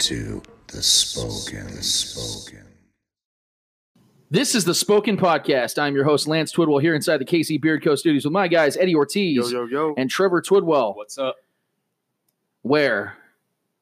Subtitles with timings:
[0.00, 1.66] To the Spoken.
[1.76, 2.66] The Spoken.
[4.30, 5.78] This is the Spoken Podcast.
[5.78, 7.94] I'm your host, Lance Twidwell, here inside the KC Beard Co.
[7.96, 9.94] studios with my guys, Eddie Ortiz Yo, yo, yo.
[9.98, 11.36] and Trevor Twidwell, What's up?
[12.62, 13.16] where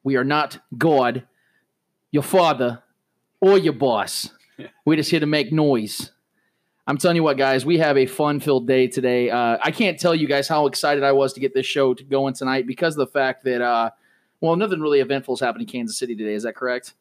[0.03, 1.23] we are not God,
[2.11, 2.81] your father,
[3.39, 4.29] or your boss.
[4.85, 6.11] We're just here to make noise.
[6.87, 9.29] I'm telling you what, guys, we have a fun filled day today.
[9.29, 12.03] Uh, I can't tell you guys how excited I was to get this show to
[12.03, 13.91] going tonight because of the fact that, uh,
[14.41, 16.33] well, nothing really eventful has happened in Kansas City today.
[16.33, 16.93] Is that correct?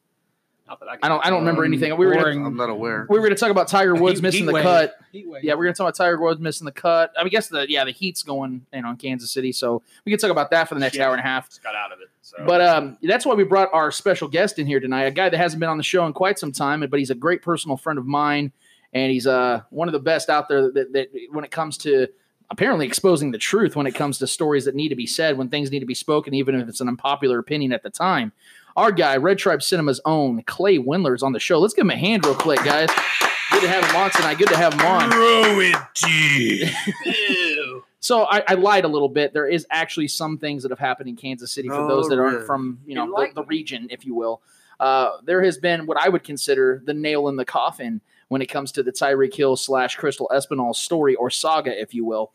[0.66, 1.24] Not that I, I don't.
[1.24, 1.96] I don't remember anything.
[1.96, 3.06] We were gonna, I'm not aware.
[3.08, 4.62] we were going to talk about Tiger Woods Heat- missing heat the wave.
[4.64, 4.96] cut.
[5.12, 5.42] Heat wave.
[5.42, 7.10] Yeah, we're going to talk about Tiger Woods missing the cut.
[7.16, 9.82] I mean, I guess the yeah the heat's going you know in Kansas City, so
[10.04, 11.06] we can talk about that for the next Yeah.
[11.06, 11.48] hour and a half.
[11.48, 12.08] Just got out of it.
[12.20, 12.36] So.
[12.46, 15.38] But um, that's why we brought our special guest in here tonight, a guy that
[15.38, 17.98] hasn't been on the show in quite some time, but he's a great personal friend
[17.98, 18.52] of mine,
[18.92, 22.08] and he's uh one of the best out there that, that when it comes to
[22.50, 25.48] apparently exposing the truth when it comes to stories that need to be said, when
[25.48, 28.32] things need to be spoken, even if it's an unpopular opinion at the time.
[28.76, 31.58] Our guy, Red Tribe Cinema's own Clay Windler, is on the show.
[31.58, 32.88] Let's give him a hand real quick, guys.
[33.50, 34.38] Good to have him on tonight.
[34.38, 35.10] Good to have him on.
[38.00, 39.32] So I, I lied a little bit.
[39.32, 42.18] There is actually some things that have happened in Kansas City for Oh, those that
[42.18, 44.40] aren't from you know the, the region, if you will.
[44.78, 48.46] Uh, there has been what I would consider the nail in the coffin when it
[48.46, 52.32] comes to the Tyreek Hill slash Crystal Espinal story or saga, if you will.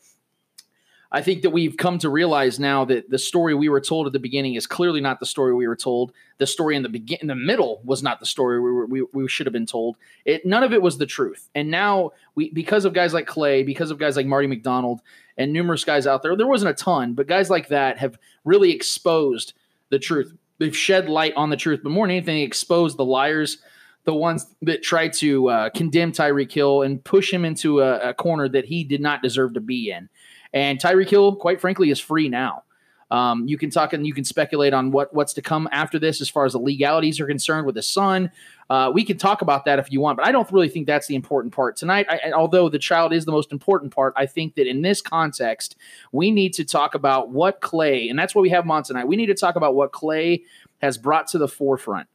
[1.16, 4.14] I think that we've come to realize now that the story we were told at
[4.14, 6.12] the beginning is clearly not the story we were told.
[6.40, 9.06] The story in the begin, in the middle, was not the story we were, we,
[9.14, 9.98] we should have been told.
[10.26, 11.50] It none of it was the truth.
[11.54, 15.02] And now we, because of guys like Clay, because of guys like Marty McDonald,
[15.38, 18.72] and numerous guys out there, there wasn't a ton, but guys like that have really
[18.72, 19.54] exposed
[19.90, 20.34] the truth.
[20.58, 23.60] They've shed light on the truth, but more than anything, exposed the liars,
[24.06, 28.14] the ones that tried to uh, condemn Tyreek Hill and push him into a, a
[28.14, 30.10] corner that he did not deserve to be in.
[30.54, 32.64] And Tyreek Hill, quite frankly, is free now.
[33.12, 36.20] Um, you can talk and you can speculate on what what's to come after this,
[36.20, 38.32] as far as the legalities are concerned with his son.
[38.72, 41.06] Uh, we can talk about that if you want, but I don't really think that's
[41.06, 42.08] the important part tonight.
[42.10, 45.76] I, although the child is the most important part, I think that in this context,
[46.12, 49.08] we need to talk about what Clay, and that's what we have on tonight.
[49.08, 50.44] We need to talk about what Clay
[50.82, 52.08] has brought to the forefront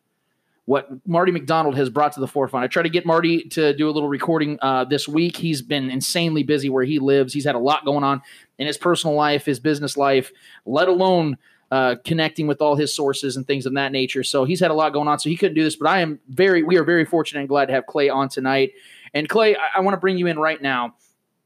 [0.68, 2.62] what Marty McDonald has brought to the forefront.
[2.62, 5.34] I tried to get Marty to do a little recording uh, this week.
[5.34, 7.32] He's been insanely busy where he lives.
[7.32, 8.20] He's had a lot going on
[8.58, 10.30] in his personal life, his business life,
[10.66, 11.38] let alone
[11.70, 14.22] uh, connecting with all his sources and things of that nature.
[14.22, 15.18] So he's had a lot going on.
[15.18, 17.68] So he couldn't do this, but I am very, we are very fortunate and glad
[17.68, 18.72] to have Clay on tonight.
[19.14, 20.96] And Clay, I, I want to bring you in right now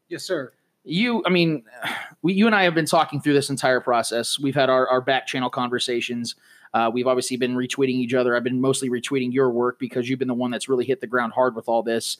[0.08, 0.52] Yes, sir.
[0.84, 1.62] you i mean
[2.22, 5.00] we, you and i have been talking through this entire process we've had our, our
[5.00, 6.34] back channel conversations
[6.74, 8.34] uh, we've obviously been retweeting each other.
[8.34, 11.06] I've been mostly retweeting your work because you've been the one that's really hit the
[11.06, 12.18] ground hard with all this.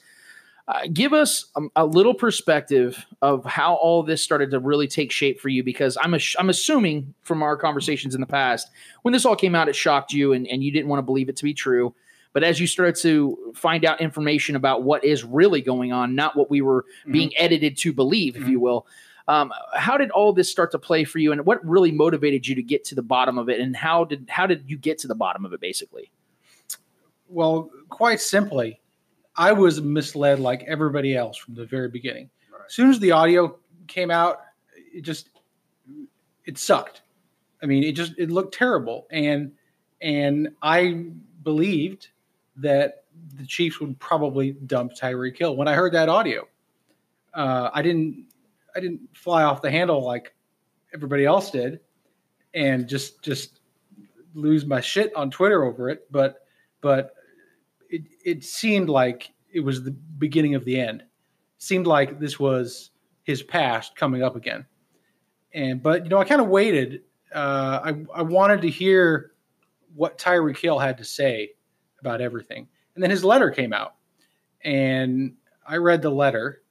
[0.65, 5.11] Uh, give us a, a little perspective of how all this started to really take
[5.11, 8.69] shape for you because I'm, ass- I'm assuming from our conversations in the past
[9.01, 11.27] when this all came out it shocked you and, and you didn't want to believe
[11.27, 11.93] it to be true.
[12.31, 16.35] But as you started to find out information about what is really going on not
[16.35, 18.87] what we were being edited to believe if you will
[19.27, 22.55] um, how did all this start to play for you and what really motivated you
[22.55, 25.07] to get to the bottom of it and how did how did you get to
[25.07, 26.11] the bottom of it basically
[27.29, 28.79] Well, quite simply,
[29.35, 32.29] I was misled like everybody else from the very beginning.
[32.65, 33.57] As soon as the audio
[33.87, 34.41] came out,
[34.75, 35.29] it just
[36.45, 37.01] it sucked.
[37.61, 39.51] I mean, it just it looked terrible, and
[40.01, 41.05] and I
[41.43, 42.09] believed
[42.57, 43.05] that
[43.35, 45.55] the Chiefs would probably dump Tyreek Hill.
[45.55, 46.47] When I heard that audio,
[47.33, 48.25] uh, I didn't
[48.75, 50.33] I didn't fly off the handle like
[50.93, 51.79] everybody else did,
[52.53, 53.59] and just just
[54.33, 56.07] lose my shit on Twitter over it.
[56.11, 56.45] But
[56.81, 57.13] but
[57.89, 61.03] it it seemed like it was the beginning of the end.
[61.57, 62.91] Seemed like this was
[63.23, 64.65] his past coming up again.
[65.53, 67.03] And but you know, I kind of waited.
[67.33, 69.31] Uh, I I wanted to hear
[69.95, 71.51] what Tyreek Hill had to say
[71.99, 73.95] about everything, and then his letter came out,
[74.63, 75.35] and
[75.65, 76.62] I read the letter,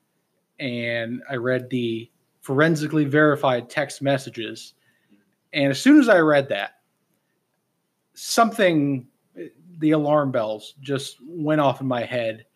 [0.63, 2.09] and I read the
[2.41, 4.75] forensically verified text messages,
[5.53, 6.77] and as soon as I read that,
[8.15, 9.07] something
[9.79, 12.47] the alarm bells just went off in my head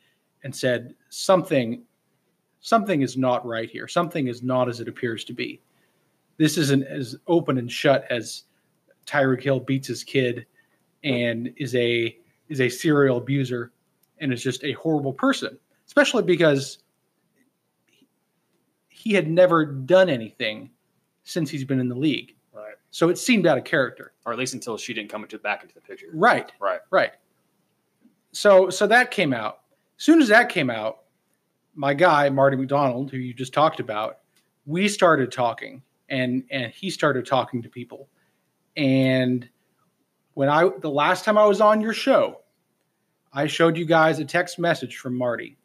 [0.45, 1.83] and said something
[2.61, 3.89] something is not right here.
[3.89, 5.61] Something is not as it appears to be.
[6.37, 8.45] This isn't as open and shut as
[9.07, 10.47] Tyreek Hill beats his kid
[11.03, 12.17] and is a
[12.49, 13.73] is a serial abuser
[14.19, 16.79] and is just a horrible person, especially because
[19.07, 20.69] he had never done anything
[21.23, 22.35] since he's been in the league.
[22.53, 22.75] Right.
[22.91, 24.13] So it seemed out of character.
[24.25, 26.09] Or at least until she didn't come into back into the picture.
[26.13, 26.51] Right.
[26.59, 26.81] Right.
[26.91, 27.13] Right.
[28.33, 29.61] So so that came out.
[29.97, 31.05] As soon as that came out,
[31.77, 34.19] my guy Marty McDonald, who you just talked about,
[34.67, 38.09] we started talking, and and he started talking to people,
[38.77, 39.49] and
[40.35, 42.41] when I the last time I was on your show,
[43.33, 45.57] I showed you guys a text message from Marty,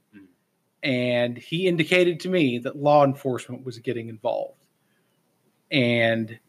[0.83, 4.65] and he indicated to me that law enforcement was getting involved,
[5.71, 6.39] and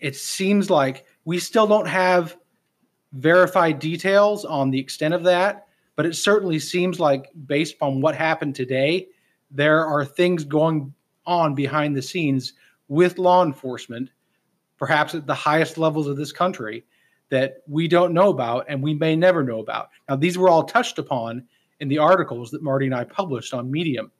[0.00, 2.36] it seems like we still don't have
[3.12, 8.16] verified details on the extent of that, but it certainly seems like, based on what
[8.16, 9.06] happened today,
[9.50, 10.92] there are things going
[11.26, 12.54] on behind the scenes
[12.88, 14.10] with law enforcement,
[14.76, 16.84] perhaps at the highest levels of this country,
[17.28, 19.90] that we don't know about and we may never know about.
[20.08, 21.46] Now, these were all touched upon
[21.82, 24.12] in the articles that Marty and I published on Medium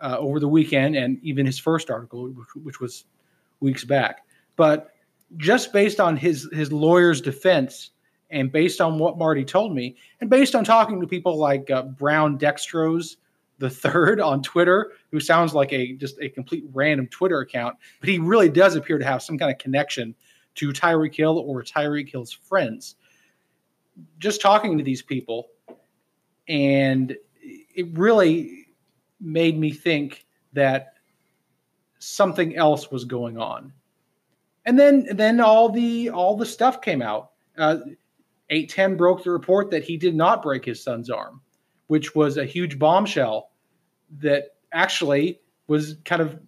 [0.00, 3.04] uh, over the weekend, and even his first article, which, which was
[3.58, 4.24] weeks back.
[4.54, 4.92] But
[5.36, 7.90] just based on his his lawyer's defense
[8.30, 11.82] and based on what Marty told me, and based on talking to people like uh,
[11.82, 13.16] Brown Dextrose
[13.58, 18.08] the third on Twitter, who sounds like a just a complete random Twitter account, but
[18.08, 20.14] he really does appear to have some kind of connection
[20.54, 22.94] to Tyreek Hill or Tyreek Hill's friends.
[24.20, 25.48] Just talking to these people,
[26.48, 27.16] and
[27.74, 28.66] it really
[29.20, 30.94] made me think that
[31.98, 33.72] something else was going on.
[34.66, 37.32] And then then all the all the stuff came out.
[37.56, 37.78] Uh,
[38.50, 41.40] 810 broke the report that he did not break his son's arm,
[41.86, 43.50] which was a huge bombshell
[44.18, 46.38] that actually was kind of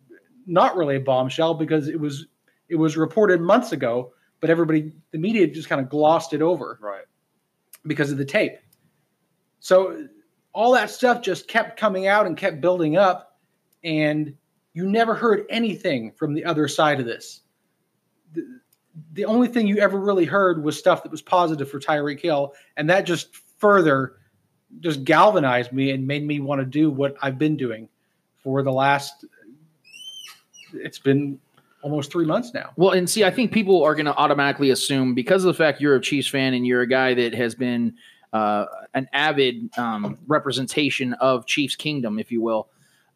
[0.46, 2.26] not really a bombshell because it was
[2.68, 6.78] it was reported months ago, but everybody the media just kind of glossed it over
[6.82, 7.04] Right.
[7.86, 8.58] because of the tape.
[9.60, 10.08] So
[10.52, 13.38] all that stuff just kept coming out and kept building up,
[13.84, 14.34] and
[14.72, 17.42] you never heard anything from the other side of this.
[18.32, 18.60] The,
[19.12, 22.54] the only thing you ever really heard was stuff that was positive for Tyreek Hill,
[22.76, 24.16] and that just further
[24.80, 27.88] just galvanized me and made me want to do what I've been doing
[28.42, 29.24] for the last.
[30.74, 31.38] It's been
[31.82, 32.70] almost three months now.
[32.76, 35.80] Well, and see, I think people are going to automatically assume because of the fact
[35.80, 37.94] you're a Chiefs fan and you're a guy that has been
[38.32, 42.68] uh, an avid um, representation of Chiefs Kingdom, if you will,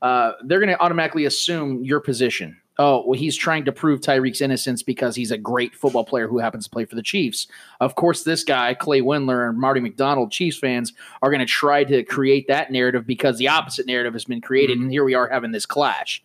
[0.03, 2.57] uh, they're going to automatically assume your position.
[2.79, 6.39] Oh, well, he's trying to prove Tyreek's innocence because he's a great football player who
[6.39, 7.47] happens to play for the Chiefs.
[7.79, 11.85] Of course, this guy, Clay Windler and Marty McDonald, Chiefs fans, are going to try
[11.85, 14.79] to create that narrative because the opposite narrative has been created.
[14.79, 16.23] And here we are having this clash.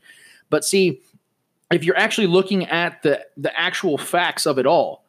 [0.49, 1.01] But see,
[1.71, 5.03] if you're actually looking at the the actual facts of it all,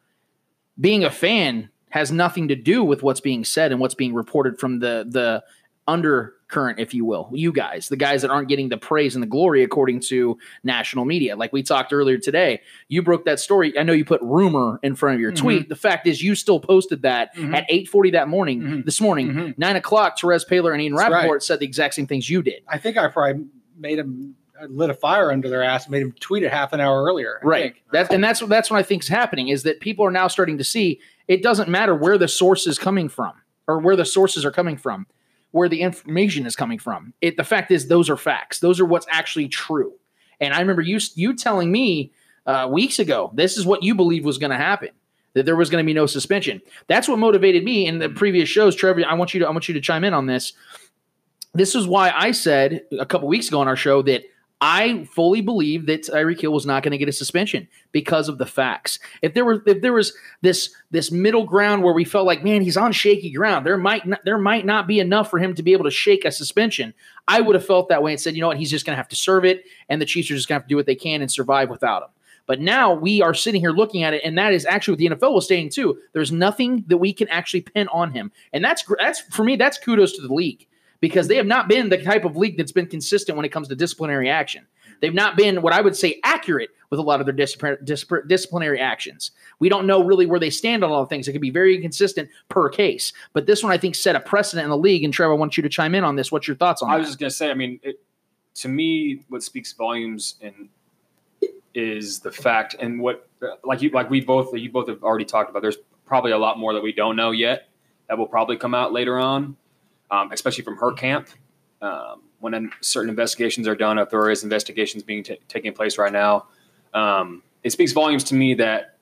[0.81, 4.59] being a fan has nothing to do with what's being said and what's being reported
[4.59, 5.43] from the the
[5.89, 7.31] undercurrent, if you will.
[7.33, 11.05] You guys, the guys that aren't getting the praise and the glory according to national
[11.05, 11.37] media.
[11.37, 13.77] Like we talked earlier today, you broke that story.
[13.79, 15.69] I know you put rumor in front of your tweet.
[15.69, 17.55] The fact is, you still posted that Mhm.
[17.55, 18.85] at 8:40 that morning, Mhm.
[18.85, 19.59] this morning, Mhm.
[19.59, 20.19] nine o'clock.
[20.19, 21.43] Terez Paylor and Ian That's Rapoport right.
[21.43, 22.63] said the exact same things you did.
[22.69, 23.45] I think I probably
[23.79, 24.35] made him
[24.69, 27.39] lit a fire under their ass, made him tweet it half an hour earlier.
[27.43, 27.83] I right think.
[27.93, 30.29] that's and that's what that's what i think is happening is that people are now
[30.29, 33.33] starting to see it doesn't matter where the source is coming from
[33.67, 35.07] or where the sources are coming from
[35.57, 37.15] where the information is coming from.
[37.23, 38.61] It the fact is those are facts.
[38.61, 39.95] Those are what's actually true.
[40.39, 42.13] And i remember you you telling me
[42.45, 44.91] uh, weeks ago this is what you believe was going to happen
[45.33, 46.61] that there was going to be no suspension.
[46.87, 48.77] That's what motivated me in the previous shows.
[48.77, 50.53] Trevor i want you to i want you to chime in on this.
[51.55, 54.25] This is why I said a couple weeks ago on our show that
[54.61, 58.39] I fully believe that Tyreek Hill was not going to get a suspension because of
[58.39, 58.99] the facts.
[59.21, 62.63] If there were if there was this this middle ground where we felt like, man,
[62.63, 65.63] he's on shaky ground, there might not, there might not be enough for him to
[65.63, 66.95] be able to shake a suspension.
[67.29, 68.99] I would have felt that way and said, you know what, he's just going to
[68.99, 70.87] have to serve it, and the Chiefs are just going to have to do what
[70.87, 72.09] they can and survive without him.
[72.47, 75.27] But now we are sitting here looking at it, and that is actually what the
[75.27, 75.99] NFL was saying too.
[76.15, 79.57] There's nothing that we can actually pin on him, and that's that's for me.
[79.57, 80.67] That's kudos to the league
[81.01, 83.69] because they have not been the type of league that's been consistent when it comes
[83.69, 84.67] to disciplinary action.
[85.01, 87.79] They've not been what I would say accurate with a lot of their disciplinary,
[88.27, 89.33] disciplinary actions.
[89.59, 91.29] We don't know really where they stand on all the things.
[91.29, 93.13] It can be very inconsistent per case.
[93.33, 95.05] But this one, I think, set a precedent in the league.
[95.05, 96.33] And Trevor, I want you to chime in on this.
[96.33, 97.01] What's your thoughts on I that?
[97.01, 98.01] was just gonna say, I mean, it,
[98.55, 100.69] to me, what speaks volumes and
[101.75, 103.29] is the fact, and what
[103.65, 105.61] like you like we both you both have already talked about.
[105.61, 105.77] There's
[106.07, 107.69] probably a lot more that we don't know yet
[108.09, 109.57] that will probably come out later on,
[110.11, 111.29] um, especially from her camp.
[111.83, 116.13] Um, when certain investigations are done, if there is investigations being ta taking place right
[116.13, 116.47] now,
[116.95, 118.97] um, it speaks volumes to me that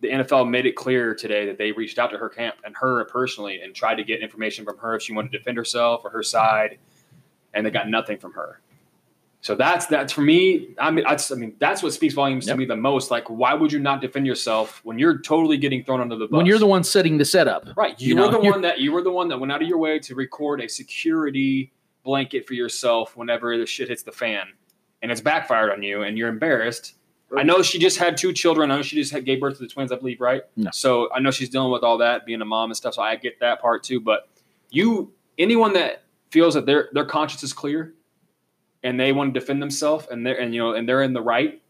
[0.00, 3.04] the NFL made it clear today that they reached out to her camp and her
[3.06, 6.10] personally and tried to get information from her if she wanted to defend herself or
[6.10, 6.78] her side,
[7.54, 8.60] and they got nothing from her.
[9.44, 10.68] So that's that's for me.
[10.78, 12.54] I mean, that's, I mean that's what speaks volumes Yep.
[12.54, 13.10] to me the most.
[13.10, 16.38] Like, why would you not defend yourself when you're totally getting thrown under the bus?
[16.38, 17.66] When you're the one setting the setup.
[17.76, 19.52] right, you, you were know, the you're- one that you were the one that went
[19.52, 21.70] out of your way to record a security
[22.04, 24.46] blanket for yourself whenever the shit hits the fan,
[25.02, 26.94] and it's backfired on you, and you're embarrassed.
[27.36, 28.70] I know she just had two children.
[28.70, 30.42] I know she just had gave birth to the twins, I believe, right?
[30.56, 30.70] No.
[30.72, 32.94] So I know she's dealing with all that, being a mom and stuff.
[32.94, 34.00] So I get that part too.
[34.00, 34.28] But
[34.70, 37.92] you, anyone that feels that their their conscience is clear,
[38.84, 41.22] and they want to defend themselves, and they're and you know and they're in the
[41.22, 41.60] right.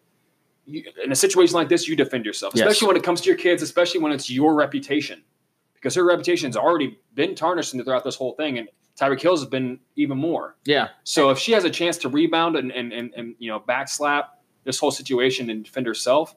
[0.67, 2.67] You, in a situation like this, you defend yourself, Yes.
[2.67, 5.23] especially when it comes to your kids, especially when it's your reputation,
[5.75, 8.69] because her reputation's already been tarnished throughout this whole thing, and
[8.99, 10.57] Tyreek Hill's has been even more.
[10.65, 10.89] Yeah.
[11.05, 14.25] So if she has a chance to rebound and and and, and you know backslap
[14.65, 16.35] this whole situation and defend herself,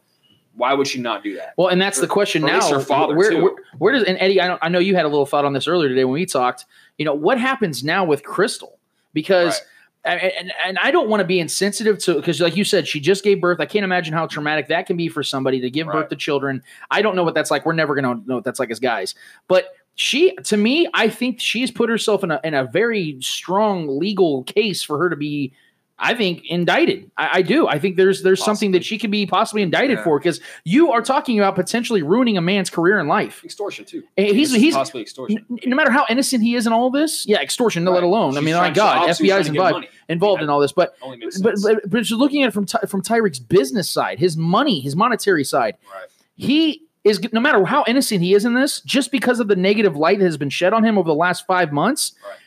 [0.55, 1.53] why would she not do that?
[1.57, 2.69] Well, and that's the question now.
[2.69, 3.41] her father, where, too.
[3.43, 4.41] where, where does and Eddie?
[4.41, 6.25] I, don't, I know you had a little thought on this earlier today when we
[6.25, 6.65] talked.
[6.97, 8.77] You know what happens now with Crystal
[9.13, 9.57] because.
[9.57, 9.67] And,
[10.07, 13.23] and, and I don't want to be insensitive to because, like you said, she just
[13.23, 13.59] gave birth.
[13.59, 16.63] I can't imagine how traumatic that can be for somebody to give birth to children.
[16.91, 17.65] I don't know what that's like.
[17.65, 19.15] We're never going to know what that's like as guys.
[19.47, 23.99] But she, to me, I think she's put herself in a in a very strong
[23.99, 25.53] legal case for her to be.
[25.99, 27.09] I think indicted.
[27.17, 27.67] I, I do.
[27.67, 30.03] I think there's there's something that she could be possibly indicted Yeah.
[30.03, 33.43] for because you are talking about potentially ruining a man's career in life.
[33.43, 34.03] Extortion too.
[34.15, 35.43] And he's he's possibly extortion.
[35.49, 38.03] n- no matter how innocent he is in all this, yeah, extortion, let Right.
[38.03, 38.37] alone.
[38.37, 40.71] I mean, my God, obviously she's FBI's trying to get involved involved in all this,
[40.71, 40.95] but
[41.41, 44.79] but, but but just looking at it from Ty, from Tyreek's business side, his money,
[44.79, 46.07] his monetary side, Right.
[46.35, 49.95] he is no matter how innocent he is in this, just because of the negative
[49.95, 52.37] light that has been shed on him over the last five months, Right.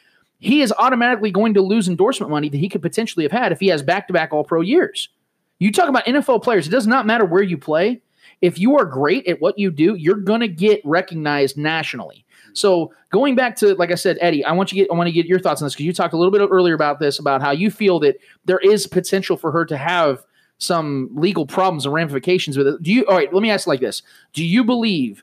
[0.41, 3.61] He is automatically going to lose endorsement money that he could potentially have had if
[3.61, 5.11] he has back to back All Pro years.
[5.59, 8.01] You talk about NFL players; it does not matter where you play.
[8.41, 12.25] If you are great at what you do, you're going to get recognized nationally.
[12.55, 15.13] So going back to like I said, Eddie, I want you get I want to
[15.13, 17.43] get your thoughts on this because you talked a little bit earlier about this about
[17.43, 18.17] how you feel that
[18.47, 20.25] there is potential for her to have
[20.59, 22.83] some legal problems and ramifications with it.
[22.83, 24.03] Do you all right, let me ask like this.
[24.33, 25.23] Do you believe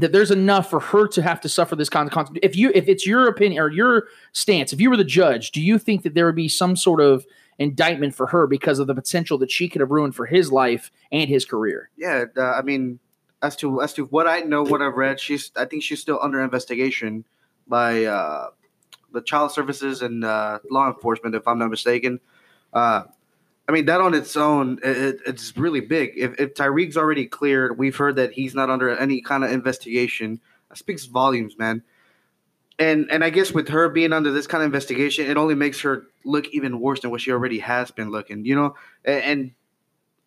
[0.00, 2.70] that there's enough for her to have to suffer this kind of con- if you
[2.74, 6.02] if it's your opinion or your stance, if you were the judge, do you think
[6.02, 7.26] that there would be some sort of
[7.58, 10.90] indictment for her because of the potential that she could have ruined for his life
[11.10, 11.90] and his career?
[11.96, 13.00] Yeah, uh, I mean,
[13.42, 16.18] as to as to what I know, what I've read, she's I think she's still
[16.22, 17.24] under investigation
[17.66, 18.48] by uh,
[19.12, 22.20] the child services and uh, law enforcement, if I'm not mistaken.
[22.72, 23.04] Uh,
[23.68, 26.12] I mean, that on its own, it, it- it's really big.
[26.16, 30.40] If, if Tyreek's already cleared, we've heard that he's not under any kind of investigation.
[30.70, 31.82] That speaks volumes, man.
[32.78, 35.80] And and I guess with her being under this kind of investigation, it only makes
[35.80, 38.44] her look even worse than what she already has been looking.
[38.44, 39.50] You know, and, and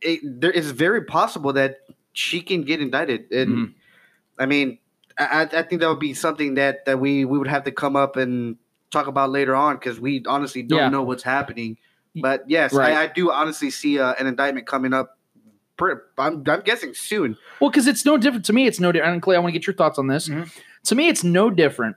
[0.01, 1.77] it, there it's very possible that
[2.13, 3.31] she can get indicted.
[3.31, 3.73] And Mhm.
[4.37, 4.79] I mean,
[5.17, 7.95] I, I think that would be something that that we we would have to come
[7.95, 8.57] up and
[8.91, 10.89] talk about later on because we honestly don't Yeah.
[10.89, 11.77] know what's happening.
[12.15, 12.93] But yes, Right.
[12.93, 15.17] I, I do honestly see uh, an indictment coming up.
[15.77, 17.37] per- I'm, I'm guessing soon.
[17.59, 18.67] Well, because it's no different to me.
[18.67, 19.13] It's no different.
[19.13, 20.27] And Clay, I want to get your thoughts on this.
[20.27, 20.51] Mhm.
[20.85, 21.95] To me, it's no different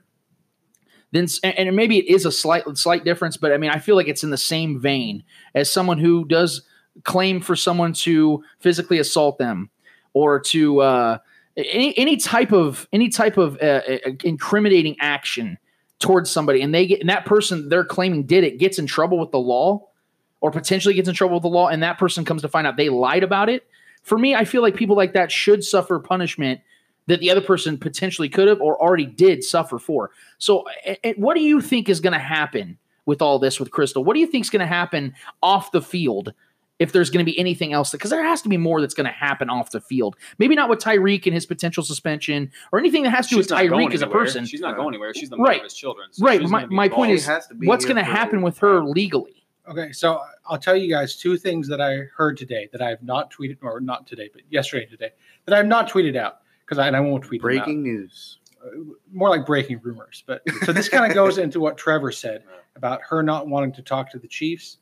[1.11, 3.95] than, and and maybe it is a slight slight difference, but I mean, I feel
[3.95, 6.61] like it's in the same vein as someone who does
[7.03, 9.69] claim for someone to physically assault them
[10.13, 11.17] or to uh,
[11.57, 13.81] any any type of any type of uh,
[14.23, 15.57] incriminating action
[15.99, 19.17] towards somebody, and they get and that person they're claiming did it gets in trouble
[19.19, 19.87] with the law
[20.41, 22.77] or potentially gets in trouble with the law, and that person comes to find out
[22.77, 23.65] they lied about it.
[24.03, 26.61] For me, I feel like people like that should suffer punishment
[27.07, 30.11] that the other person potentially could have or already did suffer for.
[30.37, 33.71] So, a- a- what do you think is going to happen with all this with
[33.71, 34.03] Crystal?
[34.03, 35.13] What do you think is going to happen
[35.43, 36.33] off the field
[36.79, 37.91] if there's going to be anything else?
[37.91, 40.15] Because there has to be more that's going to happen off the field.
[40.39, 43.47] Maybe not with Tyreek and his potential suspension or anything that has to do with
[43.47, 44.45] She's Tyreek as a person.
[44.45, 45.13] She's not going anywhere.
[45.15, 45.57] She's the mother Right.
[45.59, 46.07] of his children.
[46.11, 46.41] so Right.
[46.41, 49.44] My, my point is, has to be what's going to happen with her legally?
[49.67, 53.01] Okay, so I'll tell you guys two things that I heard today that I have
[53.01, 55.09] not tweeted, or not today, but yesterday and today,
[55.45, 57.65] that I have not tweeted out because I, and I won't tweet them out.
[57.65, 58.39] Breaking news.
[58.63, 60.23] Uh, more like breaking rumors.
[60.27, 62.43] But so this kind of goes into what Trevor said
[62.75, 64.77] about her not wanting to talk to the Chiefs.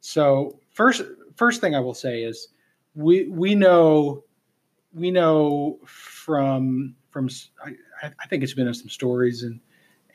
[0.00, 1.02] So first,
[1.36, 2.48] first thing I will say is
[2.94, 4.24] we we know
[4.92, 7.28] we know from from
[7.64, 9.60] I, I think it's been in some stories and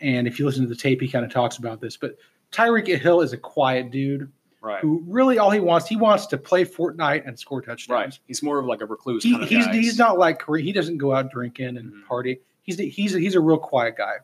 [0.01, 1.95] and if you listen to the tape, he kind of talks about this.
[1.95, 2.17] But
[2.51, 4.31] Tyreek Hill is a quiet dude
[4.61, 4.81] right.
[4.81, 7.89] who really all he wants he wants to play Fortnite and score touchdowns.
[7.89, 8.19] Right.
[8.27, 9.23] He's more of like a recluse.
[9.23, 9.73] He, kind of he's guy.
[9.73, 10.63] he's not like Kareem.
[10.63, 12.05] He doesn't go out drinking and Mhm.
[12.05, 12.41] party.
[12.63, 14.15] He's he's he's a real quiet guy,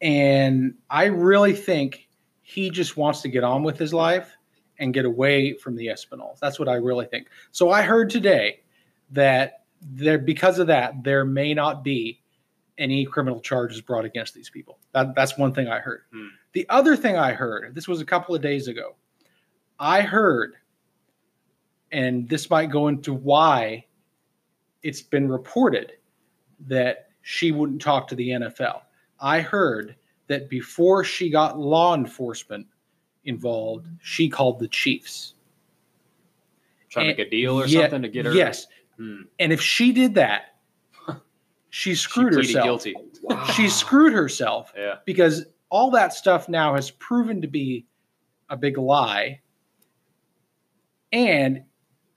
[0.00, 2.08] and I really think
[2.42, 4.36] he just wants to get on with his life
[4.78, 6.38] and get away from the Espinals.
[6.38, 7.28] That's what I really think.
[7.50, 8.60] So I heard today
[9.10, 12.20] that there because of that, there may not be
[12.76, 14.78] any criminal charges brought against these people.
[14.92, 16.02] That, that's one thing I heard.
[16.12, 16.26] Hmm.
[16.52, 18.94] The other thing I heard, this was a couple of days ago,
[19.78, 20.54] I heard,
[21.92, 23.84] and this might go into why
[24.82, 25.92] it's been reported
[26.66, 28.80] that she wouldn't talk to the NFL.
[29.20, 29.94] I heard
[30.28, 32.66] that before she got law enforcement
[33.24, 35.34] involved, she called the Chiefs.
[36.88, 38.32] Trying to make a deal or yeah, something to get her.
[38.32, 38.66] Yes.
[38.96, 39.22] Hmm.
[39.38, 40.56] And if she did that,
[41.70, 42.64] she She screwed pleaded herself.
[42.84, 42.94] guilty.
[43.54, 44.96] She screwed herself Yeah.
[45.04, 47.86] because all that stuff now has proven to be
[48.48, 49.40] a big lie.
[51.12, 51.64] And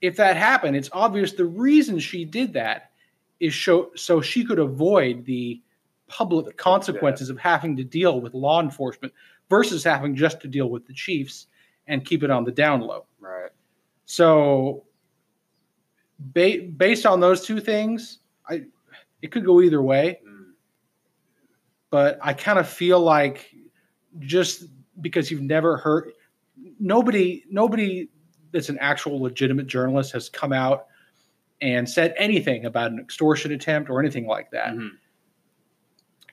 [0.01, 2.91] if that happened, it's obvious the reason she did that
[3.39, 5.61] is show, so she could avoid the
[6.07, 9.13] public consequences of having to deal with law enforcement
[9.49, 11.47] versus having just to deal with the chiefs
[11.87, 13.05] and keep it on the down low.
[13.19, 13.49] Right.
[14.05, 14.83] So,
[16.19, 18.63] ba- based on those two things, I
[19.21, 20.19] it could go either way.
[21.91, 23.53] But I kind of feel like
[24.19, 24.63] just
[24.99, 26.11] because you've never heard
[26.79, 28.09] nobody nobody
[28.51, 30.87] that's an actual legitimate journalist has come out
[31.61, 34.73] and said anything about an extortion attempt or anything like that.
[34.73, 34.89] Mhm.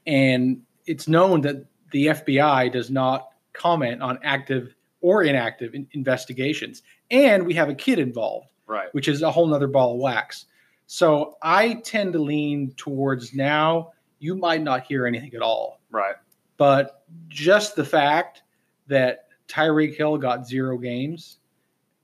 [0.07, 1.57] And it's known that
[1.93, 6.83] the FBI does not comment on active or inactive in- investigations.
[7.11, 8.93] And we have a kid involved Right.
[8.93, 10.47] which is a whole nother ball of wax.
[10.87, 15.81] So I tend to lean towards now, you might not hear anything at all.
[15.91, 16.15] Right.
[16.57, 18.43] But just the fact
[18.89, 21.39] that Tyreek Hill got zero games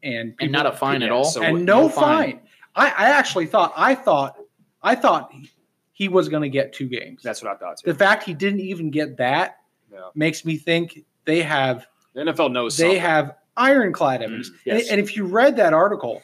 [0.02, 1.24] and and not a fine at all.
[1.24, 2.32] so and no, no fine.
[2.32, 2.40] fine.
[2.76, 4.36] I, I actually thought I thought
[4.82, 5.50] I thought he,
[5.92, 7.22] he was going to get two games.
[7.22, 7.90] That's what I thought too.
[7.92, 9.58] the fact he didn't even get that
[9.92, 10.00] Yeah.
[10.14, 13.00] makes me think they have The NFL knows they something.
[13.00, 14.50] have ironclad evidence.
[14.50, 14.82] Mm, yes.
[14.82, 16.22] and, and if you read that article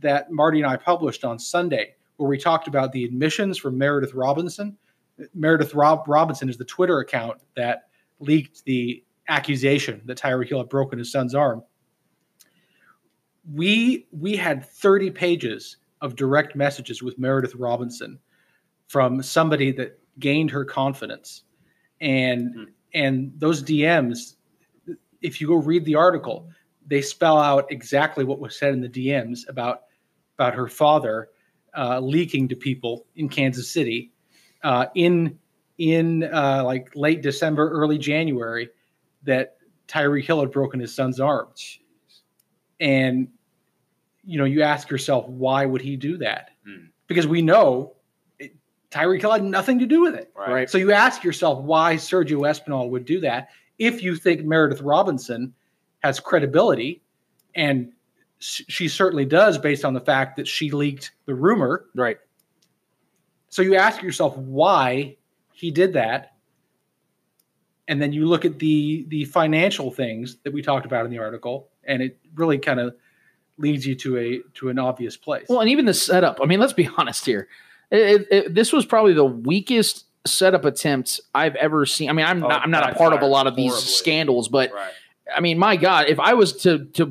[0.00, 4.12] that Marty and I published on Sunday, where we talked about the admissions from Meredith
[4.14, 4.76] Robinson,
[5.34, 7.88] Meredith Rob Robinson is the Twitter account that
[8.20, 11.62] leaked the accusation that Tyreek Hill had broken his son's arm.
[13.52, 18.18] We we had 30 pages of direct messages with Meredith Robinson
[18.88, 21.44] from somebody that gained her confidence.
[22.00, 22.64] And Hmm.
[22.94, 24.36] and those DMs
[25.22, 26.48] if you go read the article,
[26.86, 29.82] they spell out exactly what was said in the DMs about
[30.38, 31.30] about her father
[31.76, 34.12] uh, leaking to people in Kansas City
[34.62, 35.38] uh, in
[35.78, 38.70] in uh, like late December, early January,
[39.24, 39.56] that
[39.88, 41.48] Tyreek Hill had broken his son's arm,
[42.80, 43.28] and
[44.24, 46.50] you know you ask yourself why would he do that?
[46.66, 46.86] Hmm.
[47.06, 47.94] Because we know
[48.38, 48.54] it,
[48.90, 50.32] Tyreek Hill had nothing to do with it.
[50.36, 50.52] right.
[50.52, 50.70] Right.
[50.70, 55.54] So you ask yourself why Sergio Espinal would do that if you think Meredith Robinson
[56.00, 57.02] has credibility,
[57.54, 57.92] and
[58.38, 61.86] she certainly does based on the fact that she leaked the rumor.
[61.94, 62.18] Right.
[63.48, 65.16] So you ask yourself why
[65.52, 66.34] he did that,
[67.88, 71.18] and then you look at the the financial things that we talked about in the
[71.18, 72.94] article, and it really kind of
[73.58, 75.46] leads you to a to an obvious place.
[75.48, 76.40] Well, and even the setup.
[76.42, 77.48] I mean, let's be honest here.
[77.90, 82.10] It, it, this was probably the weakest setup attempt I've ever seen.
[82.10, 83.88] I mean, I'm Oh, not, I'm not a part of a lot of these horribly.
[83.88, 84.90] scandals, but right.
[85.34, 87.06] I mean, my God, if I was to to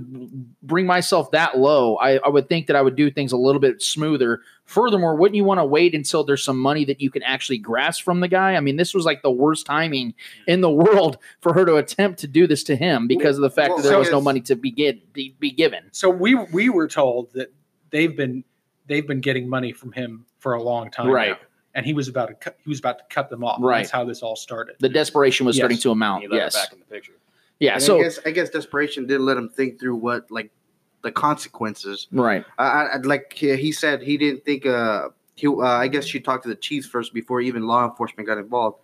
[0.64, 3.60] bring myself that low, I, I would think that I would do things a little
[3.60, 4.42] bit smoother.
[4.64, 8.04] Furthermore, wouldn't you want to wait until there's some money that you can actually grasp
[8.04, 8.56] from the guy?
[8.56, 10.14] I mean, this was like the worst timing
[10.48, 13.50] in the world for her to attempt to do this to him because of the
[13.52, 15.84] fact Well, that there so was no money to be, get, be, be given.
[15.92, 17.54] so we we were told that
[17.92, 18.44] they've been
[18.88, 21.32] they've been getting money from him for a long time, Right.
[21.32, 21.38] now,
[21.74, 23.58] and he was about to cut, he was about to cut them off.
[23.62, 23.80] Right.
[23.80, 24.78] That's how this all started.
[24.80, 25.62] The desperation was Yes.
[25.62, 26.22] starting to amount.
[26.24, 26.56] He let Yes.
[26.56, 27.12] back in the picture.
[27.60, 27.74] Yeah.
[27.76, 30.52] And So I guess I guess desperation did let him think through what like
[31.02, 32.08] the consequences.
[32.12, 32.44] right.
[32.58, 36.20] I, I like he he said he didn't think uh he uh, I guess she
[36.20, 38.80] talked to the chiefs first before even law enforcement got involved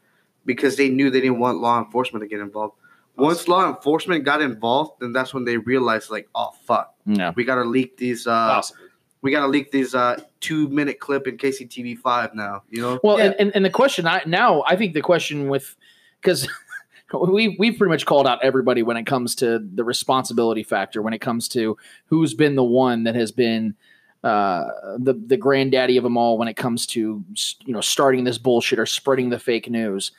[0.45, 2.75] because they knew they didn't want law enforcement to get involved.
[3.17, 7.34] Once law enforcement got involved, then that's when they realized like, oh fuck, Yeah.
[7.36, 8.88] we gotta leak these uh Possibly.
[9.21, 12.63] we gotta leak these uh two minute clip in KCTV five now.
[12.69, 13.25] You know, Well, Yeah.
[13.25, 15.75] and, and, and the question I now I think the question with
[16.21, 16.47] because
[17.13, 21.13] we we've pretty much called out everybody when it comes to the responsibility factor when
[21.13, 23.76] it comes to who's been the one that has been
[24.24, 24.65] uh,
[25.00, 27.24] the the granddaddy of them all when it comes to
[27.65, 30.12] you know starting this bullshit or spreading the fake news.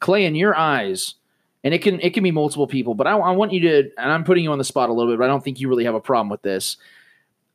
[0.00, 1.14] Clay, in your eyes,
[1.62, 4.10] and it can it can be multiple people, but I, I want you to and
[4.10, 5.84] I'm putting you on the spot a little bit, but I don't think you really
[5.84, 6.76] have a problem with this.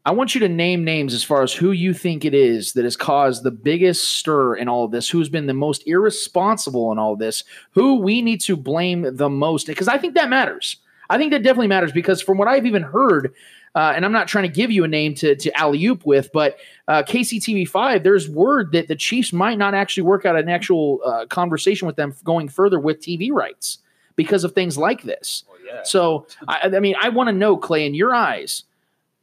[0.07, 2.85] I want you to name names as far as who you think it is that
[2.85, 6.97] has caused the biggest stir in all of this, who's been the most irresponsible in
[6.97, 10.77] all of this, who we need to blame the most, because I think that matters.
[11.09, 13.33] I think that definitely matters because from what I've even heard,
[13.75, 16.29] uh, and I'm not trying to give you a name to to alley oop with,
[16.31, 16.55] but
[16.87, 21.25] uh, KCTV5, there's word that the Chiefs might not actually work out an actual uh,
[21.25, 23.79] conversation with them going further with TV rights
[24.15, 25.43] because of things like this.
[25.65, 25.83] yeah.
[25.83, 28.63] So, I, I mean, I want to know, Clay, in your eyes,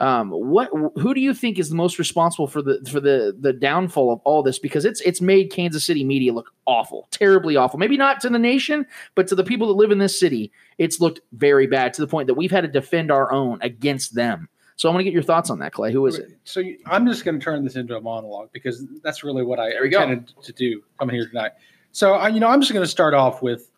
[0.05, 3.55] um, what who do you think is the most responsible for the for the the
[3.55, 4.59] downfall of all this?
[4.59, 7.79] Because it's it's made Kansas City media look awful, terribly awful.
[7.79, 11.01] Maybe not to the nation, but to the people that live in this city, it's
[11.01, 14.51] looked very bad to the point that we've had to defend our own against them.
[14.77, 15.91] So I want to get your thoughts on that, Clay.
[15.91, 16.37] Who is it?
[16.45, 19.59] So you, I'm just going to turn this into a monologue because that's really what
[19.59, 20.03] I There we go.
[20.03, 21.53] intended to do coming here tonight.
[21.93, 23.71] So I, you know, I'm just going to start off with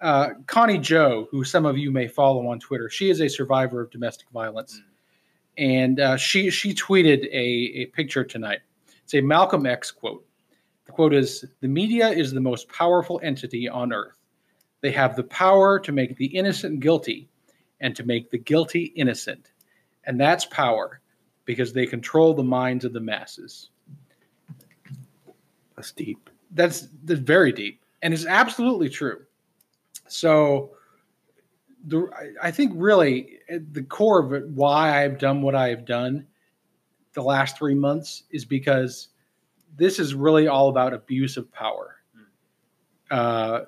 [0.00, 2.88] uh, Connie Joe, who some of you may follow on Twitter.
[2.88, 4.80] She is a survivor of domestic violence,
[5.58, 8.60] and uh, she she tweeted a, a picture tonight.
[9.04, 10.24] It's a Malcolm X quote.
[10.86, 14.16] The quote is: "The media is the most powerful entity on earth.
[14.80, 17.28] They have the power to make the innocent guilty,
[17.80, 19.50] and to make the guilty innocent."
[20.04, 21.00] And that's power
[21.44, 23.70] because they control the minds of the masses.
[25.76, 26.30] That's deep.
[26.52, 29.22] That's, that's very deep and it's absolutely true.
[30.08, 30.70] So,
[31.88, 32.08] the,
[32.42, 36.26] I- think really at the core of it, why I've done what I've done
[37.14, 39.08] the last three months is because
[39.76, 41.96] this is really all about abuse of power.
[43.10, 43.60] Uh,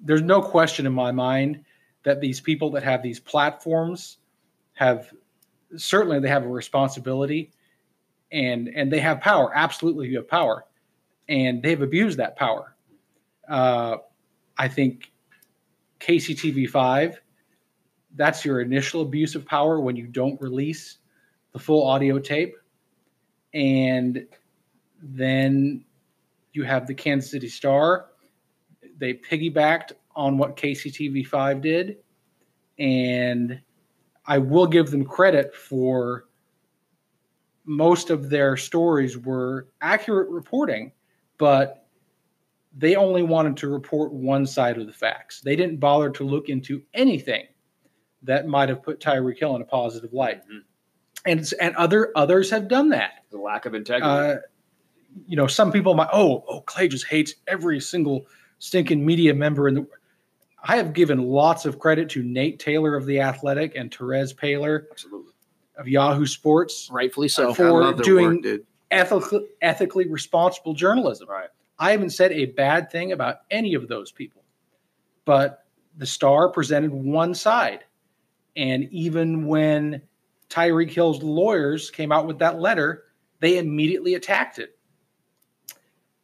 [0.00, 1.64] there's no question in my mind
[2.02, 4.18] that these people that have these platforms
[4.74, 5.12] have
[5.76, 7.52] certainly they have a responsibility
[8.32, 10.64] and and they have power absolutely you have power
[11.28, 12.74] and they've abused that power
[13.48, 13.96] uh,
[14.58, 15.12] i think
[16.00, 17.16] kctv5
[18.16, 20.98] that's your initial abuse of power when you don't release
[21.52, 22.54] the full audio tape.
[23.54, 24.26] And
[25.02, 25.84] then
[26.52, 28.06] you have the kansas city star.
[28.98, 31.98] They piggybacked on what kctv5 did.
[32.78, 33.60] And
[34.26, 36.26] I will give them credit for
[37.64, 40.92] most of their stories were accurate reporting,
[41.38, 41.86] but
[42.76, 45.40] they only wanted to report one side of the facts.
[45.40, 47.46] They didn't bother to look into anything
[48.22, 50.42] that might have put Tyreek Hill in a positive light.
[51.26, 53.24] And it's- and other others have done that.
[53.30, 54.06] The lack of integrity.
[54.06, 54.36] Uh,
[55.26, 58.26] you know, some people might, oh, oh, Clay just hates every single
[58.58, 59.86] stinking media member in the.
[60.62, 64.84] I have given lots of credit to Nate Taylor of the Athletic and Terez Paylor
[64.90, 65.32] Absolutely.
[65.76, 67.54] of Yahoo Sports Rightfully so.
[67.54, 71.28] For I love their doing- work, ethically, ethically responsible journalism.
[71.28, 71.48] Right.
[71.78, 74.42] I haven't said a bad thing about any of those people,
[75.24, 75.64] but
[75.96, 77.84] the Star presented one side,
[78.56, 80.02] and even when
[80.48, 83.04] Tyreek Hill's lawyers came out with that letter,
[83.40, 84.76] they immediately attacked it.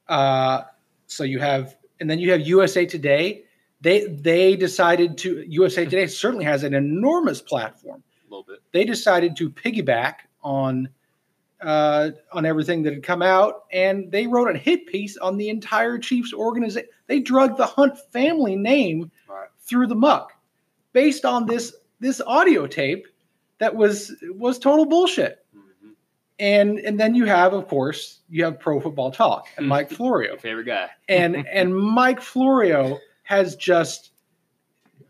[0.08, 0.62] Uh,
[1.06, 3.44] so you have, and then you have USA Today.
[3.80, 8.60] They they decided to USA Today certainly has an enormous platform A little bit.
[8.72, 10.88] they decided to piggyback on
[11.60, 15.48] uh, on everything that had come out, and they wrote a hit piece on the
[15.48, 16.88] entire Chiefs organization.
[17.06, 19.48] They drug the Hunt family name Right.
[19.60, 20.32] through the muck,
[20.92, 23.06] based on this this audio tape
[23.58, 25.44] that was was total bullshit.
[25.56, 25.90] Mhm.
[26.38, 30.32] And and then you have, of course, you have Pro Football Talk and Mike Florio
[30.32, 30.90] Your favorite guy.
[31.08, 34.10] and and Mike Florio has just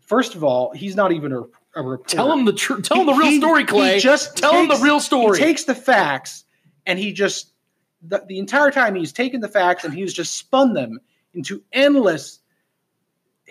[0.01, 1.41] first of all, he's not even a,
[1.75, 2.03] a reporter.
[2.15, 2.83] Tell him the truth.
[2.83, 3.99] Tell him the real He- story, he Clay.
[3.99, 5.37] just tell him the real story.
[5.37, 6.45] He takes the facts
[6.85, 7.51] and he just
[8.01, 10.99] the, the entire time he's taken the facts and he's just spun them
[11.33, 12.39] into endless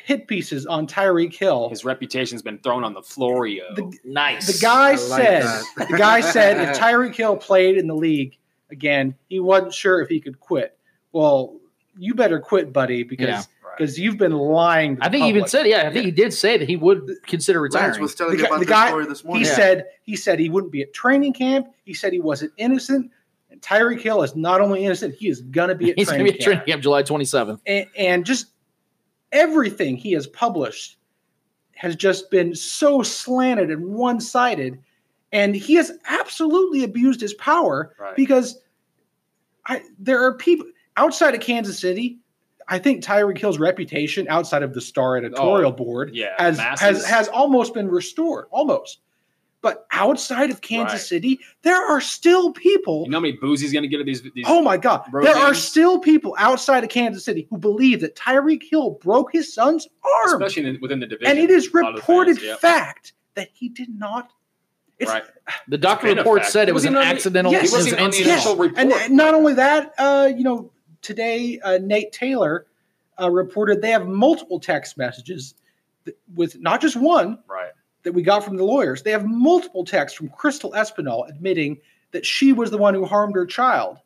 [0.07, 1.69] hit pieces on Tyreek Hill.
[1.69, 3.65] His reputation's been thrown on the Florio.
[3.75, 4.47] The, nice.
[4.47, 5.43] the guy like said
[5.77, 8.39] the guy said if Tyreek Hill played in the league
[8.71, 10.79] again, he wasn't sure if he could quit.
[11.13, 11.57] Well,
[11.99, 13.43] you better quit, buddy, because Yeah.
[13.77, 14.97] Because you've been lying.
[14.97, 15.51] To I the think he even public.
[15.51, 18.01] said, yeah, I think he did say that he would consider Lance retiring.
[18.01, 19.45] was telling The me about the this guy- story this morning.
[19.45, 19.57] He morning.
[19.63, 21.67] said he said he wouldn't be at training camp.
[21.85, 23.11] He said he wasn't innocent.
[23.51, 26.33] And Tyreek Hill is not only innocent, he is gonna be at He's going training
[26.33, 26.69] to be at training camp.
[26.69, 27.61] camp July 27th.
[27.67, 28.47] And, and just
[29.33, 30.97] everything he has published
[31.75, 34.79] has just been so slanted and one-sided.
[35.33, 38.17] And he has absolutely abused his power Right.
[38.17, 38.61] because
[39.67, 42.19] I, there are people outside of Kansas City.
[42.69, 46.81] I think Tyreek Hill's reputation outside of the Star editorial oh, board yeah, has, masses.
[46.81, 49.01] has has almost been restored, almost.
[49.67, 51.01] But outside of Kansas Right.
[51.01, 53.03] City, there are still people.
[53.05, 54.23] You know how many boos he's going to get at these?
[54.23, 58.01] these oh my God, road there are still people outside of Kansas City who believe
[58.03, 59.89] that Tyreek Hill broke his son's
[60.25, 61.33] arm, especially in, within the division.
[61.37, 62.57] and it is a lot of the reported fans, yeah.
[62.59, 64.31] fact that he did not.
[65.01, 65.25] It's, Right.
[65.67, 67.73] The doctor been report said It it was an wasn't on the- accidental Yes.
[67.73, 68.79] it was It an wasn't on initial report.
[68.79, 70.71] And, and not only that, uh, you know,
[71.03, 72.67] today uh, Nate Taylor
[73.21, 75.55] uh, reported they have multiple text messages
[76.05, 77.73] th- with not just one, Right.
[78.07, 81.77] That we got from the lawyers, they have multiple texts from Crystal Espinal admitting
[82.13, 83.99] that she was the one who harmed her child.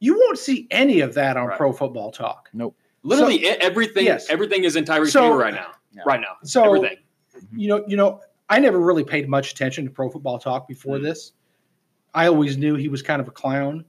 [0.00, 1.56] You won't see any of that on Right.
[1.56, 2.50] Pro Football Talk.
[2.52, 2.76] Nope.
[3.04, 4.04] Literally So- everything.
[4.06, 4.28] Yes.
[4.28, 5.68] Everything is in Tyreek So- Hill right now.
[5.92, 6.02] Yeah.
[6.04, 6.34] Right now.
[6.42, 6.98] So- everything.
[7.56, 10.98] You know, you know, I never really paid much attention to Pro Football Talk before
[10.98, 11.02] Mm.
[11.04, 11.32] this.
[12.14, 13.84] I always knew he was kind of a clown,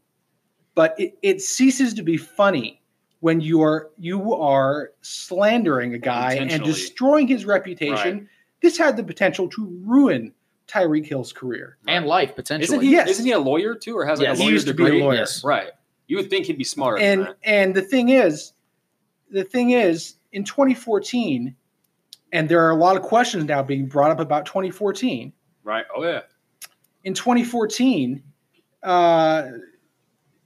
[0.76, 2.82] but it, it ceases to be funny
[3.20, 8.30] when you are you are slandering a guy and destroying his reputation.
[8.64, 10.34] This had the potential to ruin
[10.68, 11.78] Tyreek Hill's career.
[11.88, 12.64] and life potentially.
[12.78, 12.92] Isn't he?
[12.94, 13.10] Yes.
[13.10, 14.38] Isn't he a lawyer too, or has like Yes.
[14.38, 15.02] a He lawyer used to be a degree?
[15.04, 15.16] lawyer.
[15.18, 15.44] Yes.
[15.44, 15.70] Right.
[16.08, 16.98] You would think he'd be smarter.
[17.02, 17.38] and that.
[17.44, 18.54] and the thing is
[19.30, 21.56] the thing is in 2014
[22.32, 25.86] and there are a lot of questions now being brought up about 2014 right.
[25.96, 26.22] Oh yeah.
[27.04, 28.22] in 2014
[28.84, 29.48] uh,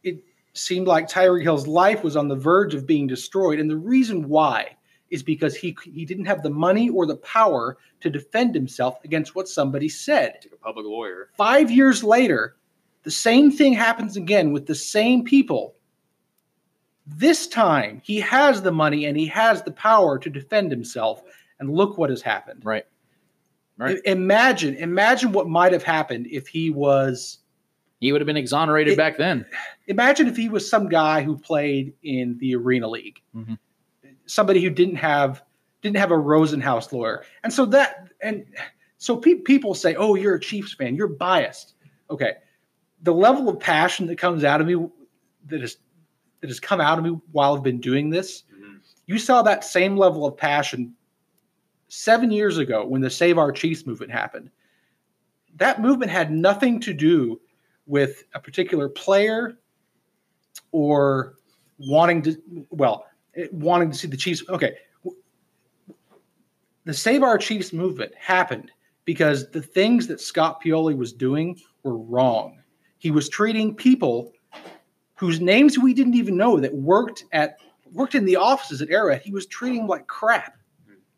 [0.03, 3.77] it seemed like Tyreek Hill's life was on the verge of being destroyed and the
[3.77, 4.76] reason why
[5.09, 9.35] is because he he didn't have the money or the power to defend himself against
[9.35, 11.29] what somebody said Like a public lawyer.
[11.37, 12.55] Five years later,
[13.03, 15.75] the same thing happens again with the same people.
[17.05, 21.23] This time, he has the money and he has the power to defend himself.
[21.59, 22.63] And look what has happened.
[22.63, 22.85] Right.
[23.77, 23.97] Right.
[24.05, 27.39] Imagine, imagine what might have happened if he was.
[27.99, 29.43] he would have been exonerated It- back then.
[29.87, 33.57] Imagine if he was some guy who played in the Arena League, Mhm.
[34.27, 35.43] Somebody who didn't have
[35.81, 38.45] didn't have a Rosenhaus lawyer, and so that and
[38.97, 40.95] so pe- people say, "Oh, you're a Chiefs fan.
[40.95, 41.73] You're biased."
[42.09, 42.33] Okay,
[43.01, 44.87] the level of passion that comes out of me
[45.47, 45.77] that is
[46.41, 48.79] that has come out of me while I've been doing this, Mhm.
[49.07, 50.93] you saw that same level of passion
[51.87, 54.51] seven years ago when the Save Our Chiefs movement happened.
[55.55, 57.41] That movement had nothing to do
[57.87, 59.57] with a particular player
[60.71, 61.37] or
[61.79, 63.07] wanting to, well,
[63.51, 64.43] wanting to see the Chiefs.
[64.49, 64.75] Okay.
[66.85, 68.71] The Save Our Chiefs movement happened
[69.05, 72.61] because the things that Scott Pioli was doing were wrong.
[72.97, 74.33] He was treating people
[75.15, 77.57] whose names we didn't even know that worked at
[77.93, 79.21] worked in the offices at Arrowhead.
[79.21, 80.57] He was treating them like crap.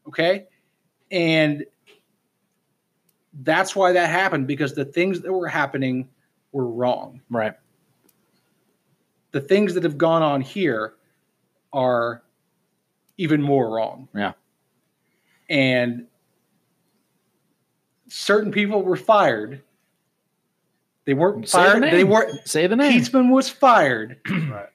[0.07, 0.47] Okay,
[1.11, 1.65] and
[3.41, 6.09] that's why that happened because the things that were happening
[6.51, 7.21] were wrong.
[7.29, 7.53] Right.
[9.31, 10.95] The things that have gone on here
[11.73, 12.21] are
[13.17, 14.07] even more wrong.
[14.15, 14.33] Yeah.
[15.49, 16.07] And
[18.07, 19.61] certain people were fired.
[21.05, 21.83] They weren't Say the fired.
[21.93, 22.47] They weren't.
[22.47, 22.99] Say the name.
[23.01, 24.17] Kietzman was fired.
[24.49, 24.67] Right.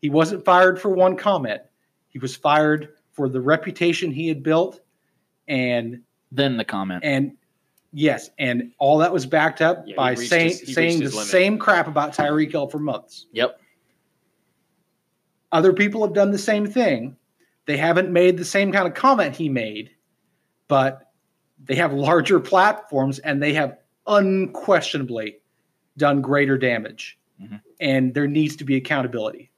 [0.00, 1.60] He wasn't fired for one comment.
[2.08, 4.80] He was fired for the reputation he had built,
[5.48, 7.02] and Then the comment.
[7.04, 7.32] and
[7.92, 11.08] yes, and all that was backed up Yeah, he by reached saying his- saying the
[11.10, 11.26] limit.
[11.26, 13.26] same crap about Tyreek Hill for months.
[13.32, 13.60] Yep.
[15.52, 17.16] Other people have done the same thing.
[17.66, 19.90] They haven't made the same kind of comment he made,
[20.68, 21.10] but
[21.64, 25.38] they have larger platforms and they have unquestionably
[25.96, 27.18] done greater damage.
[27.42, 27.60] Mhm.
[27.80, 29.50] And there needs to be accountability.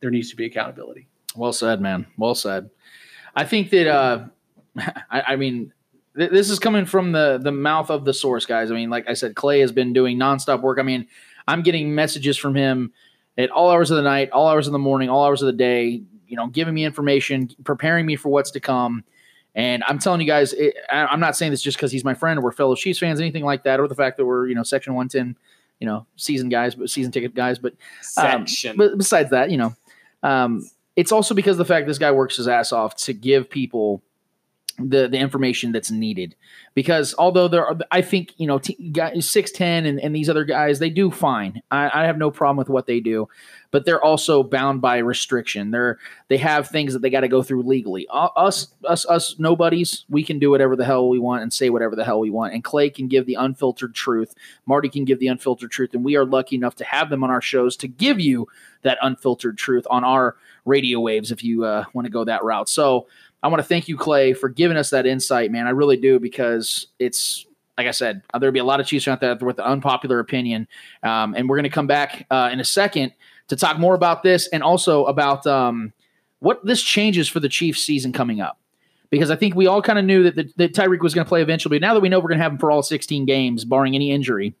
[0.00, 1.08] There needs to be accountability.
[1.36, 2.06] Well said, man.
[2.18, 2.70] Well said.
[3.34, 4.24] I think that uh
[5.10, 5.72] I, I mean
[6.16, 8.70] th- this is coming from the the mouth of the source, guys.
[8.70, 10.78] I mean, like I said, Clay has been doing nonstop work.
[10.78, 11.06] I mean,
[11.48, 12.92] I'm getting messages from him
[13.38, 15.52] at all hours of the night, all hours of the morning, all hours of the
[15.52, 16.02] day.
[16.26, 19.04] You know, giving me information, preparing me for what's to come.
[19.54, 22.14] And I'm telling you guys, it, I- I'm not saying this just because he's my
[22.14, 24.54] friend or we're fellow Chiefs fans, anything like that, or the fact that we're you
[24.54, 25.36] know Section 110,
[25.78, 27.58] you know, season guys, but season ticket guys.
[27.58, 27.74] But
[28.16, 28.76] um, Section.
[28.78, 29.74] but besides that, you know,
[30.22, 30.66] um,
[30.96, 34.02] it's also because of the fact this guy works his ass off to give people
[34.90, 36.34] the the information that's needed.
[36.74, 40.28] Because although there are, I think you know, t- guys six ten and, and these
[40.28, 41.62] other guys they do fine.
[41.70, 43.28] I, I have no problem with what they do,
[43.70, 45.70] but they're also bound by restriction.
[45.70, 48.06] They're they have things that they got to go through legally.
[48.10, 51.94] Us us us nobodies, we can do whatever the hell we want and say whatever
[51.94, 52.54] the hell we want.
[52.54, 54.34] And Clay can give the unfiltered truth.
[54.66, 57.30] Marty can give the unfiltered truth, and we are lucky enough to have them on
[57.30, 58.48] our shows to give you
[58.82, 62.68] that unfiltered truth on our radio waves if you uh, want to go that route.
[62.68, 63.06] So
[63.42, 65.66] I want to thank you, Clay, for giving us that insight, man.
[65.66, 67.46] I really do because it's
[67.78, 70.18] like I said, uh, there'll be a lot of Chiefs out there with an unpopular
[70.20, 70.68] opinion,
[71.02, 73.12] um, and we're going to come back uh, in a second
[73.48, 75.92] to talk more about this and also about um,
[76.40, 78.58] what this changes for the Chiefs season coming up.
[79.10, 81.28] Because I think we all kind of knew that, that, that Tyreek was going to
[81.28, 81.78] play eventually.
[81.78, 83.94] But now that we know we're going to have him for all 16 games, barring
[83.94, 84.54] any injury,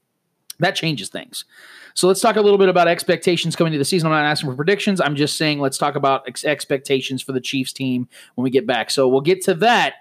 [0.58, 1.46] that changes things.
[1.94, 4.06] So let's talk a little bit about expectations coming into the season.
[4.06, 5.00] I'm not asking for predictions.
[5.00, 8.66] I'm just saying let's talk about ex- expectations for the Chiefs team when we get
[8.66, 8.90] back.
[8.90, 9.94] So we'll get to that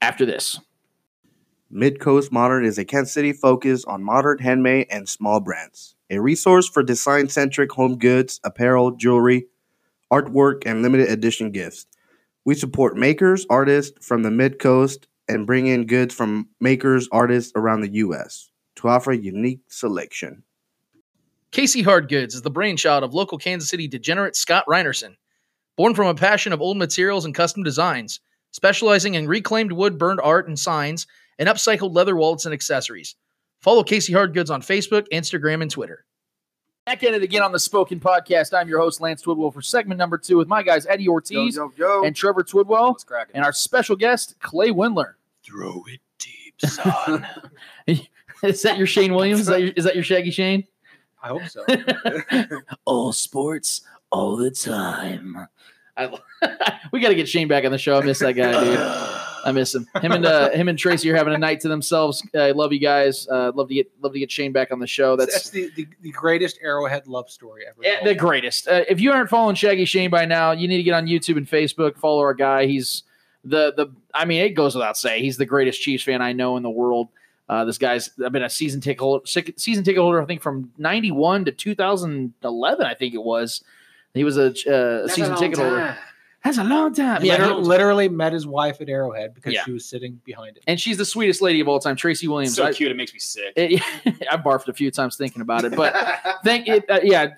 [0.00, 0.58] after this.
[1.72, 5.96] Midcoast Modern is a Kansas City focus on modern, handmade, and small brands.
[6.10, 9.46] A resource for design centric home goods, apparel, jewelry,
[10.12, 11.86] artwork, and limited edition gifts.
[12.44, 17.80] We support makers, artists from the Midcoast and bring in goods from makers, artists around
[17.80, 18.50] the U.S.
[18.76, 20.44] to offer a unique selection.
[21.56, 25.16] Casey Hardgoods is the brainchild of local Kansas City degenerate Scott Reinerson.
[25.78, 30.20] Born from a passion of old materials and custom designs, specializing in reclaimed wood burned
[30.20, 31.06] art and signs,
[31.38, 33.16] and upcycled leather wallets and accessories.
[33.62, 36.04] Follow Casey Hardgoods on Facebook, Instagram, and Twitter.
[36.84, 38.52] Back at it again on the Spoken Podcast.
[38.52, 41.72] I'm your host, Lance Twidwell, for segment number two with my guys, Eddie Ortiz Yo,
[41.74, 42.04] yo, yo.
[42.04, 45.14] and Trevor Twidwell, and our special guest, Clay Windler.
[45.42, 47.26] Throw it deep, son.
[48.42, 49.40] is that your Shane Williams?
[49.40, 50.64] Is that your, is that your Shaggy Shane?
[51.26, 51.64] I hope so.
[52.84, 53.80] all sports,
[54.12, 55.36] all the time.
[55.96, 56.06] I,
[56.92, 57.98] we got to get Shane back on the show.
[57.98, 58.78] I miss that guy, dude.
[58.78, 59.88] I miss him.
[60.00, 62.24] Him and uh, him and Tracy are having a night to themselves.
[62.34, 63.26] I love you guys.
[63.28, 65.16] Uh, love to get love to get Shane back on the show.
[65.16, 67.78] That's, That's the, the, the greatest Arrowhead love story ever.
[67.80, 68.68] yeah, the greatest.
[68.68, 71.38] Uh, if you aren't following Shaggy Shane by now, you need to get on YouTube
[71.38, 71.96] and Facebook.
[71.96, 72.66] Follow our guy.
[72.66, 73.02] He's
[73.44, 73.92] the the.
[74.14, 76.70] I mean, it goes without saying, he's the greatest Chiefs fan I know in the
[76.70, 77.08] world.
[77.48, 80.20] Uh, this guy's I've been a season ticket holder, season ticket holder.
[80.22, 82.86] I think from '91 to 2011.
[82.86, 83.62] I think it was.
[84.14, 85.96] He was a, uh, a season ticket holder.
[86.42, 87.22] That's a long time.
[87.22, 89.64] He Yeah, literally, literally met his wife at Arrowhead because Yeah.
[89.64, 90.62] she was sitting behind him.
[90.68, 92.54] and she's the sweetest lady of all time, Tracy Williams.
[92.54, 93.52] so I, cute, it makes me sick.
[93.56, 93.82] it-
[94.30, 95.92] I barfed a few times thinking about it, but
[96.44, 96.88] thank it.
[96.88, 97.28] Uh, yeah,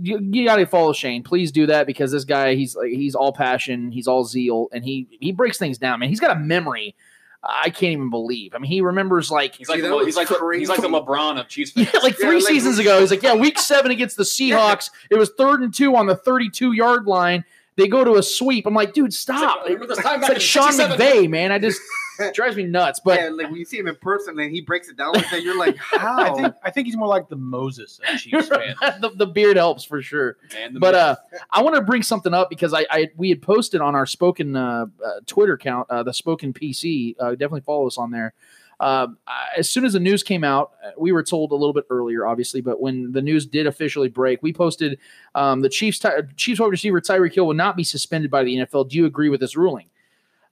[0.00, 1.22] you, you got to follow Shane.
[1.22, 4.84] Please do that because this guy, he's like he's all passion, he's all zeal, and
[4.84, 6.00] he he breaks things down.
[6.00, 6.94] Man, he's got a memory.
[7.42, 8.54] I can't even believe.
[8.54, 10.88] I mean, he remembers like He's like See, the, he's like the, he's like the.
[10.88, 11.88] LeBron of Chiefs fans.
[11.92, 14.90] Yeah, like Yeah, three like- seasons ago, he's like, yeah, week seven against the Seahawks.
[15.10, 17.44] It was third and two on the 32 yard line.
[17.76, 18.66] They go to a sweep.
[18.66, 19.64] I'm like, dude, stop.
[19.64, 21.52] remember this time It's like Sean McVay, man.
[21.52, 21.80] I just
[22.34, 23.00] drives me nuts.
[23.00, 25.30] But yeah, like when you see him in person and he breaks it down like
[25.30, 26.18] that, you're like, how?
[26.18, 28.78] I think I think he's more like the Moses of Chiefs fans.
[29.00, 30.36] the, the beard helps for sure.
[30.52, 31.16] Man, the But uh,
[31.50, 34.56] I want to bring something up because I, I we had posted on our spoken
[34.56, 37.14] uh, uh, Twitter account, uh, the spoken PC.
[37.18, 38.34] Uh, definitely follow us on there.
[38.80, 39.08] Uh,
[39.56, 42.26] as soon as the news came out, uh, we were told a little bit earlier,
[42.26, 44.98] obviously, but when the news did officially break, we posted
[45.34, 48.56] um, the Chiefs Ty- Chiefs wide receiver Tyreek Hill will not be suspended by the
[48.56, 48.88] NFL.
[48.88, 49.86] Do you agree with this ruling?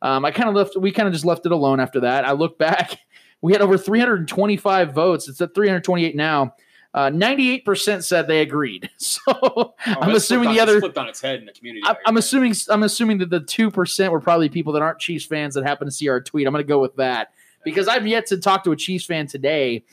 [0.02, 0.76] Um, I kind of left.
[0.76, 2.24] We kind of just left it alone after that.
[2.24, 2.98] I look back.
[3.40, 5.28] We had over 325 votes.
[5.28, 6.54] It's at 328 now.
[6.92, 8.90] Uh, 98% said they agreed.
[8.98, 10.80] So Oh, I'm assuming flipped the on- other.
[10.80, 11.82] flipped on its head in the community.
[11.86, 12.52] I, I'm assuming.
[12.68, 15.86] I'm assuming that the two percent were probably people that aren't Chiefs fans that happen
[15.86, 16.46] to see our tweet.
[16.48, 17.32] I'm going to go with that
[17.64, 19.84] because I've yet to talk to a Chiefs fan today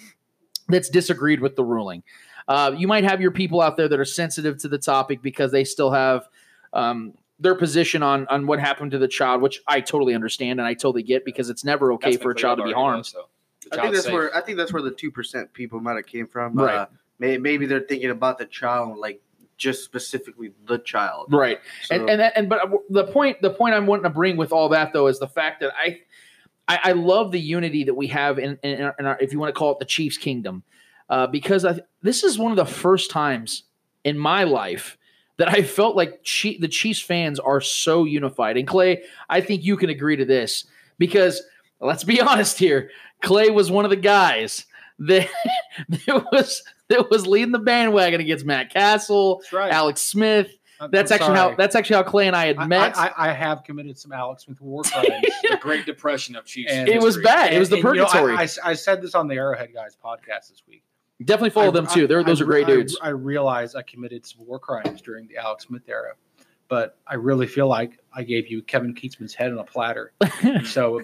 [0.68, 2.04] that's disagreed with the ruling.
[2.48, 5.52] Uh, you might have your people out there that are sensitive to the topic because
[5.52, 6.28] they still have
[6.74, 10.68] um, their position on on what happened to the child, which I totally understand and
[10.68, 13.12] I totally get because it's never okay That's for a child to be harmed.
[13.14, 13.28] though,
[13.62, 14.14] so I think that's safe.
[14.14, 16.54] where I think that's where the two percent people might have came from.
[16.54, 16.76] Right.
[16.76, 16.86] Uh,
[17.20, 19.22] may, maybe they're thinking about the child, like
[19.58, 21.34] just specifically the child.
[21.34, 21.60] Right.
[21.84, 24.52] So, and and that, and but the point the point I'm wanting to bring with
[24.52, 26.02] all that though is the fact that I
[26.68, 29.40] I, I love the unity that we have in, in, our, in our if you
[29.40, 30.64] want to call it the Chiefs kingdom
[31.10, 33.64] uh, because I, this is one of the first times
[34.04, 34.98] in my life
[35.38, 39.78] that I felt like the Chiefs fans are so unified and Clay I think you
[39.78, 40.66] can agree to this
[40.98, 41.42] because
[41.80, 42.90] let's be honest here
[43.22, 44.66] Clay was one of the guys
[45.00, 45.30] that,
[45.90, 49.72] that was that was leading the bandwagon against Matt Cassel right.
[49.72, 50.56] Alex Smith
[50.92, 52.98] that's I'm actually how that's actually how Clay and I had I, met.
[52.98, 55.08] I, I have committed some Alex Smith war crimes.
[55.50, 56.72] the Great Depression of Chiefs.
[56.72, 57.54] And- it was bad.
[57.54, 58.36] It was the And, you know, I- purgatory.
[58.38, 60.84] I, I said this on the Arrowhead Guys podcast this week.
[61.24, 62.08] Definitely follow I- them too.
[62.08, 62.98] They're, I- those are great I- dudes.
[63.02, 66.14] I realized I committed some war crimes during the Alex Smith era,
[66.68, 70.12] but I really feel like I gave you Kevin Kietzman's head on a platter.
[70.66, 71.00] so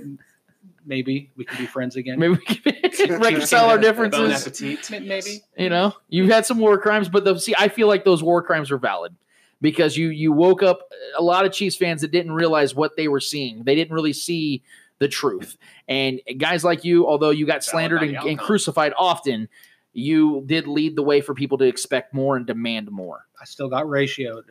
[0.85, 2.19] maybe we can be friends again.
[2.19, 4.47] Maybe we can reconcile our Bon differences.
[4.47, 5.05] appetit.
[5.07, 5.41] Maybe.
[5.57, 8.41] You know, you've had some war crimes, but the, see, I feel like those war
[8.43, 9.15] crimes were valid
[9.61, 13.07] because you you woke up a lot of Chiefs fans that didn't realize what they
[13.07, 13.63] were seeing.
[13.63, 14.63] They didn't really see
[14.99, 15.57] the truth.
[15.87, 19.49] And guys like you, although you got slandered and, and crucified often,
[19.93, 23.25] you did lead the way for people to expect more and demand more.
[23.39, 24.43] I still got ratioed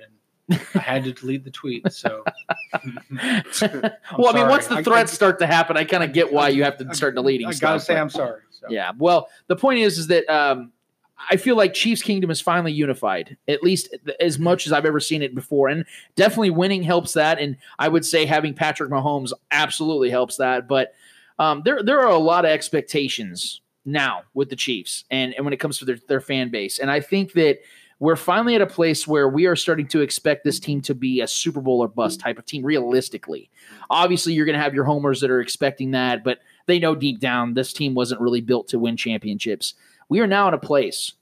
[0.48, 1.92] and I had to delete the tweet.
[1.92, 2.24] So
[2.72, 3.92] well,
[4.28, 4.80] I mean, once the sorry.
[4.80, 7.14] I- threats I- start to happen, I kind of get why you have to start
[7.14, 7.68] deleting I stuff.
[7.68, 8.40] gotta say but- I'm sorry.
[8.50, 8.66] So.
[8.68, 8.92] Yeah.
[8.98, 10.72] Well, the point is, is that um,
[11.28, 15.00] I feel like Chiefs Kingdom is finally unified, at least as much as I've ever
[15.00, 15.84] seen it before, and
[16.16, 17.38] definitely winning helps that.
[17.38, 20.66] And I would say having Patrick Mahomes absolutely helps that.
[20.66, 20.94] But
[21.38, 25.52] um, there, there are a lot of expectations now with the Chiefs, and and when
[25.52, 27.58] it comes to their their fan base, and I think that.
[28.02, 31.20] We're finally at a place where we are starting to expect this team to be
[31.20, 33.50] a Super Bowl or bust type of team, realistically.
[33.90, 37.20] Obviously, you're going to have your homers that are expecting that, but they know deep
[37.20, 39.74] down this team wasn't really built to win championships.
[40.11, 41.12] We are now in a place,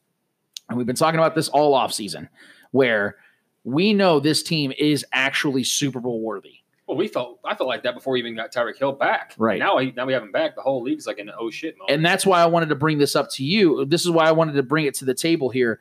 [0.69, 2.29] and we've been talking about this all off season,
[2.73, 3.17] where
[3.63, 6.55] we know this team is actually Super Bowl worthy.
[6.87, 9.35] Well, we felt I felt like that before we even got Tyreek Hill back.
[9.37, 9.59] Right.
[9.59, 10.57] now, now we have him back.
[10.57, 11.91] The whole league's like in oh shit mode.
[11.91, 13.85] And that's why I wanted to bring this up to you.
[13.85, 15.81] This is why I wanted to bring it to the table here.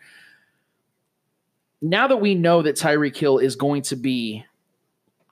[1.82, 4.44] Now that we know that Tyreek Hill is going to be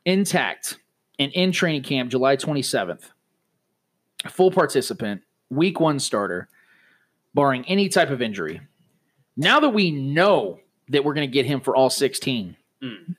[0.06, 0.80] intact
[1.20, 3.10] and in training camp July 27th,
[4.30, 6.48] full participant, week one starter,
[7.36, 8.62] barring any type of injury.
[9.38, 10.60] Now that we know
[10.90, 13.16] that we're going to get him for all 16, Mm.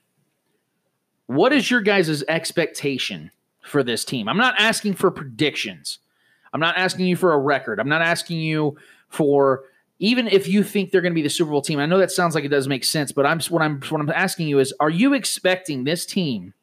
[1.27, 3.31] what is your guys' expectation
[3.63, 4.27] for this team?
[4.29, 5.99] I'm not asking for predictions.
[6.53, 7.79] I'm not asking you for a record.
[7.79, 8.77] I'm not asking you
[9.09, 9.63] for
[9.99, 11.79] even if you think they're going to be the Super Bowl team.
[11.79, 14.09] I know that sounds like it does make sense, but I'm what I'm what I'm
[14.11, 16.53] asking you is: Are you expecting this team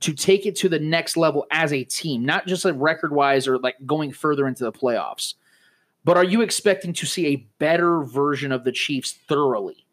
[0.00, 3.48] to take it to the next level as a team, not just like record wise
[3.48, 5.34] or like going further into the playoffs?
[6.06, 9.84] But are you expecting to see a better version of the Chiefs thoroughly?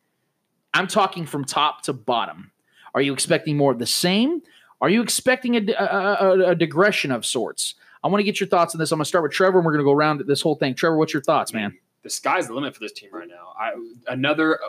[0.74, 2.52] I'm talking from top to bottom.
[2.94, 4.44] Are you expecting more of the same?
[4.80, 7.74] Are you expecting a, a, a, digression of sorts?
[8.04, 8.92] I want to get your thoughts on this.
[8.92, 10.76] I'm going to start with Trevor, and we're going to go around this whole thing.
[10.76, 11.76] Trevor, what's your thoughts, man?
[12.04, 13.54] the sky's the limit for this team right now.
[13.58, 13.74] I
[14.08, 14.60] another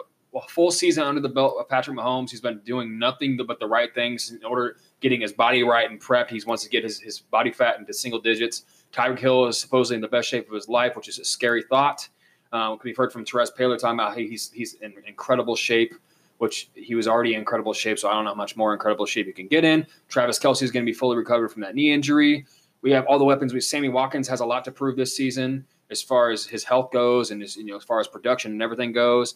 [0.49, 2.31] full season under the belt of Patrick Mahomes.
[2.31, 6.01] He's been doing nothing but the right things in order getting his body right and
[6.01, 6.31] prepped.
[6.31, 8.65] He wants to get his, his body fat into single digits.
[8.95, 11.63] Tyreek Hill is supposedly in the best shape of his life, which is a scary
[11.63, 12.09] thought.
[12.53, 15.95] Um, we've heard from Terez Paylor talking about hey, he's he's in incredible shape,
[16.39, 17.99] which he was already in incredible shape.
[17.99, 19.85] So I don't know how much more incredible shape he can get in.
[20.09, 22.47] Travis Kelce is going to be fully recovered from that knee injury.
[22.83, 23.53] We have all the weapons.
[23.53, 26.93] We Sammy Watkins has a lot to prove this season as far as his health
[26.93, 29.35] goes and his, you know as far as production and everything goes.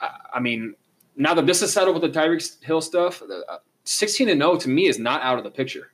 [0.00, 0.74] I, I mean,
[1.16, 4.68] now that this is settled with the Tyreek Hill stuff, uh, 16 and 0 to
[4.68, 5.90] me is not out of the picture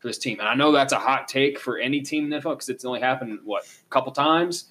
[0.00, 0.40] for this team.
[0.40, 2.84] And I know that's a hot take for any team in the NFL because it's
[2.84, 4.64] only happened what a couple times.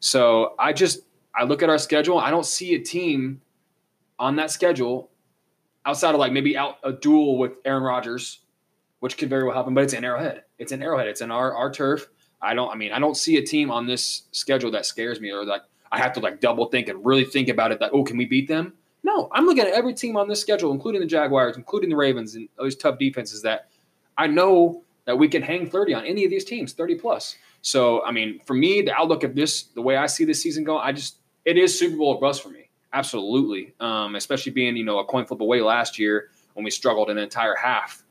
[0.00, 1.00] So I just
[1.34, 2.18] I look at our schedule.
[2.18, 3.42] I don't see a team
[4.18, 5.10] on that schedule
[5.84, 8.40] outside of like maybe out a duel with Aaron Rodgers,
[9.00, 9.74] which could very well happen.
[9.74, 10.44] But it's in Arrowhead.
[10.58, 11.08] It's in Arrowhead.
[11.08, 12.08] It's in our our turf.
[12.40, 12.70] I don't.
[12.70, 15.62] I mean, I don't see a team on this schedule that scares me or like
[15.90, 17.80] I have to like double think and really think about it.
[17.80, 18.74] That oh, can we beat them?
[19.02, 22.34] No, I'm looking at every team on this schedule, including the Jaguars, including the Ravens,
[22.34, 23.68] and those tough defenses that
[24.18, 27.36] I know that we can hang 30 on any of these teams, 30 plus.
[27.62, 30.64] So, I mean, for me, the outlook of this, the way I see this season
[30.64, 33.72] going, I just it is Super Bowl bust for me, absolutely.
[33.80, 37.18] Um, especially being you know a coin flip away last year when we struggled an
[37.18, 38.04] entire half,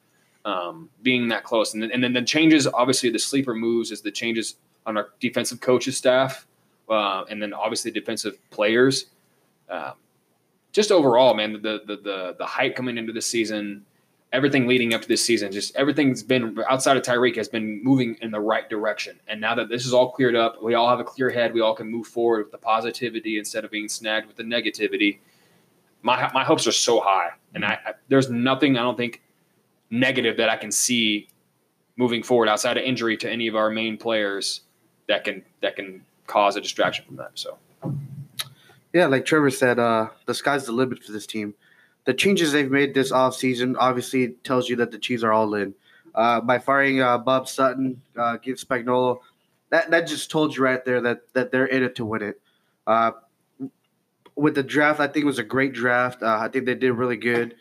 [0.46, 4.02] um, being that close, and then, and then the changes, obviously the sleeper moves is
[4.02, 6.48] the changes on our defensive coaches staff,
[6.90, 9.08] uh, and then obviously defensive players.
[9.70, 9.94] Um,
[10.72, 13.86] just overall, man, the the the the hype coming into the season,
[14.36, 18.18] everything leading up to this season, just everything's been outside of Tyreek has been moving
[18.22, 19.20] in the right direction.
[19.28, 21.54] And now that this is all cleared up, we all have a clear head.
[21.54, 25.20] We all can move forward with the positivity instead of being snagged with the negativity.
[26.02, 29.22] My my hopes are so high, and I, I there's nothing I don't think
[29.90, 31.30] negative that I can see
[31.98, 34.62] moving forward outside of injury to any of our main players
[35.08, 37.32] that can that can cause a distraction from that.
[37.36, 37.58] So.
[38.94, 41.54] Yeah, like Trevor said, uh, the sky's the limit for this team.
[42.06, 45.74] The changes they've made this offseason obviously tells you that the Chiefs are all in.
[46.14, 49.20] Uh, by firing uh, Bob Sutton, uh, give Spagnuolo,
[49.70, 52.42] that that just told you right there that that they're in it to win it.
[52.88, 53.12] Uh,
[54.36, 56.22] with the draft, I think it was a great draft.
[56.22, 57.56] Uh, I think they did really good.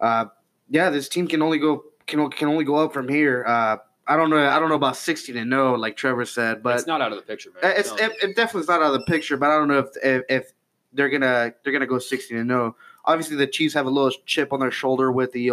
[0.00, 0.26] Uh,
[0.70, 3.44] yeah, this team can only go can can only go up from here.
[3.46, 4.46] Uh, I don't know.
[4.48, 7.16] I don't know about sixteen and no, like Trevor said, but it's not out of
[7.16, 7.74] the picture, man.
[7.76, 7.96] it's No.
[7.96, 9.36] it, it definitely is not out of the picture.
[9.36, 10.52] But I don't know if if, if
[10.92, 12.76] they're gonna they're gonna go sixteen and no.
[13.06, 15.52] Obviously, the Chiefs have a little chip on their shoulder with the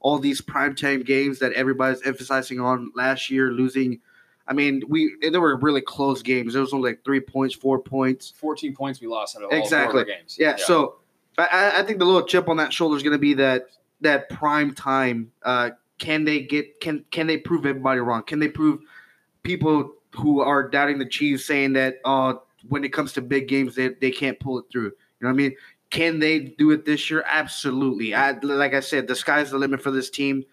[0.00, 4.00] all these primetime games that everybody's emphasizing on last year, losing.
[4.48, 6.52] I mean, we there were really close games.
[6.54, 8.32] There was only like three points, four points.
[8.36, 10.02] 14 points we lost out of all Exactly.
[10.02, 10.36] four games.
[10.38, 10.96] Yeah, so
[11.38, 13.66] I- I, I think the little chip on that shoulder is going to be that
[14.00, 15.30] that prime time.
[15.44, 18.24] Uh, can they get can can they prove everybody wrong?
[18.24, 18.80] Can they prove
[19.44, 22.34] people who are doubting the Chiefs saying that uh,
[22.68, 24.86] when it comes to big games they, they can't pull it through?
[24.86, 25.56] You know what I mean?
[25.92, 27.22] Can they do it this year?
[27.26, 28.14] Absolutely.
[28.14, 30.46] I like I said, the sky's the limit for this team.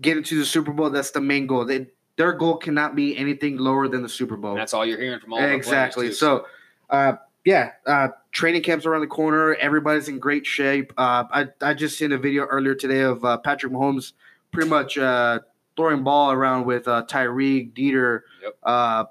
[0.00, 0.88] Get into the Super Bowl.
[0.88, 1.64] That's the main goal.
[1.64, 4.52] They, their goal cannot be anything lower than the Super Bowl.
[4.52, 6.12] And that's all you're hearing from all exactly.
[6.12, 6.46] So,
[6.90, 9.56] uh, yeah, uh, training camps around the corner.
[9.56, 10.92] Everybody's in great shape.
[10.96, 14.12] Uh, I I just seen a video earlier today of uh, Patrick Mahomes
[14.52, 15.40] pretty much uh,
[15.76, 18.56] throwing ball around with uh, Tyreek, Dieter, Yep.
[18.62, 19.04] uh,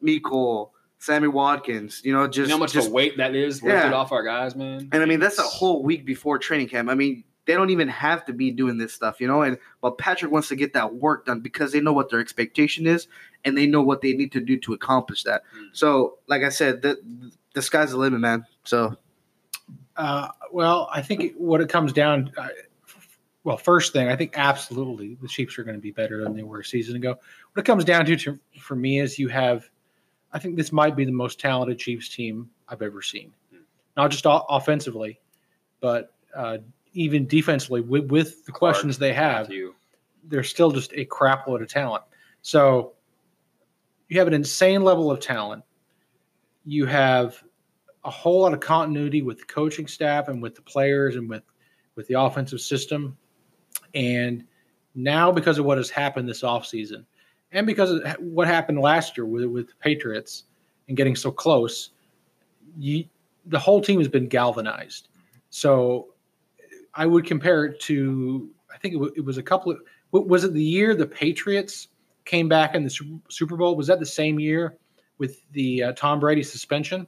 [0.00, 0.70] Miko,
[1.00, 2.02] Sammy Watkins.
[2.04, 3.72] You know, just you know how much just of a weight that is Yeah.
[3.74, 4.88] lifted off our guys, man.
[4.92, 6.88] and I mean, that's a whole week before training camp.
[6.88, 9.42] I mean, they don't even have to be doing this stuff, you know.
[9.42, 12.86] And but Patrick wants to get that work done because they know what their expectation
[12.86, 13.08] is,
[13.44, 15.42] and they know what they need to do to accomplish that.
[15.56, 15.68] Mm.
[15.72, 16.98] So, like I said, the
[17.54, 18.44] the sky's the limit, man.
[18.64, 18.96] So,
[19.96, 22.48] Uh, well, I think it- what it comes down, uh,
[23.44, 26.42] well, first thing, I think absolutely the Chiefs are going to be better than they
[26.42, 27.10] were a season ago.
[27.52, 29.68] What it comes down to, to for me is you have,
[30.32, 33.32] I think this might be the most talented Chiefs team I've ever seen,
[33.96, 35.20] not just o- offensively,
[35.80, 36.58] but uh,
[36.92, 39.50] even defensively with, with the questions they have.
[40.24, 42.04] They're still just a crap load of talent.
[42.42, 42.92] So
[44.08, 45.64] you have an insane level of talent.
[46.64, 47.42] You have
[48.04, 51.42] a whole lot of continuity with the coaching staff and with the players and with
[51.96, 53.16] with the offensive system.
[53.94, 54.44] And
[54.94, 57.04] now, because of what has happened this offseason
[57.52, 60.44] and because of what happened last year with, with the Patriots
[60.88, 61.90] and getting so close,
[62.78, 63.04] you,
[63.46, 65.08] the whole team has been galvanized.
[65.50, 66.08] So
[66.94, 69.78] I would compare it to, I think it, w- it was a couple of,
[70.12, 71.88] was it the year the Patriots
[72.24, 72.90] came back in the
[73.28, 73.76] Super- Bowl?
[73.76, 74.76] Was that the same year
[75.18, 77.06] with the uh, Tom Brady suspension?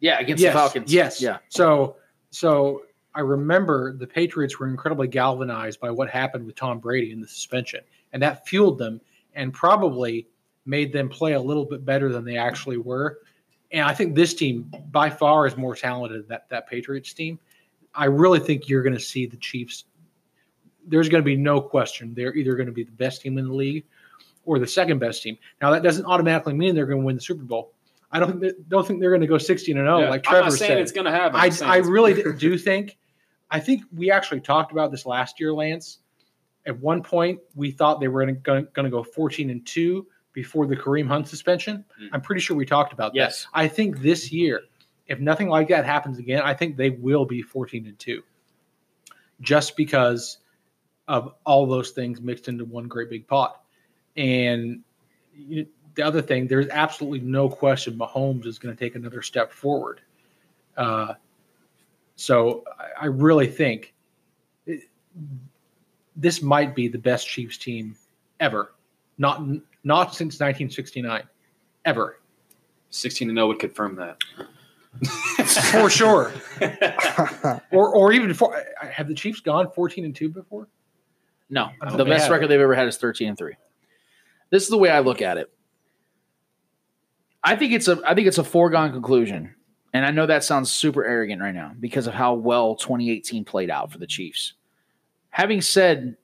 [0.00, 0.92] Yeah, against yes, the Falcons.
[0.92, 1.20] Yes.
[1.20, 1.38] Yeah.
[1.48, 1.96] So
[2.30, 2.82] so
[3.14, 7.26] I remember the Patriots were incredibly galvanized by what happened with Tom Brady and the
[7.26, 7.80] suspension,
[8.12, 9.00] and that fueled them
[9.38, 10.26] and probably
[10.66, 13.20] made them play a little bit better than they actually were.
[13.70, 17.38] And I think this team by far is more talented than that that Patriots team.
[17.94, 19.84] I really think you're going to see the Chiefs.
[20.86, 23.46] There's going to be no question they're either going to be the best team in
[23.46, 23.84] the league
[24.44, 25.38] or the second best team.
[25.62, 27.72] Now that doesn't automatically mean they're going to win the Super Bowl.
[28.10, 30.44] I don't don't think they're going to go 16 and 0 Yeah, like I'm Trevor
[30.44, 30.78] not saying said.
[30.78, 31.38] it's going to happen.
[31.38, 32.96] I, I'm I really do think.
[33.50, 35.98] I think we actually talked about this last year, Lance.
[36.68, 40.76] At one point, we thought they were going to go 14 and two before the
[40.76, 41.82] Kareem Hunt suspension.
[42.00, 42.10] Mm.
[42.12, 43.44] I'm pretty sure we talked about Yes.
[43.44, 43.48] that.
[43.54, 44.60] I think this year,
[45.06, 48.22] if nothing like that happens again, I think they will be 14 and two,
[49.40, 50.38] just because
[51.08, 53.62] of all those things mixed into one great big pot.
[54.16, 54.82] And
[55.34, 59.52] you, the other thing, there's absolutely no question Mahomes is going to take another step
[59.52, 60.02] forward.
[60.76, 61.14] Uh,
[62.16, 63.94] so I, I really think
[64.66, 64.82] it,
[66.18, 67.96] this might be the best Chiefs team
[68.40, 68.74] ever.
[69.16, 69.40] Not
[69.84, 71.22] not since 1969,
[71.84, 72.18] ever
[72.90, 74.16] 16 to 0 would confirm that.
[75.70, 76.32] for sure.
[77.72, 78.62] or or even before.
[78.80, 80.68] Have the Chiefs gone 14 and two before?
[81.50, 82.32] No, the best have.
[82.32, 83.54] record they've ever had is 13 and 3.
[84.50, 85.50] This is the way I look at it.
[87.42, 89.54] I think it's a I think it's a foregone conclusion.
[89.94, 93.70] And I know that sounds super arrogant right now because of how well 2018 played
[93.70, 94.54] out for the Chiefs.
[95.30, 96.16] Having said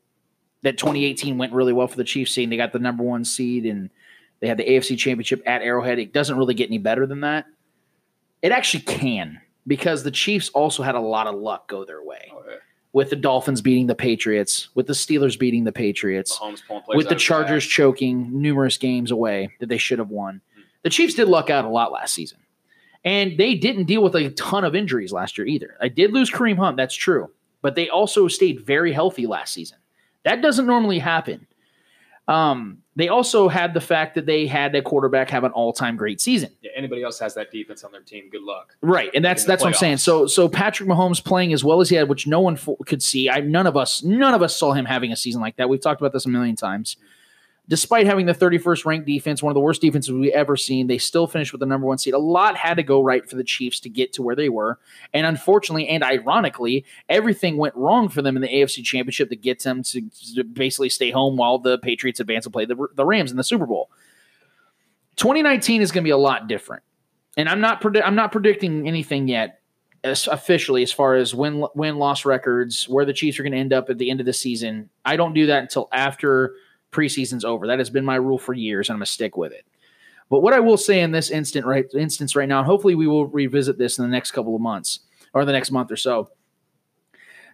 [0.63, 3.67] that 2018 went really well for the Chiefs, seeing they got the number 1 seed
[3.67, 3.91] and
[4.41, 7.47] they had the AFC championship at Arrowhead, it doesn't really get any better than that.
[8.43, 12.31] It actually can because the Chiefs also had a lot of luck go their way
[12.33, 12.57] Oh, yeah.
[12.93, 16.97] with the Dolphins beating the Patriots, with the Steelers beating the Patriots, Mahomes pulling plays
[16.97, 20.41] with the Chargers choking numerous games away that they should have won.
[20.55, 20.61] Hmm.
[20.83, 22.39] The Chiefs did luck out a lot last season.
[23.07, 25.77] And they didn't deal with a ton of injuries last year either.
[25.81, 27.31] I did lose Kareem Hunt, that's true.
[27.65, 29.79] But they also stayed very healthy last season.
[30.25, 31.47] That doesn't normally happen.
[32.29, 36.21] Um, they also had the fact that they had a quarterback have an all-time great
[36.21, 36.51] season.
[36.61, 38.77] Yeah, anybody else has that defense on their team, good luck.
[38.83, 39.97] Right, and that's that's what I'm saying.
[39.97, 43.03] So so Patrick Mahomes playing as well as he had, which no one fo- could
[43.03, 43.31] see.
[43.31, 45.71] I none of us none of us saw him having a season like that.
[45.71, 46.99] We've talked about this a million times.
[47.67, 50.99] Despite having the 31st ranked defense, one of the worst defenses we've ever seen, they
[50.99, 52.13] still finished with the number one seed.
[52.13, 54.79] A lot had to go right for the Chiefs to get to where they were,
[55.15, 59.63] and unfortunately and ironically, everything went wrong for them in the AFC Championship to get
[59.63, 60.03] them to,
[60.35, 63.45] to basically stay home while the Patriots advance and play the, the Rams in the
[63.45, 63.91] Super Bowl.
[65.17, 66.83] 2019 is going to be a lot different
[67.37, 69.61] and I'm not predi- I'm not predicting anything yet
[70.03, 73.59] as officially as far as win win loss records where the Chiefs are going to
[73.59, 74.91] end up at the end of the season.
[75.05, 76.55] I don't do that until after
[76.95, 77.67] preseason's over.
[77.67, 79.67] That has been my rule for years, and I'm to stick with it.
[80.31, 83.27] But what I will say in this instant right instance right now, hopefully we will
[83.27, 85.01] revisit this in the next couple of months
[85.35, 86.31] or the next month or so,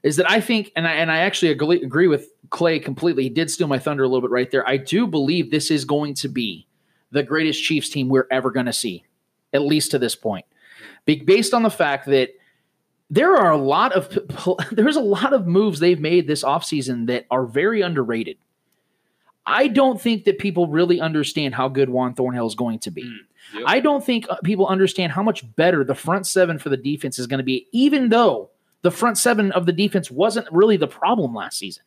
[0.03, 3.25] is that I think, and I and I actually agree, agree with Clay completely.
[3.25, 4.69] He did steal my thunder a little bit right there.
[4.69, 6.67] I do believe this is going to be
[7.11, 9.05] the greatest Chiefs team we're ever going to see
[9.53, 10.47] at least to this point,
[11.07, 12.31] Be- based on the fact that
[13.11, 14.17] there are a lot of
[14.71, 18.39] there's a lot of moves they've made this offseason that are very underrated.
[19.47, 23.11] I don't think that people really understand how good Juan Thornhill is going to be.
[23.55, 23.65] Yep.
[23.67, 27.19] I don't think uh, people understand how much better the front seven for the defense
[27.19, 28.51] is going to be, even though
[28.83, 31.83] the front seven of the defense wasn't really the problem last season.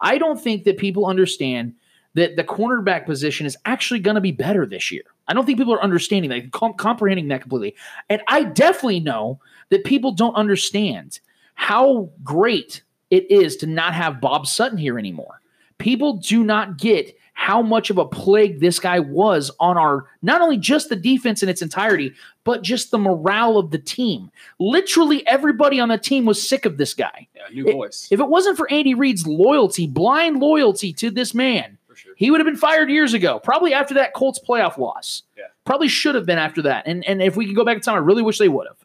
[0.00, 1.74] I don't think that people understand
[2.14, 5.02] that the cornerback position is actually going to be better this year.
[5.28, 7.74] I don't think people are understanding that, com- comprehending that completely.
[8.08, 9.40] And I definitely know
[9.70, 11.20] that people don't understand
[11.54, 15.40] how great it is to not have Bob Sutton here anymore.
[15.78, 20.40] People do not get how much of a plague this guy was on our not
[20.42, 22.12] only just the defense in its entirety,
[22.44, 24.30] but just the morale of the team.
[24.60, 27.26] Literally everybody on the team was sick of this guy.
[27.34, 27.42] Yeah.
[27.52, 28.06] New It- voice.
[28.10, 32.12] If it wasn't for Andy Reid's loyalty, blind loyalty to this man, sure.
[32.16, 33.40] he would have been fired years ago.
[33.42, 35.22] Probably after that Colts playoff loss.
[35.36, 35.44] Yeah.
[35.64, 36.86] Probably should have been after that.
[36.86, 38.76] And and if we could go back in time, I really wish they would have.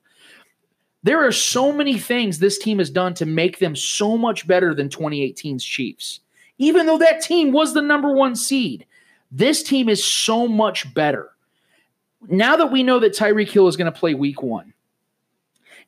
[1.03, 4.73] There are so many things this team has done to make them so much better
[4.73, 6.21] than 2018's Chiefs.
[6.57, 8.85] Even though that team was the number one seed,
[9.31, 11.29] this team is so much better.
[12.27, 14.73] Now that we know that Tyreek Hill is going to play week one,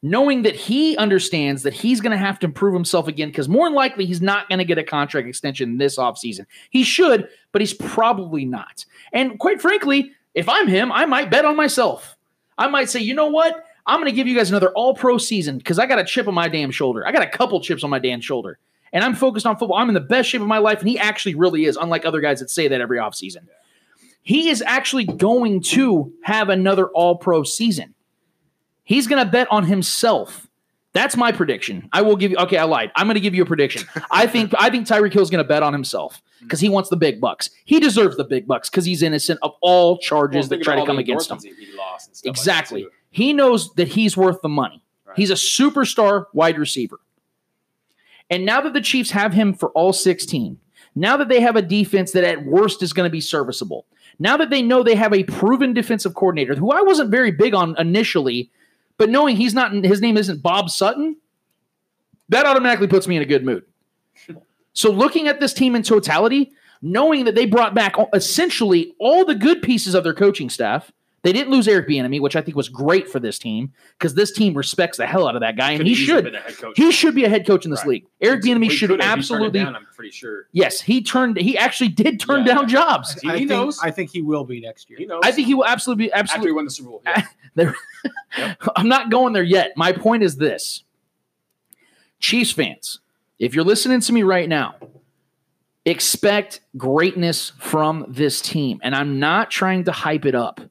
[0.01, 3.65] knowing that he understands that he's going to have to improve himself again because more
[3.65, 6.45] than likely he's not going to get a contract extension this offseason.
[6.69, 8.85] He should, but he's probably not.
[9.11, 12.15] And quite frankly, if I'm him, I might bet on myself.
[12.57, 13.65] I might say, you know what?
[13.85, 16.27] I'm going to give you guys another all pro season because I got a chip
[16.27, 17.07] on my damn shoulder.
[17.07, 18.59] I got a couple chips on my damn shoulder.
[18.91, 19.77] And I'm focused on football.
[19.77, 20.79] I'm in the best shape of my life.
[20.79, 23.47] And he actually really is, unlike other guys that say that every offseason.
[24.21, 27.95] He is actually going to have another all pro season.
[28.83, 30.47] He's going to bet on himself.
[30.93, 31.87] That's my prediction.
[31.93, 32.37] I will give you.
[32.37, 32.91] Okay, I lied.
[32.95, 33.87] I'm going to give you a prediction.
[34.11, 36.89] I think I think Tyreek Hill is going to bet on himself because he wants
[36.89, 37.51] the big bucks.
[37.65, 40.85] He deserves the big bucks because he's innocent of all charges think that try to
[40.85, 41.37] come against him.
[41.37, 42.87] endorsements He he lost and like Exactly.
[43.11, 44.83] he knows that he's worth the money.
[45.05, 45.15] Right.
[45.15, 46.99] He's a superstar wide receiver.
[48.29, 50.59] And now that the Chiefs have him for all 16,
[50.95, 53.85] now that they have a defense that at worst is going to be serviceable,
[54.19, 57.53] now that they know they have a proven defensive coordinator who I wasn't very big
[57.53, 58.51] on initially,
[58.97, 61.17] but knowing he's not, his name isn't Bob Sutton,
[62.27, 63.63] that automatically puts me in a good mood.
[64.73, 66.51] So looking at this team in totality,
[66.81, 70.91] knowing that they brought back essentially all the good pieces of their coaching staff,
[71.21, 74.31] they didn't lose Eric Bieniemy, which I think was great for this team because this
[74.31, 76.23] team respects the hell out of that guy, and Could he should.
[76.23, 76.77] been a head coach.
[76.77, 77.89] He should be a head coach in this Right.
[77.89, 78.05] league.
[78.21, 78.99] Eric He Bieniemy could should have.
[78.99, 79.59] He turned it absolutely.
[79.59, 80.47] down, I'm pretty sure.
[80.53, 81.37] Yes, he turned.
[81.37, 82.53] He actually did turn Yeah.
[82.55, 83.19] down jobs.
[83.21, 83.79] He, I he think, knows.
[83.81, 84.99] I think he will be next year.
[84.99, 85.21] he knows.
[85.23, 86.51] I think he will absolutely be after he absolutely.
[86.53, 87.03] won the Super Bowl.
[87.05, 87.73] Yeah.
[88.77, 89.73] I'm not going there yet.
[89.75, 90.83] My point is this:
[92.19, 92.99] Chiefs fans,
[93.39, 94.75] if you're listening to me right now,
[95.85, 100.61] expect greatness from this team, and I'm not trying to hype it up.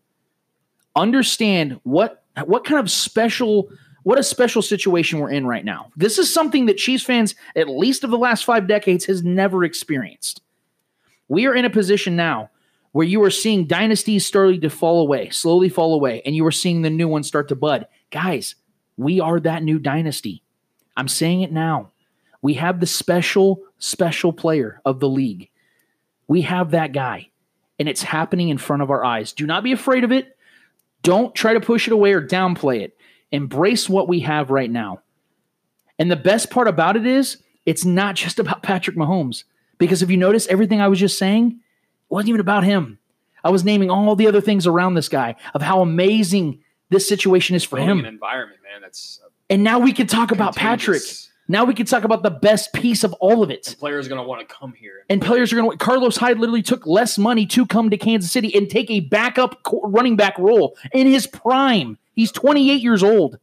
[0.98, 3.70] Understand what what kind of special
[4.02, 5.90] what a special situation we're in right now.
[5.96, 9.64] This is something that Chiefs fans, at least of the last five decades, has never
[9.64, 10.40] experienced.
[11.28, 12.50] We are in a position now
[12.92, 16.52] where you are seeing dynasties starting to fall away, slowly fall away, and you are
[16.52, 17.86] seeing the new ones start to bud.
[18.10, 18.54] Guys,
[18.96, 20.42] we are that new dynasty.
[20.96, 21.92] I'm saying it now.
[22.40, 25.50] We have the special, special player of the league.
[26.28, 27.28] We have that guy,
[27.78, 29.32] and it's happening in front of our eyes.
[29.32, 30.36] Do not be afraid of it.
[31.02, 32.96] Don't try to push it away or downplay it.
[33.30, 35.02] Embrace what we have right now.
[35.98, 39.44] And the best part about it is, it's not just about Patrick Mahomes.
[39.78, 41.60] Because if you notice, everything I was just saying
[42.08, 42.98] wasn't even about him.
[43.44, 47.54] I was naming all the other things around this guy of how amazing this situation
[47.54, 48.00] is for him.
[48.00, 48.82] an environment, man.
[48.82, 51.02] That's And now we can talk about Patrick.
[51.50, 53.68] Now we can talk about the best piece of all of it.
[53.68, 55.04] And players are going to want to come here.
[55.08, 55.76] And players are going to.
[55.78, 59.58] Carlos Hyde literally took less money to come to Kansas City and take a backup
[59.82, 61.96] running back role in his prime.
[62.14, 63.38] He's 28 years old,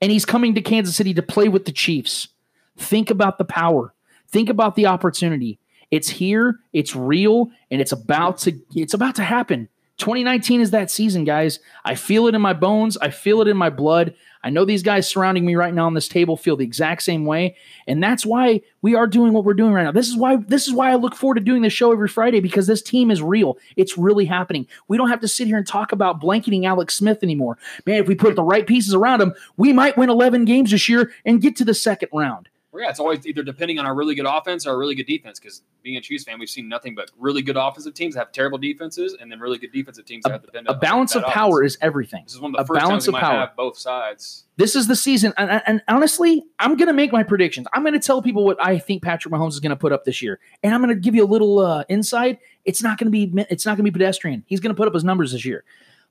[0.00, 2.28] and he's coming to Kansas City to play with the Chiefs.
[2.76, 3.92] Think about the power.
[4.28, 5.58] Think about the opportunity.
[5.90, 6.60] It's here.
[6.72, 8.56] It's real, and it's about to.
[8.76, 9.68] It's about to happen.
[10.00, 11.60] 2019 is that season, guys.
[11.84, 12.96] I feel it in my bones.
[12.98, 14.14] I feel it in my blood.
[14.42, 17.26] I know these guys surrounding me right now on this table feel the exact same
[17.26, 19.92] way, and that's why we are doing what we're doing right now.
[19.92, 22.40] This is why this is why I look forward to doing this show every Friday
[22.40, 23.58] because this team is real.
[23.76, 24.66] It's really happening.
[24.88, 27.58] We don't have to sit here and talk about blanketing Alex Smith anymore.
[27.86, 30.88] Man, if we put the right pieces around him, we might win 11 games this
[30.88, 32.48] year and get to the second round.
[32.72, 35.06] Well, yeah, it's always either depending on our really good offense or a really good
[35.06, 35.40] defense.
[35.40, 38.32] Because being a Chiefs fan, we've seen nothing but really good offensive teams that have
[38.32, 41.62] terrible defenses, and then really good defensive teams that have depend A balance of power
[41.62, 41.74] offense.
[41.74, 42.22] is everything.
[42.24, 43.38] This is one of the a first balance times of power.
[43.40, 44.44] have both sides.
[44.56, 47.66] This is the season, and, and- and honestly, I'm going to make my predictions.
[47.72, 50.04] I'm going to tell people what I think Patrick Mahomes is going to put up
[50.04, 52.38] this year, and I'm going to give you a little uh, insight.
[52.64, 54.44] It's not going to be it's not going to be pedestrian.
[54.46, 55.64] He's going to put up his numbers this year,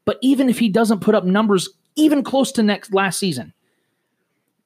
[0.03, 3.53] but even if he doesn't put up numbers even close to next last season,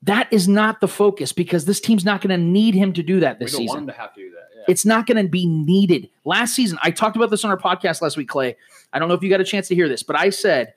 [0.03, 3.21] that is not the focus because this team's not going to need him to do
[3.21, 3.67] that this don't season.
[3.67, 4.49] want him to have to do that.
[4.55, 4.63] Yeah.
[4.67, 6.09] It's not going to be needed.
[6.25, 8.55] Last season, I talked about this on our podcast last week, Clay.
[8.91, 10.73] I don't know if you got a chance to hear this, but I said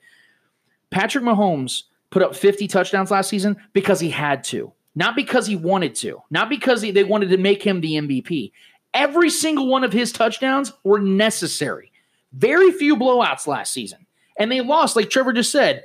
[0.91, 5.55] Patrick Mahomes put up 50 touchdowns last season because he had to, not because he
[5.55, 8.51] wanted to, not because he, they wanted to make him the MVP.
[8.93, 11.91] Every single one of his touchdowns were necessary.
[12.31, 14.05] Very few blowouts last season.
[14.39, 15.83] And they lost, like Trevor just said.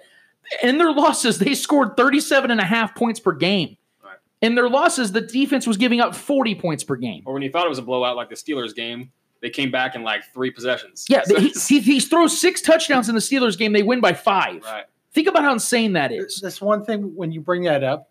[0.62, 3.76] In their losses, they scored 37 and a half points per game.
[4.04, 4.16] Right.
[4.42, 7.22] In their losses, the defense was giving up 40 points per game.
[7.26, 9.94] or when you thought it was a blowout, like the Steelers game, they came back
[9.94, 11.06] in like three possessions.
[11.08, 13.72] Yeah, So he, it's- he, he throws six touchdowns in the Steelers game.
[13.72, 14.62] They win by five.
[14.64, 14.84] right.
[15.12, 16.40] Think about how insane that is.
[16.40, 18.10] That's one thing when you bring that up,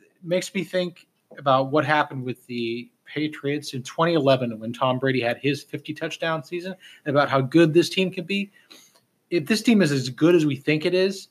[0.00, 1.06] it makes me think
[1.38, 6.42] about what happened with the Patriots in 2011 when Tom Brady had his 50 touchdown
[6.44, 8.50] season, and about how good this team can be.
[9.30, 11.28] If this team is as good as we think it is,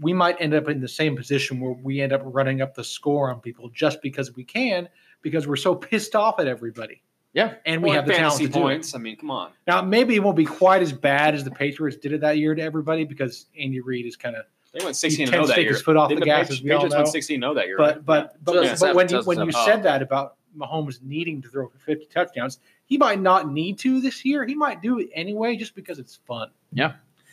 [0.00, 2.84] we might end up in the same position where we end up running up the
[2.84, 4.88] score on people just because we can,
[5.22, 7.02] because we're so pissed off at everybody.
[7.32, 7.54] Yeah.
[7.64, 8.62] And we have the talent fantasy to do it.
[8.62, 8.94] points.
[8.94, 9.52] I mean, come on.
[9.66, 12.54] Now, maybe it won't be quite as bad as the Patriots did it that year
[12.56, 14.44] to everybody because Andy Reid is kind of.
[14.72, 15.72] They went 16 He and 0 that year.
[15.72, 17.76] his foot off Didn't the gas, Patri- as we went 16 and 0 that year.
[17.76, 18.76] But but but, Yeah.
[18.80, 22.58] but when you when you said that about Mahomes needing to throw for 50 touchdowns,
[22.86, 24.44] he might not need to this year.
[24.44, 26.50] He might do it anyway just because it's fun.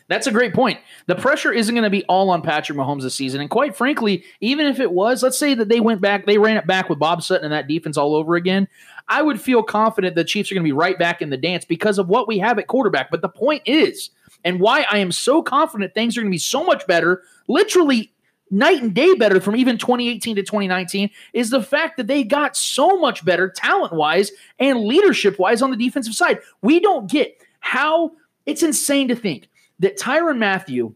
[0.08, 0.80] That's a great point.
[1.06, 3.42] The pressure isn't going to be all on Patrick Mahomes this season.
[3.42, 6.56] And quite frankly, even if it was, let's say that they went back, they ran
[6.56, 8.68] it back with Bob Sutton and that defense all over again,
[9.06, 11.66] I would feel confident the Chiefs are going to be right back in the dance
[11.66, 13.10] because of what we have at quarterback.
[13.10, 14.10] But the point is,
[14.44, 18.12] and why I am so confident things are going to be so much better, literally
[18.50, 22.56] night and day better from even 2018 to 2019, is the fact that they got
[22.56, 26.38] so much better talent wise and leadership wise on the defensive side.
[26.62, 28.12] We don't get how
[28.46, 29.47] it's insane to think
[29.80, 30.94] that Tyrann Mathieu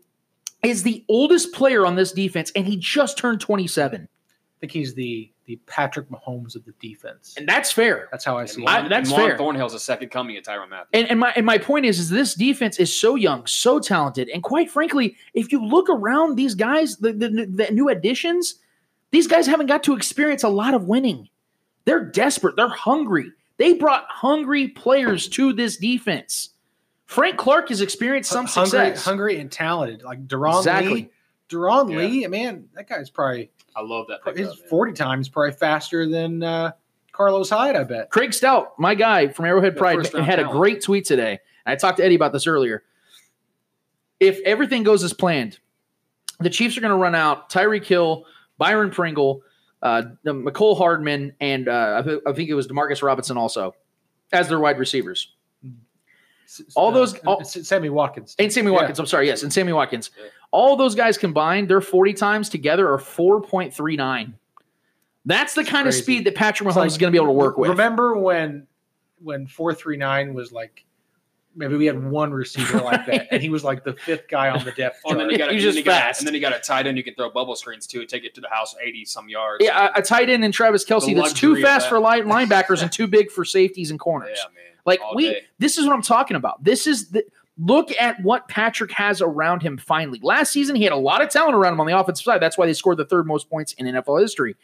[0.63, 4.03] is the oldest player on this defense, and he just turned 27.
[4.03, 7.35] I think he's the the Patrick Mahomes of the defense.
[7.37, 8.09] And that's fair.
[8.13, 8.83] That's how I see I- it.
[8.83, 9.37] Lon- that's and Lon fair.
[9.39, 10.87] Thornhill's a second coming of Tyrann Mathieu.
[10.93, 14.29] And, and my and my point is, is this defense is so young, so talented,
[14.29, 18.55] and quite frankly, if you look around these guys, the, the, the new additions,
[19.11, 21.29] these guys haven't got to experience a lot of winning.
[21.87, 22.55] They're desperate.
[22.55, 23.33] They're hungry.
[23.57, 26.51] They brought hungry players to this defense.
[27.13, 29.05] Frank Clark has experienced some hungry, success.
[29.05, 30.03] hungry and talented.
[30.03, 30.95] Like Darron Exactly.
[30.95, 31.11] Lee.
[31.49, 31.99] Darron Yeah.
[31.99, 34.21] Lee, man, that guy's probably I love that.
[34.37, 34.69] his pickup, man.
[34.69, 36.73] 40 times probably faster than uh,
[37.13, 38.11] Carlos Hyde, I bet.
[38.11, 41.41] Craig Stout, my guy from Arrowhead Pride, first round had a great tweet today.
[41.67, 42.83] I talked to Eddie about this earlier.
[44.19, 45.59] If everything goes as planned,
[46.41, 48.25] the Chiefs are going to run out Tyreek Hill,
[48.57, 49.43] Byron Pringle,
[49.83, 53.75] uh, Mecole Hardman, and uh, I, thi- I think it was Demarcus Robinson also
[54.33, 55.35] as their wide receivers.
[56.45, 58.35] S- s- All uh, those- all- Sammy Watkins.
[58.39, 58.77] And Sammy Yeah.
[58.79, 60.11] Watkins, I'm sorry, yes, and Sammy Watkins.
[60.19, 60.27] Yeah.
[60.51, 64.35] All those guys combined, their 40 times together are 4.39.
[65.25, 67.39] That's the kind of speed that Patrick Mahomes like- is going to be able to
[67.39, 67.71] work with.
[67.71, 68.67] Remember when
[69.21, 70.85] when 439 was like
[71.55, 74.65] maybe we had one receiver like that and he was like the fifth guy on
[74.65, 75.33] the depth Oh, and then chart.
[75.33, 76.21] you got a, He's and then just you got a- fast.
[76.21, 78.25] and then you got a tight end you can throw bubble screens to and take
[78.25, 79.63] it to the house 80 some yards.
[79.65, 81.89] Yeah, a, a tight end and Travis Kelce that's too fast that.
[81.91, 84.39] for line, linebackers and too big for safeties and corners.
[84.43, 84.72] Yeah, man.
[84.85, 85.41] Like all we, day.
[85.59, 86.63] this is what I'm talking about.
[86.63, 87.25] This is the
[87.59, 89.79] look at what Patrick has around him.
[89.79, 92.41] Finally, last season he had a lot of talent around him on the offensive side.
[92.41, 94.57] That's why they scored the third most points in NFL history.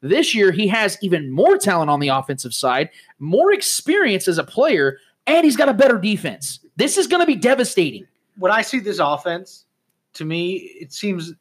[0.00, 4.44] This year he has even more talent on the offensive side, more experience as a
[4.44, 6.60] player, and he's got a better defense.
[6.76, 8.06] This is going to be devastating.
[8.38, 9.66] when I see this offense,
[10.14, 11.34] to me, it seems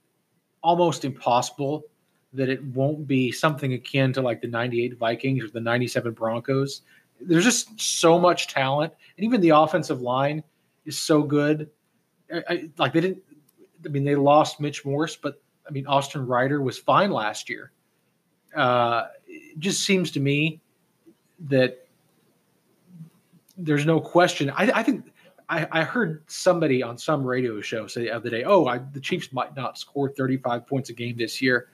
[0.62, 1.84] almost impossible
[2.34, 6.82] that it won't be something akin to like the 98 Vikings or the 97 Broncos.
[7.22, 8.94] There's just so much talent.
[9.18, 10.44] And even the offensive line
[10.86, 11.70] is so good.
[12.34, 13.24] I, I- like they didn't,
[13.86, 17.72] I mean, they lost Mitch Morse, but I mean, Austin Reiter was fine last year.
[18.56, 20.60] Uh, it just seems to me
[21.48, 21.88] that
[23.58, 24.50] there's no question.
[24.52, 25.06] I, I think
[25.50, 29.00] I, I heard somebody on some radio show say the other day, "Oh, I, the
[29.00, 31.70] Chiefs might not score 35 points a game this year."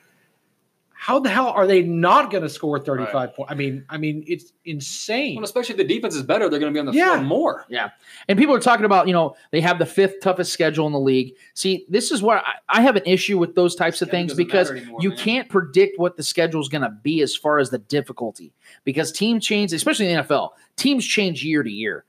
[1.06, 3.52] How the hell are they not going to score 35 points?
[3.52, 5.36] I mean, I mean, it's insane.
[5.36, 7.14] Well, especially if the defense is better, they're going to be on the Yeah.
[7.14, 7.64] field more.
[7.70, 7.90] Yeah.
[8.28, 11.00] And people are talking about, you know, they have the fifth toughest schedule in the
[11.00, 11.36] league.
[11.54, 14.34] See, this is where I, I have an issue with those types of Schedule things
[14.34, 15.18] because anymore, you man.
[15.20, 18.52] can't predict what the schedule is going to be as far as the difficulty
[18.84, 22.04] because team change, especially in the NFL, teams change year to year.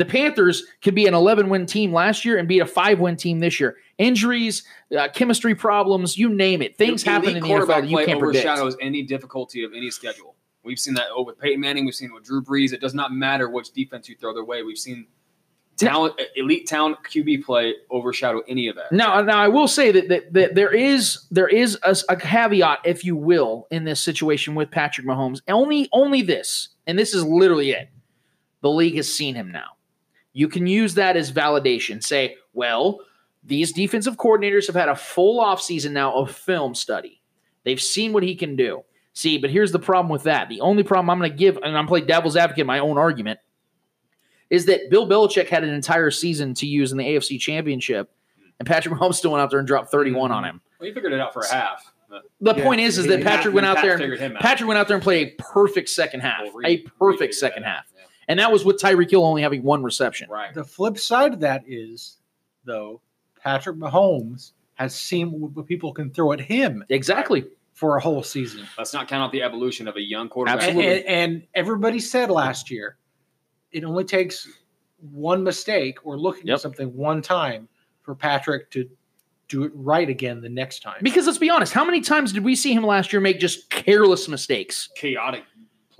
[0.00, 3.16] The Panthers could be an 11 win team last year and be a five win
[3.16, 3.76] team this year.
[3.98, 4.62] Injuries,
[4.98, 6.78] uh, chemistry problems, you name it.
[6.78, 8.46] Things Elite happen in the NFL you can't predict.
[8.46, 10.36] overshadows any difficulty of any schedule.
[10.62, 11.84] We've seen that with Peyton Manning.
[11.84, 12.72] We've seen it with Drew Brees.
[12.72, 14.62] It does not matter which defense you throw their way.
[14.62, 15.06] We've seen
[15.76, 18.92] talent, elite talent QB play overshadow any of that.
[18.92, 22.78] Now, now I will say that, that, that there is there is a, a caveat,
[22.86, 25.42] if you will, in this situation with Patrick Mahomes.
[25.46, 27.90] Only only this, and this is literally it.
[28.62, 29.76] The league has seen him now.
[30.32, 32.02] You can use that as validation.
[32.02, 33.00] Say, well,
[33.42, 37.20] these defensive coordinators have had a full offseason now of film study.
[37.64, 38.82] They've seen what he can do.
[39.12, 40.48] See, but here's the problem with that.
[40.48, 42.96] The only problem I'm going to give, and I'm playing devil's advocate in my own
[42.96, 43.40] argument,
[44.50, 48.10] is that Bill Belichick had an entire season to use in the AFC Championship,
[48.58, 50.36] and Patrick Mahomes still went out there and dropped 31 mm-hmm.
[50.36, 50.60] on him.
[50.78, 51.92] Well, he figured it out for a half.
[52.40, 53.96] The Yeah, point is, is that Patrick went out there.
[53.96, 54.42] figured him out.
[54.42, 57.34] Patrick went out there and played a perfect second half, Well, a Reed- Reed perfect
[57.34, 57.89] second that half, Yeah.
[58.30, 60.30] And that was with Tyreek Hill only having one reception.
[60.30, 60.54] Right.
[60.54, 62.16] The flip side of that is,
[62.64, 63.00] though,
[63.42, 66.84] Patrick Mahomes has seen what people can throw at him.
[66.88, 67.44] Exactly.
[67.74, 68.66] for a whole season.
[68.76, 70.68] Let's not count out the evolution of a young quarterback.
[70.68, 72.96] And, and, and everybody said last year,
[73.72, 74.46] it only takes
[75.12, 76.54] one mistake or looking Yep.
[76.56, 77.68] at something one time
[78.02, 78.88] for Patrick to
[79.48, 80.98] do it right again the next time.
[81.02, 83.70] Because let's be honest, how many times did we see him last year make just
[83.70, 84.88] careless mistakes?
[84.94, 85.44] chaotic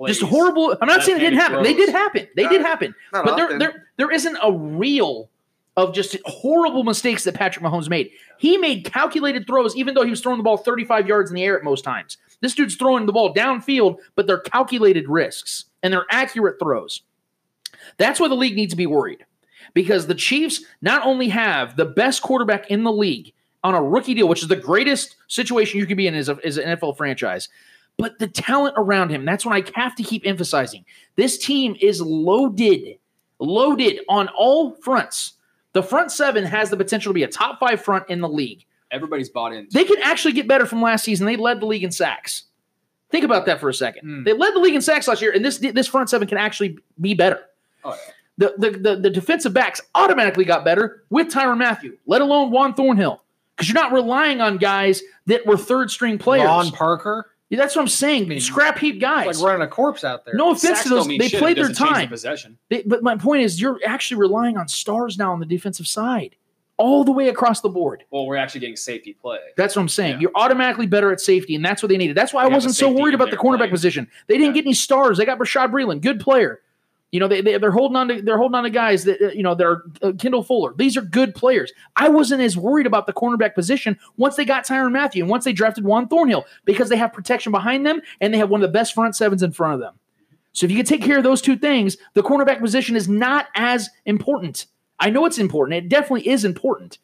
[0.00, 0.18] plays.
[0.18, 0.76] Just horrible.
[0.80, 1.56] I'm not saying it didn't happen.
[1.58, 2.28] Left-handed They did happen.
[2.36, 2.94] They Not- did happen.
[3.12, 3.58] But there, often.
[3.58, 5.28] there, there isn't a reel
[5.76, 8.10] of just horrible mistakes that Patrick Mahomes made.
[8.38, 11.44] He made calculated throws, even though he was throwing the ball 35 yards in the
[11.44, 12.18] air at most times.
[12.40, 17.02] This dude's throwing the ball downfield, but they're calculated risks and they're accurate throws.
[17.98, 19.24] That's why the league needs to be worried
[19.74, 23.32] because the Chiefs not only have the best quarterback in the league
[23.62, 26.38] on a rookie deal, which is the greatest situation you can be in as, a,
[26.44, 27.48] as an NFL franchise,
[27.96, 29.24] but the talent around him.
[29.24, 30.84] That's what I have to keep emphasizing.
[31.16, 32.98] This team is loaded,
[33.38, 35.34] loaded on all fronts.
[35.72, 38.64] The front seven has the potential to be a top five front in the league.
[38.90, 39.68] Everybody's bought in.
[39.70, 41.26] They can actually get better from last season.
[41.26, 42.44] They led the league in sacks.
[43.10, 44.02] Think about that for a second.
[44.02, 44.24] Hmm.
[44.24, 46.78] They led the league in sacks last year, and this this front seven can actually
[47.00, 47.40] be better.
[47.84, 48.12] Oh, yeah.
[48.38, 52.72] The, the, the, the defensive backs automatically got better with Tyrann Mathieu, let alone Juan
[52.72, 53.22] Thornhill,
[53.54, 56.46] because you're not relying on guys that were third string players.
[56.46, 58.28] Ron Parker, Yeah, That's what I'm saying.
[58.28, 59.40] mean, Scrap heap it's guys.
[59.42, 60.34] like running a corpse out there.
[60.34, 61.38] no offense Sacks to those, they shit.
[61.40, 62.08] played their doesn't the time.
[62.08, 62.58] Possession.
[62.68, 66.36] They- but my point is, you're actually relying on stars now on the defensive side,
[66.76, 68.04] all the way across the board.
[68.10, 69.40] Well, we're actually getting safety play.
[69.56, 70.12] That's what I'm saying.
[70.14, 70.20] Yeah.
[70.20, 72.16] You're automatically better at safety, and that's what they needed.
[72.16, 73.70] That's why I They have wasn't so worried about the cornerback playing.
[73.72, 74.08] position.
[74.28, 74.62] They didn't Yeah.
[74.62, 75.18] get any stars.
[75.18, 76.60] They got Bashaud Breeland, good player.
[77.12, 79.42] You know, they, they they're holding on to they're holding on to guys that you
[79.42, 80.74] know they're uh, Kendall Fuller.
[80.76, 81.72] These are good players.
[81.96, 85.44] I wasn't as worried about the cornerback position once they got Tyrann Mathieu and once
[85.44, 88.68] they drafted Juan Thornhill because they have protection behind them and they have one of
[88.68, 89.94] the best front sevens in front of them.
[90.52, 93.46] So if you can take care of those two things, the cornerback position is not
[93.54, 94.66] as important.
[94.98, 95.84] I know it's important.
[95.84, 96.98] It definitely is important.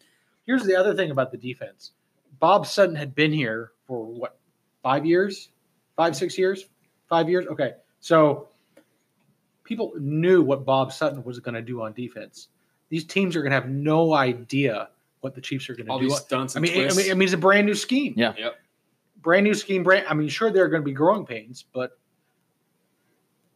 [0.46, 1.92] Here's the other thing about the defense.
[2.38, 4.38] Bob Sutton had been here for what,
[4.82, 5.48] five years?
[5.96, 6.66] Five, six years?
[7.08, 7.46] Five years?
[7.46, 7.74] Okay.
[8.00, 8.48] So
[9.66, 12.48] people knew what Bob Sutton was going to do on defense.
[12.88, 14.88] These teams are going to have no idea
[15.20, 16.08] what the Chiefs are going to do.
[16.08, 16.98] these stunts I and mean, I twists.
[17.02, 18.14] mean, I mean, it's a brand new scheme.
[18.16, 18.32] Yeah.
[18.38, 18.54] Yep.
[19.20, 19.82] Brand new scheme.
[19.82, 20.06] Brand.
[20.08, 21.98] I mean, sure, there are going to be growing pains, but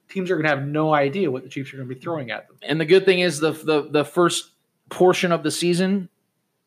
[0.09, 2.31] teams are going to have no idea what the Chiefs are going to be throwing
[2.33, 2.57] at them.
[2.63, 4.51] And the good thing is the the the first
[4.89, 6.09] portion of the season,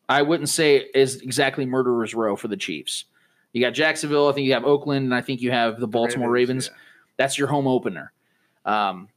[0.08, 3.04] I wouldn't say is exactly murderer's row for the Chiefs.
[3.52, 6.30] You got Jacksonville, I think you have Oakland, and I think you have the Baltimore
[6.30, 6.70] Ravens.
[6.72, 6.78] yeah.
[7.18, 8.12] That's your home opener.
[8.64, 9.08] Um,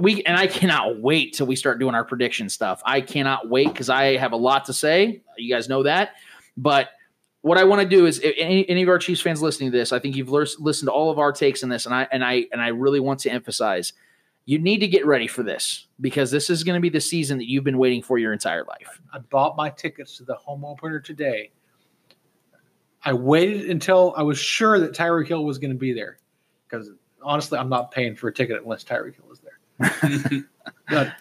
[0.00, 2.82] we and I cannot wait till we start doing our prediction stuff.
[2.84, 5.22] I cannot wait because I have a lot to say.
[5.36, 6.12] You guys know that,
[6.56, 6.90] but
[7.42, 9.92] what I want to do is any, any of our Chiefs fans listening to this,
[9.92, 12.24] I think you've lis- listened to all of our takes on this, and I and
[12.24, 13.92] I and I really want to emphasize
[14.46, 17.38] you need to get ready for this because this is going to be the season
[17.38, 19.00] that you've been waiting for your entire life.
[19.12, 21.52] I bought my tickets to the home opener today.
[23.04, 26.18] I waited until I was sure that Tyreek Hill was going to be there
[26.68, 26.90] because
[27.22, 29.39] honestly, I'm not paying for a ticket unless Tyreek Hill is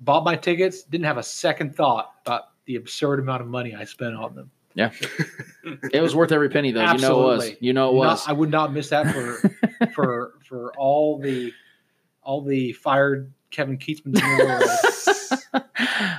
[0.00, 3.84] bought my tickets, didn't have a second thought about the absurd amount of money I
[3.84, 4.50] spent on them.
[4.74, 4.90] Yeah,
[5.92, 6.80] it was worth every penny, though.
[6.92, 7.38] You know it was.
[7.38, 7.66] Absolutely.
[7.66, 8.28] You know it Not- was.
[8.28, 11.52] I would not miss that for for for all the
[12.22, 15.64] all the fired Kevin Kietzman in world.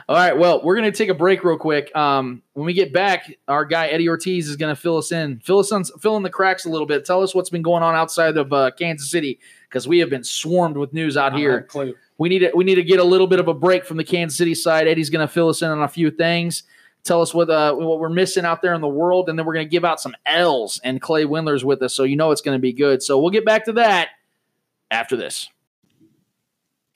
[0.09, 0.35] All right.
[0.35, 1.95] Well, we're going to take a break real quick.
[1.95, 5.39] Um, when we get back, our guy Eddie Ortiz is going to fill us in,
[5.39, 7.05] fill us in, fill in the cracks a little bit.
[7.05, 10.23] Tell us what's been going on outside of uh, Kansas City because we have been
[10.23, 11.61] swarmed with news out I here.
[11.63, 11.93] clue.
[12.17, 14.03] We need to we need to get a little bit of a break from the
[14.03, 14.87] Kansas City side.
[14.87, 16.63] Eddie's going to fill us in on a few things.
[17.03, 19.53] Tell us what uh, what we're missing out there in the world, and then we're
[19.53, 20.81] going to give out some L's.
[20.83, 23.03] And Clay Windler's with us, so you know it's going to be good.
[23.03, 24.09] So we'll get back to that
[24.89, 25.49] after this.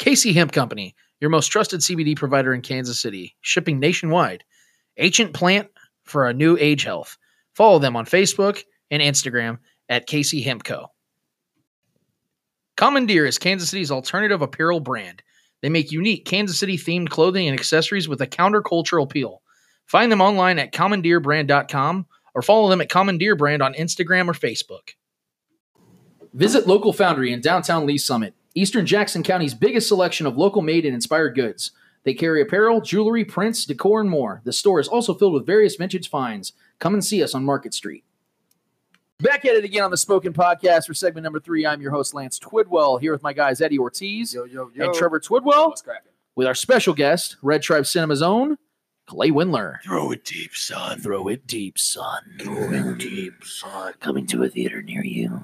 [0.01, 4.43] Casey Hemp Company, your most trusted CBD provider in Kansas City, shipping nationwide.
[4.97, 5.69] Ancient plant
[6.05, 7.19] for a new age health.
[7.53, 10.87] Follow them on Facebook and Instagram at Casey Hemp Co.
[12.75, 15.21] Commandeer is Kansas City's alternative apparel brand.
[15.61, 19.43] They make unique Kansas City themed clothing and accessories with a countercultural appeal.
[19.85, 24.95] Find them online at commandeerbrand.com or follow them at Commandeer Brand on Instagram or Facebook.
[26.33, 30.85] Visit Local Foundry in downtown Lee Summit, Eastern Jackson County's biggest selection of local made
[30.85, 31.71] and inspired goods.
[32.03, 34.41] They carry apparel, jewelry, prints, decor, and more.
[34.43, 36.53] The store is also filled with various vintage finds.
[36.79, 38.03] Come and see us on Market Street.
[39.19, 41.65] Back at it again on the Spoken Podcast for segment number three.
[41.65, 44.85] I'm your host, Lance Twidwell, here with my guys, Eddie Ortiz Yo, yo, yo.
[44.85, 46.11] and Trevor Twidwell, What's cracking?
[46.35, 48.57] with our special guest, Red Tribe Cinema's own,
[49.05, 49.75] Clay Windler.
[49.83, 50.99] Throw it deep, son.
[51.01, 52.37] Throw it deep, son.
[52.39, 53.93] Throw it deep, son.
[53.99, 55.39] Coming to a theater near you.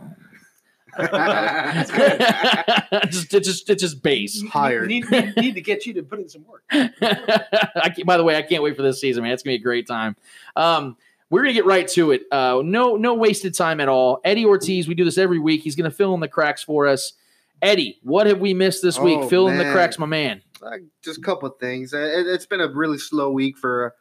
[3.10, 4.42] just, it's just, it's just bass.
[4.50, 4.88] Hired.
[4.88, 6.64] Need, need, need to get you to put in some work.
[6.72, 9.34] I can't, by the way, I can't wait for this season, man.
[9.34, 10.16] It's gonna be a great time.
[10.56, 10.98] Um,
[11.30, 12.24] we're gonna get right to it.
[12.32, 14.20] Uh, no, no wasted time at all.
[14.24, 15.62] Eddie Ortiz, we do this every week.
[15.62, 17.14] He's gonna fill in the cracks for us.
[17.62, 19.20] Eddie, what have we missed this week?
[19.20, 20.42] Oh, Fill in the cracks, my man.
[20.62, 21.94] Uh, just a couple of things.
[21.94, 23.96] Uh, It, it's been a really slow week for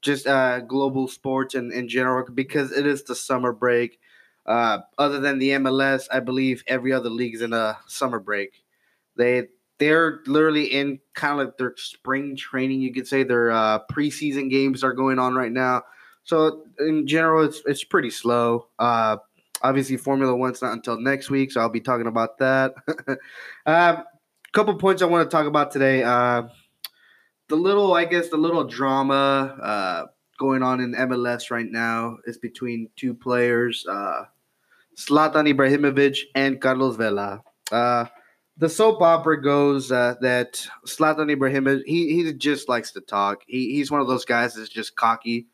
[0.00, 4.00] just uh, global sports and in general because it is the summer break.
[4.44, 8.62] Uh, other than the MLS, I believe every other league is in a summer break.
[9.16, 12.80] They they're literally in kind of like their spring training.
[12.80, 15.82] You could say their uh, preseason games are going on right now.
[16.24, 18.68] So in general, it's it's pretty slow.
[18.78, 19.16] Uh,
[19.62, 22.74] obviously, Formula One's not until next week, so I'll be talking about that.
[23.66, 24.04] um,
[24.52, 26.02] couple points I want to talk about today.
[26.02, 26.42] Uh,
[27.48, 30.06] the little, I guess, the little drama uh,
[30.42, 34.24] going on in MLS right now is between two players, uh,
[34.98, 37.42] Ibrahimovic and Carlos Vela.
[37.70, 38.06] Uh,
[38.58, 43.42] the soap opera goes uh, that Zlatan Ibrahimovic, he, he just likes to talk.
[43.46, 45.46] He, he's one of those guys that's just cocky.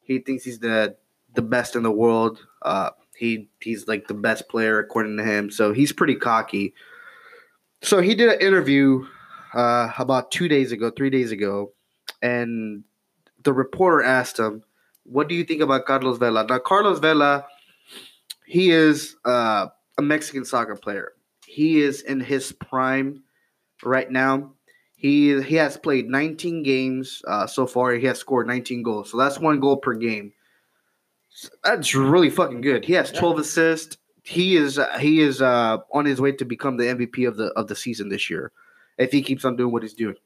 [0.00, 0.96] He thinks he's the
[1.34, 2.38] the best in the world.
[2.62, 5.50] Uh, he he's like the best player according to him.
[5.50, 6.74] So he's pretty cocky.
[7.82, 9.06] So he did an interview
[9.52, 11.72] uh, about two days ago, three days ago,
[12.22, 12.84] and
[13.44, 14.64] the reporter asked him,
[15.04, 17.46] "What do you think about Carlos Vela?" Now, Carlos Vela,
[18.46, 19.68] he is uh,
[19.98, 21.12] a Mexican soccer player.
[21.46, 23.22] He is in his prime
[23.84, 24.52] right now.
[24.96, 27.92] He he has played 19 games uh, so far.
[27.92, 30.32] He has scored 19 goals, so that's one goal per game.
[31.62, 32.84] That's really fucking good.
[32.84, 33.98] He has 12 assists.
[34.22, 37.48] He is uh, he is uh, on his way to become the MVP of the
[37.48, 38.52] of the season this year,
[38.96, 40.16] if he keeps on doing what he's doing,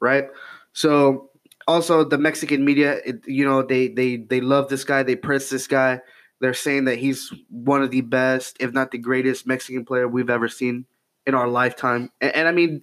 [0.00, 0.28] right?
[0.74, 1.30] So
[1.66, 5.02] also the Mexican media, it, you know, they they they love this guy.
[5.02, 6.00] They press this guy.
[6.40, 10.30] They're saying that he's one of the best, if not the greatest, Mexican player we've
[10.30, 10.86] ever seen
[11.26, 12.10] in our lifetime.
[12.20, 12.82] And, and I mean,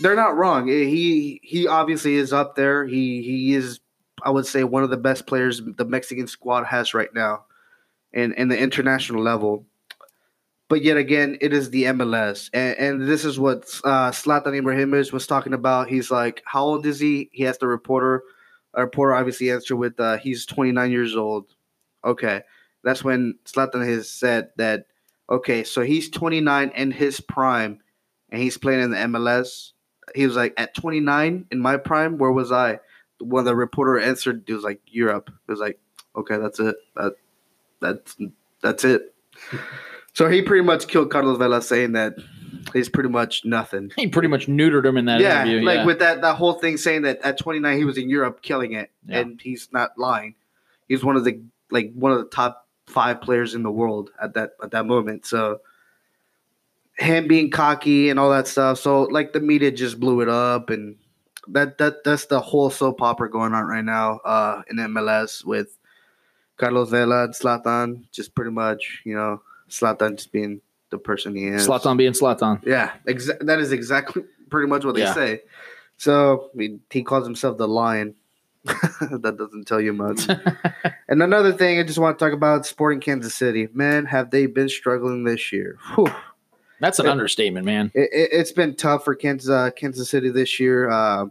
[0.00, 0.70] they're not wrong.
[0.70, 2.86] Eh, he he obviously is up there.
[2.86, 3.80] He he is,
[4.22, 7.44] I would say, one of the best players the Mexican squad has right now,
[8.12, 9.66] and in the international level.
[10.68, 15.12] But yet again, it is the MLS, and, and this is what uh, Zlatan Ibrahimovic
[15.12, 15.88] was talking about.
[15.88, 18.22] He's like, "How old is he?" He asked the reporter.
[18.74, 21.54] A reporter obviously answered with, uh, "He's 29 years old."
[22.04, 22.42] Okay,
[22.84, 24.84] that's when Zlatan has said that.
[25.30, 27.80] Okay, so he's 29 in his prime,
[28.30, 29.72] and he's playing in the MLS.
[30.14, 32.80] He was like, "At 29 in my prime, where was I?"
[33.20, 35.30] When the reporter answered, it was like Europe.
[35.30, 35.80] It was like,
[36.14, 36.76] "Okay, that's it.
[36.94, 37.14] That
[37.80, 38.16] that's
[38.60, 39.14] that's it."
[40.18, 42.14] So he pretty much killed Carlos Vela, saying that
[42.72, 43.92] he's pretty much nothing.
[43.94, 45.64] He pretty much neutered him in that yeah, interview.
[45.64, 45.84] like yeah.
[45.84, 48.90] with that that whole thing saying that at 29 he was in Europe killing it,
[49.06, 49.20] Yeah.
[49.20, 50.34] and he's not lying.
[50.88, 51.40] He's one of the
[51.70, 55.24] like one of the top five players in the world at that at that moment.
[55.24, 55.60] So
[56.98, 58.80] him being cocky and all that stuff.
[58.80, 60.96] So like the media just blew it up, and
[61.46, 65.78] that that that's the whole soap opera going on right now uh, in MLS with
[66.56, 68.10] Carlos Vela and Zlatan.
[68.10, 70.60] Just pretty much, you know, Zlatan just being
[70.90, 71.66] the person he is.
[71.68, 72.64] Zlatan being Zlatan.
[72.64, 75.14] Yeah, exa- that is exactly pretty much what they Yeah.
[75.14, 75.42] say.
[75.96, 78.14] So I mean, he calls himself the lion.
[78.64, 80.26] that doesn't tell you much.
[81.08, 83.68] and another thing I just want to talk about Sporting Kansas City.
[83.72, 85.76] Man, have they been struggling this year?
[85.94, 86.12] Whew.
[86.80, 87.12] That's an Yeah.
[87.12, 87.90] understatement, man.
[87.94, 90.88] It, it, it's been tough for Kansas, uh, Kansas City this year.
[90.90, 91.26] Uh,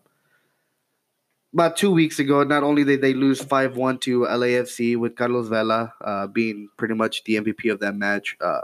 [1.58, 5.48] about two weeks ago, not only did they lose 5 1 to LAFC with Carlos
[5.48, 8.62] Vela uh, being pretty much the MVP of that match, uh,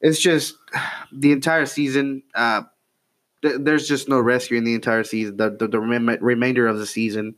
[0.00, 0.54] it's just
[1.12, 2.22] the entire season.
[2.32, 2.62] Uh,
[3.42, 5.36] th- there's just no rescue in the entire season.
[5.36, 7.34] The, the, the rem- remainder of the season,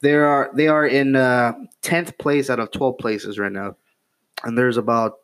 [0.00, 3.76] there are they are in uh, tenth place out of twelve places right now,
[4.42, 5.18] and there's about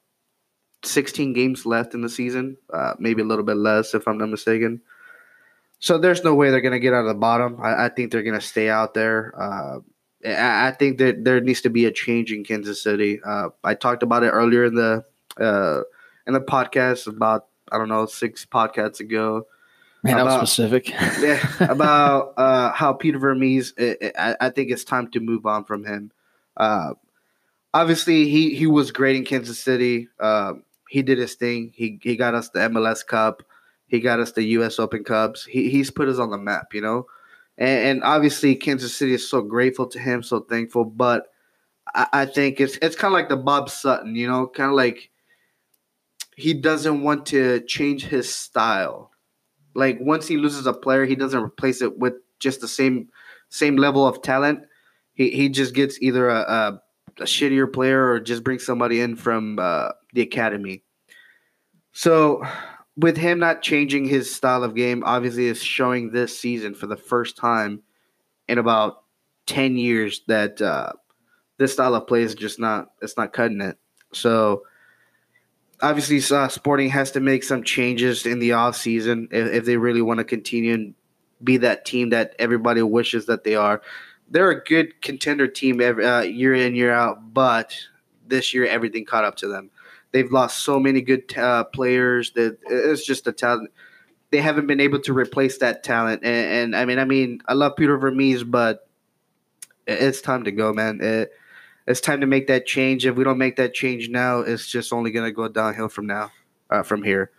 [0.85, 4.29] 16 games left in the season, uh, maybe a little bit less if I'm not
[4.29, 4.81] mistaken.
[5.85, 7.59] So there's no way they're going to get out of the bottom.
[7.63, 9.35] I, I think they're going to stay out there.
[9.39, 9.81] Uh,
[10.25, 13.21] I, I think that there needs to be a change in Kansas City.
[13.23, 15.05] Uh, I talked about it earlier in the
[15.39, 15.83] uh,
[16.27, 19.47] in the podcast about I don't know six podcasts ago.
[20.03, 20.89] Man, that was About- specific.
[21.21, 23.75] Yeah, about uh, how Peter Vermes.
[23.79, 26.13] I, I, I think it's time to move on from him.
[26.57, 26.95] Uh,
[27.75, 30.09] obviously, he he was great in Kansas City.
[30.19, 30.55] Uh,
[30.89, 31.73] he did his thing.
[31.75, 33.43] He he got us the MLS Cup.
[33.87, 34.79] He got us the U.S.
[34.79, 35.45] Open Cups.
[35.45, 37.07] He he's put us on the map, you know.
[37.57, 40.85] And, and obviously, Kansas City is so grateful to him, so thankful.
[40.85, 41.27] But
[41.95, 44.77] I, I think it's it's kind of like the Bob Sutton, you know, kind of
[44.77, 45.11] like
[46.37, 49.11] he doesn't want to change his style.
[49.75, 53.09] Like once he loses a player, he doesn't replace it with just the same
[53.49, 54.61] same level of talent.
[55.15, 56.83] He he just gets either a, a,
[57.21, 60.83] a shittier player or just brings somebody in from uh, the academy.
[61.93, 62.45] So
[62.97, 66.97] with him not changing his style of game, obviously is showing this season for the
[66.97, 67.83] first time
[68.49, 69.03] in about
[69.47, 70.93] ten years that uh,
[71.59, 73.79] this style of play is just not it's not cutting it.
[74.13, 74.63] So
[75.83, 79.77] obviously, uh, Sporting has to make some changes in the off season if, if they
[79.77, 80.95] really want to continue and
[81.43, 83.83] be that team that everybody wishes that they are.
[84.31, 87.77] They're a good contender team every, uh, year in year out, but
[88.27, 89.71] this year everything caught up to them.
[90.15, 93.73] They've lost so many good uh, players that it's just a talent.
[94.31, 97.55] They haven't been able to replace that talent, and, and I mean, I mean, I
[97.55, 98.89] love Peter Vermes, but
[99.89, 101.01] it's time to go, man.
[101.03, 101.33] It,
[101.89, 103.05] it's time to make that change.
[103.05, 106.07] If we don't make that change now, it's just only going to go downhill from
[106.07, 106.31] now,
[106.71, 107.33] uh, from here.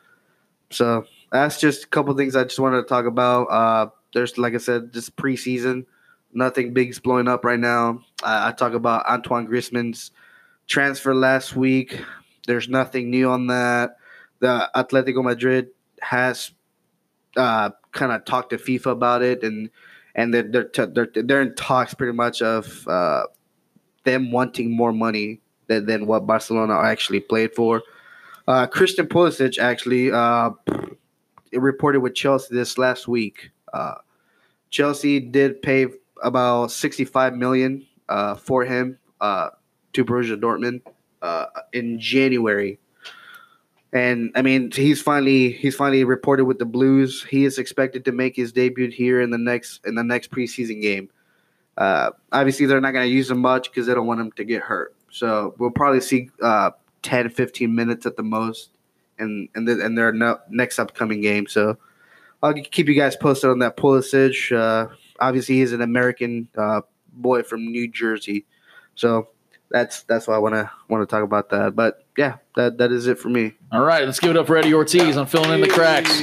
[0.70, 3.44] So that's just a couple things I just wanted to talk about.
[3.46, 5.86] Uh, there's, like I said, just preseason,
[6.34, 8.04] nothing big's blowing up right now.
[8.22, 10.12] I, I talk about Antoine Griezmann's
[10.68, 12.02] transfer last week.
[12.46, 13.98] There's nothing new on that.
[14.40, 15.70] The Atletico Madrid
[16.02, 16.52] has
[17.36, 19.70] uh, kind of talked to FIFA about it, and
[20.14, 23.24] and they're they're, t- they're, they're in talks pretty much of uh,
[24.04, 27.82] them wanting more money than, than what Barcelona actually played for.
[28.48, 30.52] Uh, Christian Pulisic actually uh,
[31.52, 33.50] reported with Chelsea this last week.
[33.74, 33.96] Uh,
[34.70, 35.88] Chelsea did pay
[36.22, 39.50] about 65 million uh, for him uh,
[39.94, 40.82] to Borussia Dortmund
[41.26, 42.80] uh, in January.
[43.92, 47.24] And I mean, he's finally he's finally reported with the Blues.
[47.24, 50.82] He is expected to make his debut here in the next in the next preseason
[50.82, 51.10] game.
[51.78, 54.44] Uh, obviously, they're not going to use him much because they don't want him to
[54.44, 54.96] get hurt.
[55.10, 56.72] So we'll probably see uh,
[57.04, 58.70] 10, 15 minutes at the most
[59.18, 61.48] in in, the, in their no, next upcoming game.
[61.48, 61.78] So
[62.44, 64.56] I'll keep you guys posted on that Pulisic.
[64.56, 66.82] Uh, obviously, he's an American uh,
[67.14, 68.46] boy from New Jersey,
[68.96, 69.30] so
[69.70, 71.76] that's that's why I want to want to talk about that.
[71.76, 73.54] But yeah, that that is it for me.
[73.72, 76.22] All right, let's give it up for Eddie Ortiz on filling in the cracks.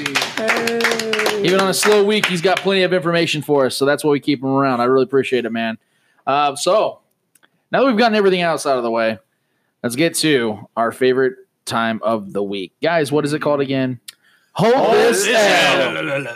[1.45, 4.11] Even on a slow week, he's got plenty of information for us, so that's why
[4.11, 4.81] we keep him around.
[4.81, 5.77] I really appreciate it, man.
[6.27, 7.01] Uh, so
[7.73, 9.19] now that we've gotten everything else out of the way,
[9.83, 11.35] let's get to our favorite
[11.65, 13.11] time of the week, guys.
[13.11, 14.01] What is it called again?
[14.53, 16.35] Hold, this L.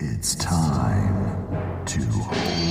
[0.00, 2.61] It's time to hold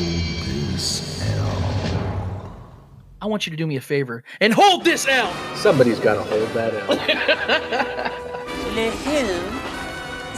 [3.22, 5.32] I want you to do me a favor and hold this L.
[5.56, 8.18] Somebody's got to hold that L.
[8.72, 9.28] The who?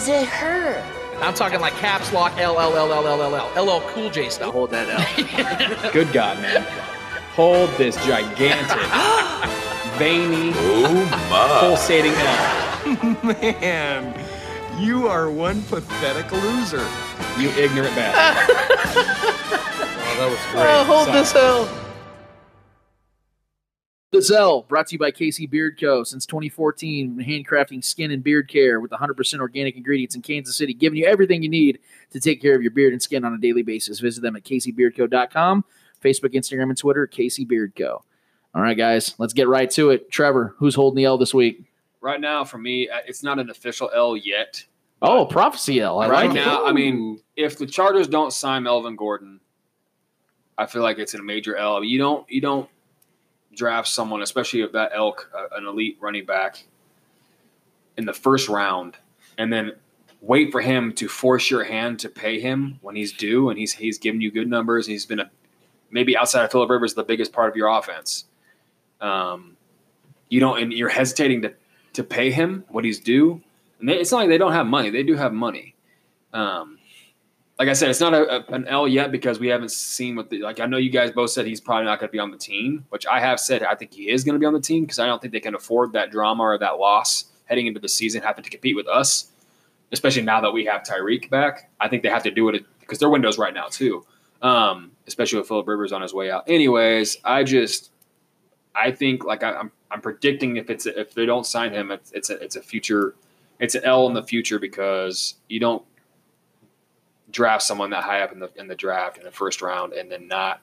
[0.05, 0.84] The her.
[1.21, 4.27] I'm talking like caps lock L L L L L L L L Cool J
[4.29, 4.51] stuff.
[4.53, 5.93] Hold that out.
[5.93, 6.63] Good God, man.
[7.36, 8.67] Hold this gigantic,
[9.99, 11.59] veiny, Oh my.
[11.59, 13.17] pulsating L.
[13.23, 14.13] Man,
[14.79, 16.86] you are one pathetic loser.
[17.38, 18.55] You ignorant bastard.
[19.95, 20.65] Oh, that was oh, great.
[20.65, 21.19] Oh, hold Sorry.
[21.19, 21.82] this L.
[24.14, 26.03] This L brought to you by Casey Beard Co.
[26.03, 30.99] Since 2014, handcrafting skin and beard care with 100% organic ingredients in Kansas City, giving
[30.99, 31.80] you everything you need
[32.11, 33.99] to take care of your beard and skin on a daily basis.
[33.99, 35.66] Visit them at caseybeardco.com,
[35.99, 38.03] Facebook, Instagram, and Twitter, Casey Beard Co.
[38.53, 40.11] All right, guys, let's get right to it.
[40.11, 41.64] Trevor, who's holding the L this week?
[41.99, 44.64] Right now, for me, uh, it's not an official L yet.
[45.01, 45.99] Oh, Prophecy L.
[45.99, 46.45] I right like it.
[46.45, 49.39] now, I mean, if the Chargers don't sign Melvin Gordon,
[50.55, 51.84] I feel like it's a major L.
[51.84, 52.70] You don't you don't
[53.56, 56.66] draft someone, especially of that elk, uh, an elite running back,
[57.97, 58.97] in the first round,
[59.38, 59.74] and then
[60.22, 63.74] wait for him to force your hand to pay him when he's due, and he's
[63.74, 64.88] he's giving you good numbers.
[64.88, 65.30] He's been a
[65.91, 68.26] maybe outside of Philip Rivers the biggest part of your offense.
[68.99, 69.58] Um,
[70.30, 71.54] you don't, and you're hesitating to
[71.93, 73.42] to pay him what he's due.
[73.80, 75.75] And they, it's not like they don't have money; they do have money.
[76.34, 76.80] Um,
[77.63, 80.29] like I said, it's not a, a, an L yet because we haven't seen what
[80.29, 80.59] the like.
[80.59, 82.83] I know you guys both said he's probably not going to be on the team,
[82.89, 84.99] which I have said I think he is going to be on the team because
[84.99, 88.21] I don't think they can afford that drama or that loss heading into the season,
[88.21, 89.31] having to compete with us,
[89.93, 91.71] especially now that we have Tyreek back.
[91.79, 94.05] I think they have to do it because their window's right now too,
[94.41, 96.43] um, especially with Philip Rivers on his way out.
[96.47, 97.91] Anyways, I just
[98.75, 102.11] I think like I, I'm I'm predicting if it's if they don't sign him, it's
[102.11, 103.15] it's a, it's a future,
[103.59, 105.85] it's an L in the future because you don't
[107.34, 110.10] draft someone that high up in the in the draft in the first round and
[110.10, 110.62] then not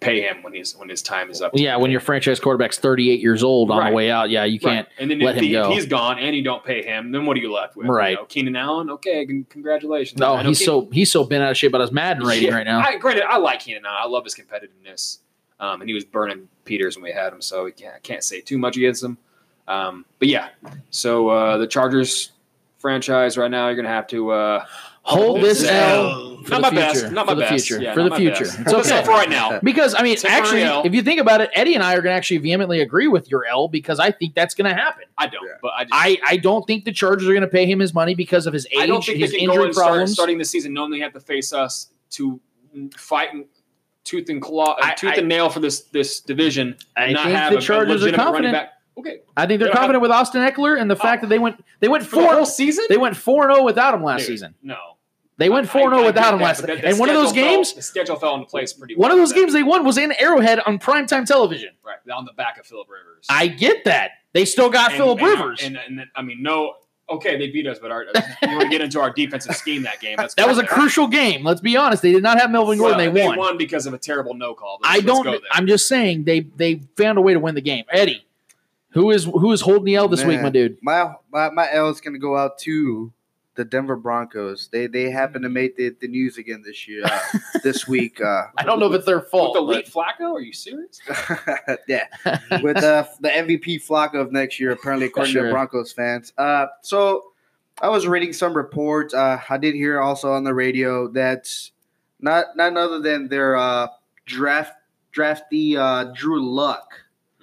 [0.00, 1.52] pay him when he's when his time is up.
[1.54, 3.90] Yeah, when your franchise quarterback's 38 years old on Right.
[3.90, 4.96] the way out, yeah, you can't Right.
[4.98, 5.68] And then let if, him he, go.
[5.70, 7.86] if he's gone and you don't pay him, then what are you left with?
[7.86, 8.10] Right.
[8.10, 8.90] You know, Keenan Allen.
[8.90, 10.18] Okay, congratulations.
[10.18, 12.54] No, he's Keenan- so he's so bent out of shape about his Madden rating Yeah,
[12.54, 12.80] right now.
[12.80, 13.98] I, granted, I like Keenan Allen.
[14.02, 15.18] I love his competitiveness.
[15.60, 18.22] Um, and he was burning Peters when we had him, so we can't, I can't
[18.24, 19.16] say too much against him.
[19.68, 20.48] Um, but yeah,
[20.90, 22.32] so uh, the Chargers
[22.78, 24.64] franchise right now, you're going to have to uh,
[25.06, 27.02] Hold this L for Not the my future.
[27.02, 27.12] best.
[27.12, 27.66] Not for the best.
[27.66, 27.82] future.
[27.82, 28.44] Yeah, for the future.
[28.44, 28.58] best.
[28.60, 28.78] It's okay.
[28.80, 29.60] Except for right now.
[29.62, 30.82] Because I mean, Temporary actually, L.
[30.86, 33.30] if you think about it, Eddie and I are going to actually vehemently agree with
[33.30, 35.04] your L because I think that's going to happen.
[35.18, 37.66] I don't, but I just I, I don't think the Chargers are going to pay
[37.66, 39.64] him his money because of his age, I don't think his they can go injury
[39.66, 40.12] and start problems.
[40.14, 42.40] starting the season knowing they have to face us to
[42.96, 43.44] fight and
[44.04, 46.76] tooth and claw, uh, I- tooth I- and nail for this this division.
[46.96, 48.52] I and not think have the a- a Chargers are legitimate running confident.
[48.54, 48.70] back.
[48.96, 51.38] Okay, I think they're They don't confident with Austin Ekeler and the fact that they
[51.38, 52.84] went they went for the four whole season.
[52.88, 54.54] they went four and zero without him last Dude, season.
[54.62, 54.76] No,
[55.44, 56.60] They went 4 0 without get him that, last.
[56.62, 58.72] but that- the and one of those schedule fell- games, the schedule fell into place
[58.72, 58.96] pretty.
[58.96, 61.70] one of those games they won was in Arrowhead on primetime television.
[61.84, 63.26] right on the back of Philip Rivers.
[63.28, 64.12] I get that.
[64.32, 65.60] They still got And- Philip and- Rivers.
[65.62, 66.74] and, and, I mean, no,
[67.10, 70.00] okay, they beat us, but our, you want to get into our defensive scheme that
[70.00, 70.16] game?
[70.16, 70.68] That's that was a fine.
[70.80, 71.44] crucial game.
[71.44, 72.02] Let's be honest.
[72.02, 73.14] They did not have Melvin Well, Gordon.
[73.14, 73.58] They, won.
[73.58, 74.80] because of a terrible no call.
[74.82, 75.32] I Let's- let's go don't.
[75.42, 75.50] there.
[75.52, 77.84] I'm just saying they they found a way to win the game.
[77.90, 78.24] Eddie,
[78.90, 80.78] who is who is holding the L this week, my dude?
[80.82, 83.12] My, my my L is gonna go out to
[83.56, 84.68] the Denver Broncos.
[84.72, 87.20] They they happen to make the, the news again this year, uh,
[87.62, 88.20] this week.
[88.20, 89.54] Uh, I don't know if it's their With fault.
[89.54, 90.32] the but- Flacco?
[90.34, 91.00] Are you serious?
[91.88, 92.06] yeah,
[92.62, 95.44] with uh, the MVP Flacco of next year, apparently according Sure.
[95.46, 96.32] to Broncos fans.
[96.38, 97.24] Uh, so
[97.80, 99.14] I was reading some reports.
[99.14, 101.48] Uh, I did hear also on the radio that
[102.20, 103.88] not none other than their uh,
[104.26, 104.72] draft
[105.14, 107.00] draftee uh, Drew Luck.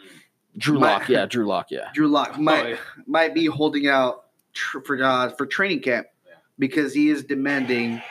[0.57, 1.89] Drew Lock, yeah, Drew Lock, yeah.
[1.93, 2.75] Drew Lock might yeah.
[3.07, 6.33] might be holding out tr- for uh, for training camp Yeah.
[6.59, 8.01] because he is demanding.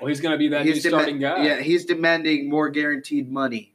[0.00, 1.44] Well, he's going to be that new He's starting guy.
[1.44, 3.72] Yeah, he's demanding more guaranteed money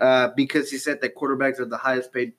[0.00, 2.32] uh, because he said that quarterbacks are the highest paid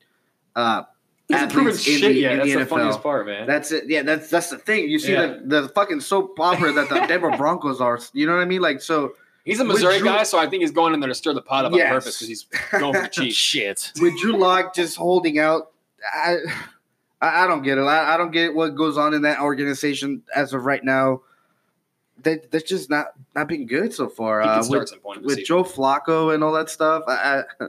[0.56, 0.84] uh,
[1.28, 2.32] He hasn't proven in shit the, yet.
[2.32, 3.46] in That's the the funniest part, man.
[3.46, 3.84] That's it.
[3.88, 4.90] Yeah, that's that's the thing.
[4.90, 5.38] You see Yeah.
[5.46, 8.00] the the fucking soap opera that the Denver Broncos are.
[8.14, 8.62] You know what I mean?
[8.62, 9.14] Like so
[9.46, 11.42] he's a Missouri Drew- guy, so I think he's going in there to stir the
[11.44, 13.34] pot up on purpose because he's going for the cheap.
[13.36, 13.92] Shit.
[14.02, 15.72] with Drew Lock just holding out.
[16.12, 16.38] I,
[17.22, 17.82] I I don't get it.
[17.82, 21.22] I, I don't get what goes on in that organization as of right now.
[22.22, 24.42] They they're just not not been good so far.
[24.42, 25.46] Uh, with some point of the with.
[25.46, 27.04] Joe Flacco and all that stuff.
[27.08, 27.68] I, I,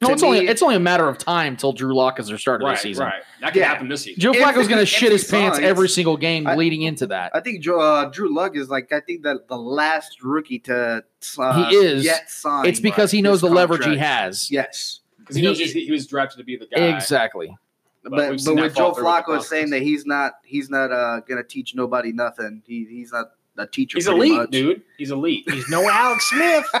[0.00, 2.38] No, to it's only it's only a matter of time till Drew Lock is their
[2.38, 3.06] starter right, this season.
[3.06, 3.22] right.
[3.40, 3.66] That could Yeah.
[3.68, 4.20] happen this season.
[4.20, 7.08] Joe If- Flacco's going to shit his pants signs- every single game I- leading into
[7.08, 7.32] that.
[7.34, 11.02] I think Joe, uh, Drew Luck is like I think that the last rookie to
[11.38, 12.04] uh, He is.
[12.04, 12.64] yet sign.
[12.66, 14.50] it's because he knows his the leverage he has.
[14.50, 16.80] Yes, Because he, knows He- he, was drafted to be the guy.
[16.96, 17.54] Exactly.
[18.02, 20.06] But but we've but that with Joe through with the Flacco is saying that he's
[20.06, 22.62] not he's not uh, gonna teach nobody nothing.
[22.66, 23.98] He he's not a teacher.
[23.98, 24.50] He's pretty elite, much.
[24.50, 24.82] dude.
[24.96, 25.50] He's elite.
[25.50, 26.64] He's no Alex Smith.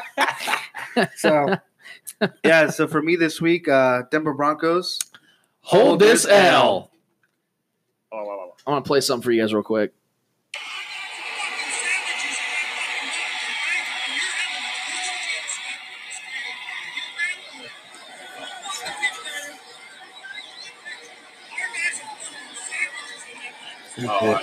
[1.16, 1.56] So
[2.44, 4.98] yeah, so for me this week, uh, Denver Broncos.
[5.60, 6.90] Hold this L.
[8.12, 8.52] Oh.
[8.66, 9.92] I want to play something for you guys real quick.
[24.00, 24.38] Oh,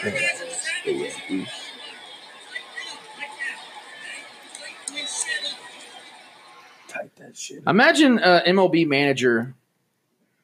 [7.68, 9.54] Imagine uh, MLB manager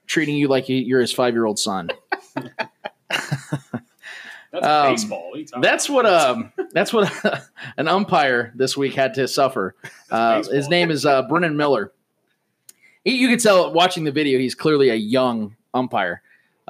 [0.07, 1.89] treating you like you- you're his five year old son.
[4.51, 5.29] That's Um, baseball.
[5.29, 7.09] What are you talking That's what um that's what
[7.77, 9.75] an umpire this week had to suffer.
[10.11, 11.93] Uh, his name is uh, Brennan Miller.
[13.05, 16.21] He, you can tell watching the video he's clearly a young umpire.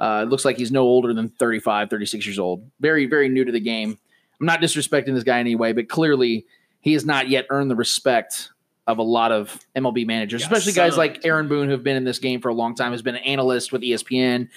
[0.02, 2.68] Uh, it looks like he's no older than 35, 36 years old.
[2.80, 3.96] Very very new to the game.
[4.40, 6.44] I'm not disrespecting this guy in any way, but clearly
[6.80, 8.50] he has not yet earned the respect
[8.88, 10.98] of a lot of MLB managers, especially guys son.
[10.98, 13.14] like Aaron Boone, who have been in this game for a long time, has been
[13.14, 14.48] an analyst with ESPN,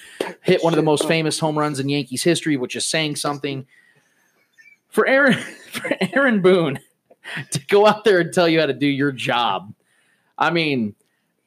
[0.42, 3.64] hit one of the most famous home runs in Yankees history, which is saying something.
[4.88, 5.34] For Aaron,
[5.70, 6.80] for Aaron Boone
[7.52, 9.72] to go out there and tell you how to do your job,
[10.36, 10.96] I mean,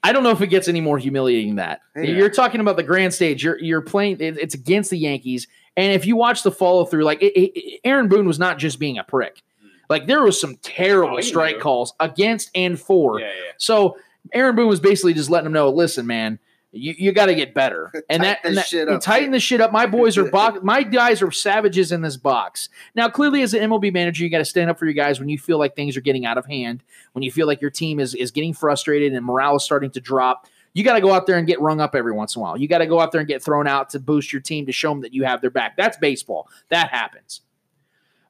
[0.03, 1.81] I don't know if it gets any more humiliating than that.
[1.95, 2.03] Yeah.
[2.03, 3.43] You're talking about the grand stage.
[3.43, 4.17] You're you're playing.
[4.19, 8.07] It's against the Yankees, and if you watch the follow through, like it, it- Aaron
[8.07, 9.41] Boone was not just being a prick.
[9.61, 9.67] Hmm.
[9.89, 11.61] Like there was some terrible Oh, strike knew.
[11.61, 13.19] calls against and for.
[13.19, 13.51] Yeah, yeah.
[13.57, 13.97] So
[14.33, 16.39] Aaron Boone was basically just letting him know, listen, man,
[16.71, 17.91] you, you got to get better.
[18.09, 19.01] And that, and that shit you up.
[19.01, 19.71] tighten the shit up.
[19.71, 22.69] My boys are box, my guys are savages in this box.
[22.95, 25.29] Now, clearly, as an MLB manager, you got to stand up for your guys when
[25.29, 26.83] you feel like things are getting out of hand,
[27.13, 30.01] when you feel like your team is is getting frustrated and morale is starting to
[30.01, 30.47] drop.
[30.73, 32.57] You got to go out there and get rung up every once in a while.
[32.57, 34.71] You got to go out there and get thrown out to boost your team to
[34.71, 35.77] show them that you have their back.
[35.77, 36.47] That's baseball.
[36.69, 37.41] That happens.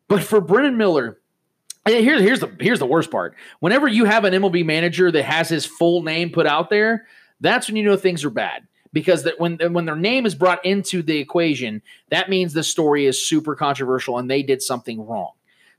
[0.10, 1.20] But for Brennan Miller,
[1.86, 3.36] here's here's the here's the worst part.
[3.60, 7.06] Whenever you have an MLB manager that has his full name put out there,
[7.42, 8.68] that's when you know things are bad.
[8.92, 13.06] Because that when when their name is brought into the equation, that means the story
[13.06, 15.32] is super controversial and they did something wrong.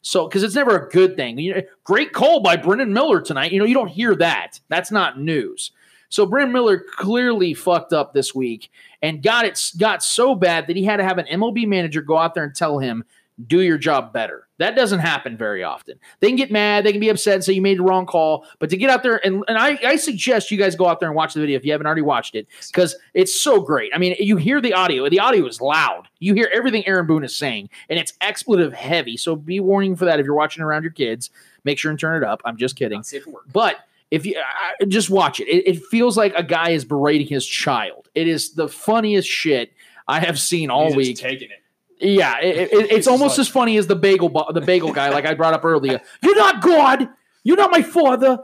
[0.03, 1.39] So because it's never a good thing.
[1.39, 3.51] You know, great call by Brennan Miller tonight.
[3.51, 4.61] You know, you don't hear that.
[4.69, 5.73] That's not news.
[6.09, 8.71] So Brennan Miller clearly fucked up this week
[9.03, 12.17] and got it got so bad that he had to have an MLB manager go
[12.17, 13.05] out there and tell him,
[13.47, 14.47] do your job better.
[14.61, 15.99] That doesn't happen very often.
[16.21, 18.47] They can get mad, they can be upset and say you made the wrong call.
[18.61, 21.09] But to get out there and, and I, I suggest you guys go out there
[21.09, 23.91] and watch the video if you haven't already watched it, because it's so great.
[23.95, 25.09] I mean, you hear the audio.
[25.09, 26.07] The audio is loud.
[26.21, 29.17] You hear everything Aaron Boone is saying, and it's expletive heavy.
[29.17, 31.31] So be warning for that if you're watching around your kids.
[31.65, 32.41] Make sure and turn it up.
[32.45, 32.99] I'm just kidding.
[32.99, 33.45] Not safe for work.
[33.53, 33.77] But
[34.11, 35.49] If you I, just watch it.
[35.49, 38.09] it, it feels like a guy is berating his child.
[38.15, 39.73] It is the funniest shit
[40.09, 41.09] I have seen all He's week.
[41.17, 41.63] just taking it.
[42.01, 45.27] Yeah, it, it- it's almost like- as funny as the bagel the bagel guy, like
[45.27, 46.01] I brought up earlier.
[46.23, 47.09] You're not God.
[47.43, 48.39] You're not my father,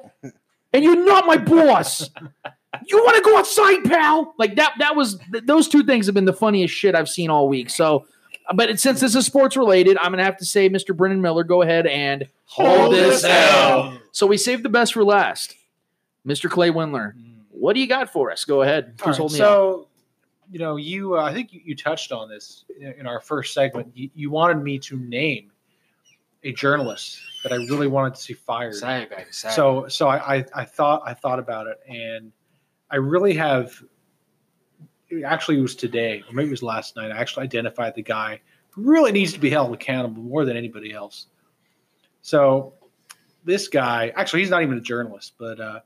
[0.73, 2.09] and you're not my boss.
[2.87, 4.35] You want to go outside, pal?
[4.39, 4.74] Like that.
[4.78, 7.70] That was th- those two things have been the funniest shit I've seen all week.
[7.70, 8.07] So,
[8.55, 10.95] but it, since this is sports related, I'm gonna have to say, Mr.
[10.97, 13.99] Brennan Miller, go ahead and hold, this L.
[14.12, 15.55] So we saved the best for last,
[16.27, 16.51] Mr.
[16.51, 17.15] Clay Windler.
[17.15, 17.33] Mm.
[17.51, 18.45] What do you got for us?
[18.45, 18.95] Go ahead.
[19.01, 19.51] Who's right, holding the L?
[19.51, 19.89] so,
[20.51, 23.55] you know, you uh, I think you, you touched on this in, in our first
[23.55, 23.90] segment.
[23.94, 25.51] You, you wanted me to name
[26.44, 28.74] a journalist that I really wanted to see fired.
[28.74, 29.23] It, baby.
[29.23, 29.35] It.
[29.35, 32.32] So, so I, I, I thought I thought about it, and
[32.90, 33.82] I really have.
[35.24, 37.12] Actually, it was today, or maybe it was last night.
[37.12, 38.40] I actually identified the guy
[38.70, 41.27] who really needs to be held accountable more than anybody else.
[42.23, 42.74] So,
[43.44, 45.81] this guy, actually, he's not even a journalist, but uh,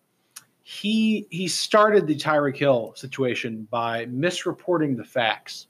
[0.71, 5.67] he he started the Tyreek Hill situation by misreporting the facts.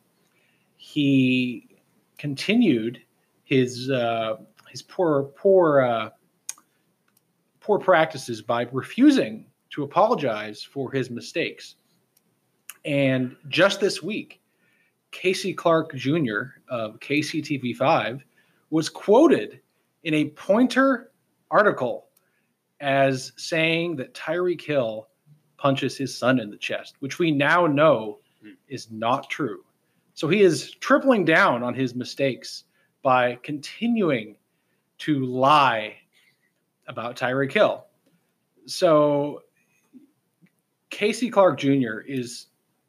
[0.76, 1.78] He
[2.18, 3.00] continued
[3.44, 4.36] his uh,
[4.68, 6.10] his poor poor uh,
[7.60, 11.76] poor practices by refusing to apologize for his mistakes.
[12.84, 14.42] And just this week,
[15.12, 16.60] Casey Clark Jr.
[16.68, 18.20] of KCTV5
[18.68, 19.60] was quoted
[20.04, 21.10] in a Pointer
[21.50, 22.09] article
[22.80, 25.08] as saying that Tyreek Hill
[25.56, 28.52] punches his son in the chest, which we now know hmm.
[28.68, 29.64] is not true.
[30.14, 32.64] So he is tripling down on his mistakes
[33.02, 34.36] by continuing
[34.98, 35.96] to lie
[36.88, 37.86] about Tyreek Hill.
[38.66, 39.42] So
[40.90, 42.00] Casey Clark Jr.
[42.06, 42.46] is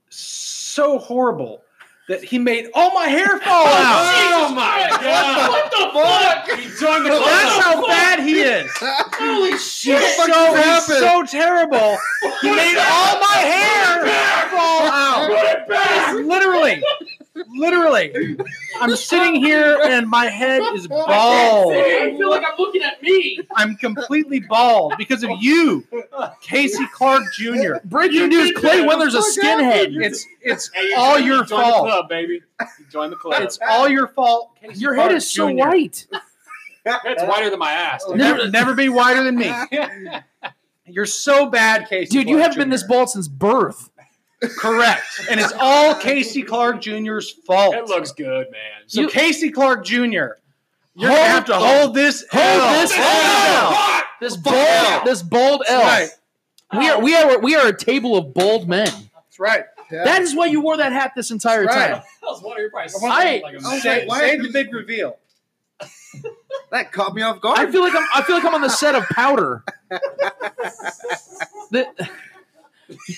[0.09, 1.61] so horrible
[2.07, 4.49] that he made all my hair fall oh, out.
[4.49, 5.49] Oh my God.
[5.49, 6.59] What the fuck?
[6.59, 7.23] He joined the club.
[7.23, 8.69] That's how bad he is.
[9.21, 9.99] Holy shit.
[9.99, 10.99] He's What so, just happened?
[11.31, 11.97] so terrible.
[12.41, 15.27] He made all my hair fall out.
[15.27, 16.13] Put it back.
[16.15, 16.83] Literally.
[17.55, 18.37] Literally.
[18.81, 21.73] I'm sitting here and my head is bald.
[21.73, 23.39] I feel like I'm looking at me.
[23.55, 25.85] I'm completely bald because of you,
[26.41, 27.75] Casey Clark Jr.
[27.85, 29.95] Breaking news: Clay Windler's a skinhead.
[30.03, 31.85] It's it's Hey, all you your joined the fault.
[31.87, 32.41] club, baby.
[32.59, 33.41] You joined the club.
[33.41, 34.51] It's all your fault.
[34.61, 35.55] Casey Your head is so Jr..
[35.55, 36.07] white.
[36.83, 38.05] That's whiter than my ass.
[38.05, 38.17] dude.
[38.17, 39.53] Never, never be whiter than me.
[40.85, 42.11] You're so bad, Casey.
[42.11, 43.89] Dude, you haven't been this bald since birth.
[44.57, 45.03] Correct.
[45.29, 47.75] And it's all Casey Clark Jr.'s fault.
[47.75, 48.61] It looks good, man.
[48.87, 49.99] So You- Casey Clark Jr.
[50.93, 52.25] You're gonna have to hold this.
[52.31, 52.81] Hold L.
[52.81, 53.73] this L.
[53.73, 54.03] L.
[54.19, 55.81] This bold, this bold L.
[55.81, 56.09] right.
[56.77, 58.87] We are we are we are a table of bold men.
[58.87, 59.63] That's right.
[59.89, 61.73] That is why you wore that hat this entire right.
[61.73, 61.89] time.
[61.91, 63.01] That was one of your prices.
[63.03, 65.17] I- like a I was Say, like, why say is the big reveal.
[66.71, 67.59] That caught me off guard.
[67.59, 69.63] I feel like I'm I feel like I'm on the set of Powder.
[71.71, 71.87] The-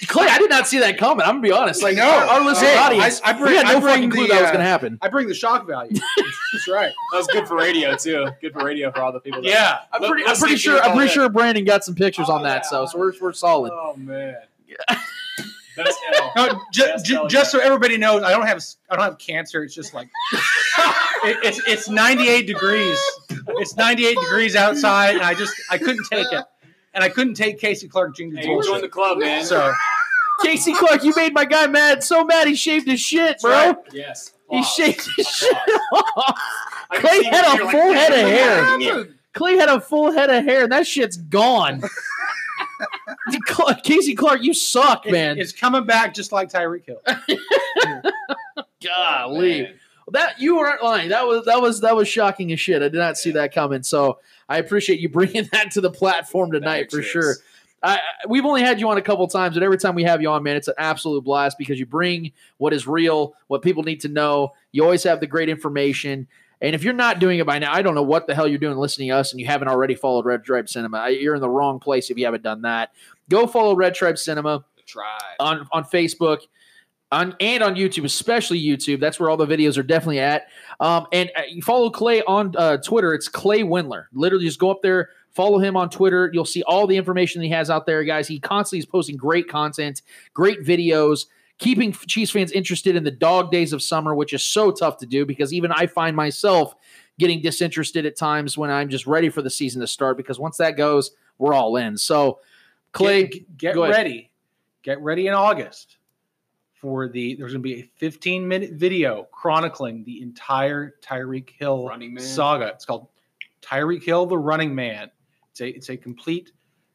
[0.07, 1.21] Clay, I did not see that coming.
[1.25, 1.81] I'm gonna be honest.
[1.81, 2.03] Like No.
[2.07, 4.33] our, our listening Hey, audience, I- I bring- we had no bring fucking clue the,
[4.35, 4.99] that was uh, gonna happen.
[5.01, 5.95] I bring the shock value.
[5.95, 6.91] That's right.
[7.11, 8.27] That was good for radio too.
[8.39, 9.41] Good for radio for all the people.
[9.41, 9.79] That, Yeah.
[9.91, 10.79] I'm pretty, I'm pretty sure.
[10.79, 12.57] I'm pretty call sure Brandon got some pictures on Oh, that.
[12.65, 12.69] yeah.
[12.69, 13.71] So, so we're, we're solid.
[13.73, 14.35] Oh man.
[15.75, 16.31] Best L.
[16.35, 19.17] No, ju- Best ju- L just so everybody knows, I don't have I don't have
[19.17, 19.63] cancer.
[19.63, 20.07] It's just like
[21.23, 22.99] it, it's it's 98 degrees.
[23.57, 26.45] It's 98 degrees outside, and I just I couldn't take it,
[26.93, 29.43] and I couldn't take Casey Clark Jr.'s Hey, you joined the club, man.
[29.43, 29.73] So
[30.41, 32.03] Casey Clark, you made my guy mad.
[32.03, 33.51] So mad he shaved his shit, bro.
[33.51, 33.75] Right.
[33.91, 34.31] Yes.
[34.49, 34.63] He Wow.
[34.63, 35.57] shaved his shit
[35.93, 36.39] off.
[36.91, 39.07] Clay had a you're like, full head of hair.
[39.33, 41.81] Clay had a full head of hair, and that shit's gone.
[43.45, 45.37] Cla- Casey Clark, you suck, man.
[45.37, 47.01] it's coming back just like Tyreek Hill.
[48.83, 49.61] Golly.
[49.61, 49.73] Oh, man.
[50.11, 51.09] That you weren't lying.
[51.09, 52.81] That was that was that was shocking as shit.
[52.81, 53.83] I did not see that coming.
[53.83, 54.19] So
[54.49, 57.35] I appreciate you bringing that to the platform tonight for Thanks, sure.
[57.81, 60.21] I, I- we've only had you on a couple times, but every time we have
[60.21, 63.83] you on, man, it's an absolute blast because you bring what is real, what people
[63.83, 64.53] need to know.
[64.73, 66.27] You always have the great information.
[66.63, 68.57] And if you're not doing it by now, I don't know what the hell you're
[68.57, 71.09] doing listening to us and you haven't already followed Red Tribe Cinema.
[71.09, 72.93] You're in the wrong place if you haven't done that.
[73.29, 75.05] Go follow Red Tribe Cinema tribe.
[75.41, 76.39] on on Facebook,
[77.11, 79.01] on and on YouTube, especially YouTube.
[79.01, 80.47] That's where all the videos are definitely at.
[80.79, 83.13] Um, and uh, you follow Clay on uh, Twitter.
[83.13, 84.05] It's Clay Windler.
[84.13, 86.31] Literally, just go up there, follow him on Twitter.
[86.31, 88.27] You'll see all the information he has out there, guys.
[88.29, 90.01] He constantly is posting great content,
[90.33, 91.25] great videos.
[91.59, 95.05] Keeping Chiefs fans interested in the dog days of summer, which is so tough to
[95.05, 96.75] do because even I find myself
[97.19, 100.57] getting disinterested at times when I'm just ready for the season to start because once
[100.57, 101.97] that goes, we're all in.
[101.97, 102.39] So,
[102.91, 103.95] Clay, get, get go ahead.
[103.95, 104.31] ready.
[104.81, 105.97] Get ready in August
[106.73, 107.35] for the.
[107.35, 112.23] There's going to be a 15 minute video chronicling the entire Tyreek Hill Running Man.
[112.23, 112.67] saga.
[112.67, 113.07] It's called
[113.61, 115.09] Tyreek Hill, the Running Man.
[115.51, 116.51] It's a it's a complete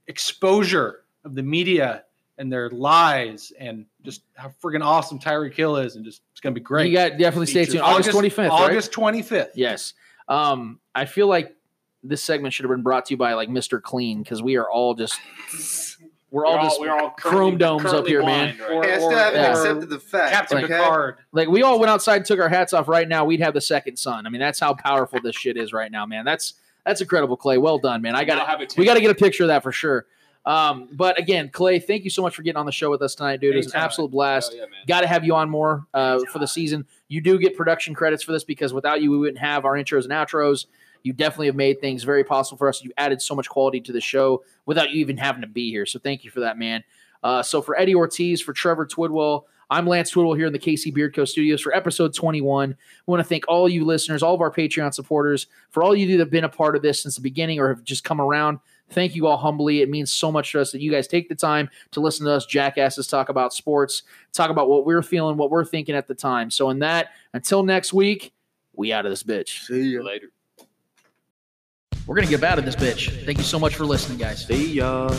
[0.08, 2.04] exposure of the media
[2.38, 6.54] and their lies and just how freaking awesome Tyreek Hill is, and just it's gonna
[6.54, 6.86] be great.
[6.90, 7.82] You got definitely stay tuned.
[7.82, 8.50] August twenty fifth.
[8.50, 9.52] August twenty fifth.
[9.54, 9.94] Yes.
[10.28, 11.54] Um, I feel like
[12.02, 13.82] this segment should have been brought to you by like Mr.
[13.82, 15.18] Clean because we are all just
[16.30, 18.56] we're all We're all- just we're all chrome domes up currently here, man.
[18.56, 18.84] blind, right?
[18.88, 19.50] Hey, I still haven't yeah.
[19.50, 20.32] accepted the fact.
[20.32, 20.66] Captain okay?
[20.78, 21.16] Picard.
[21.32, 23.60] Like we all went outside and took our hats off right now, we'd have the
[23.60, 24.26] second sun.
[24.26, 26.24] I mean, that's how powerful this shit is right now, man.
[26.24, 26.54] That's
[26.84, 27.58] that's incredible, Clay.
[27.58, 28.14] Well done, man.
[28.14, 30.06] I Now have got it we got to get a picture of that for sure.
[30.46, 33.14] Um, but again, Clay, thank you so much for getting on the show with us
[33.14, 33.54] tonight, dude.
[33.54, 34.52] It was an absolute blast.
[34.52, 34.86] Hell yeah.
[34.86, 36.86] Got to have you on more uh, for the season.
[37.08, 40.04] You do get production credits for this because without you, we wouldn't have our intros
[40.04, 40.66] and outros.
[41.02, 42.82] You definitely have made things very possible for us.
[42.82, 45.86] You added so much quality to the show without you even having to be here.
[45.86, 46.82] So thank you for that, man.
[47.22, 50.94] Uh, so for Eddie Ortiz, for Trevor Twidwell, I'm Lance Twidwell here in the KC
[50.96, 52.70] Beardco Studios for episode 21.
[52.70, 52.76] We
[53.10, 56.20] want to thank all you listeners, all of our Patreon supporters, for all you that
[56.20, 58.60] have been a part of this since the beginning or have just come around.
[58.90, 59.82] Thank you all humbly.
[59.82, 62.32] It means so much to us that you guys take the time to listen to
[62.32, 64.02] us jackasses talk about sports,
[64.32, 66.50] talk about what we're feeling, what we're thinking at the time.
[66.50, 68.32] So, in that, until next week,
[68.74, 69.66] we out of this bitch.
[69.66, 70.30] See you Later.
[72.06, 73.24] We're gonna get out of this bitch.
[73.26, 74.46] Thank you so much for listening, guys.
[74.46, 75.14] See ya.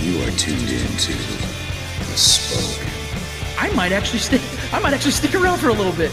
[0.00, 2.86] You are tuned into the Spoke.
[3.58, 4.40] I might actually stick.
[4.72, 6.12] I might actually stick around for a little bit.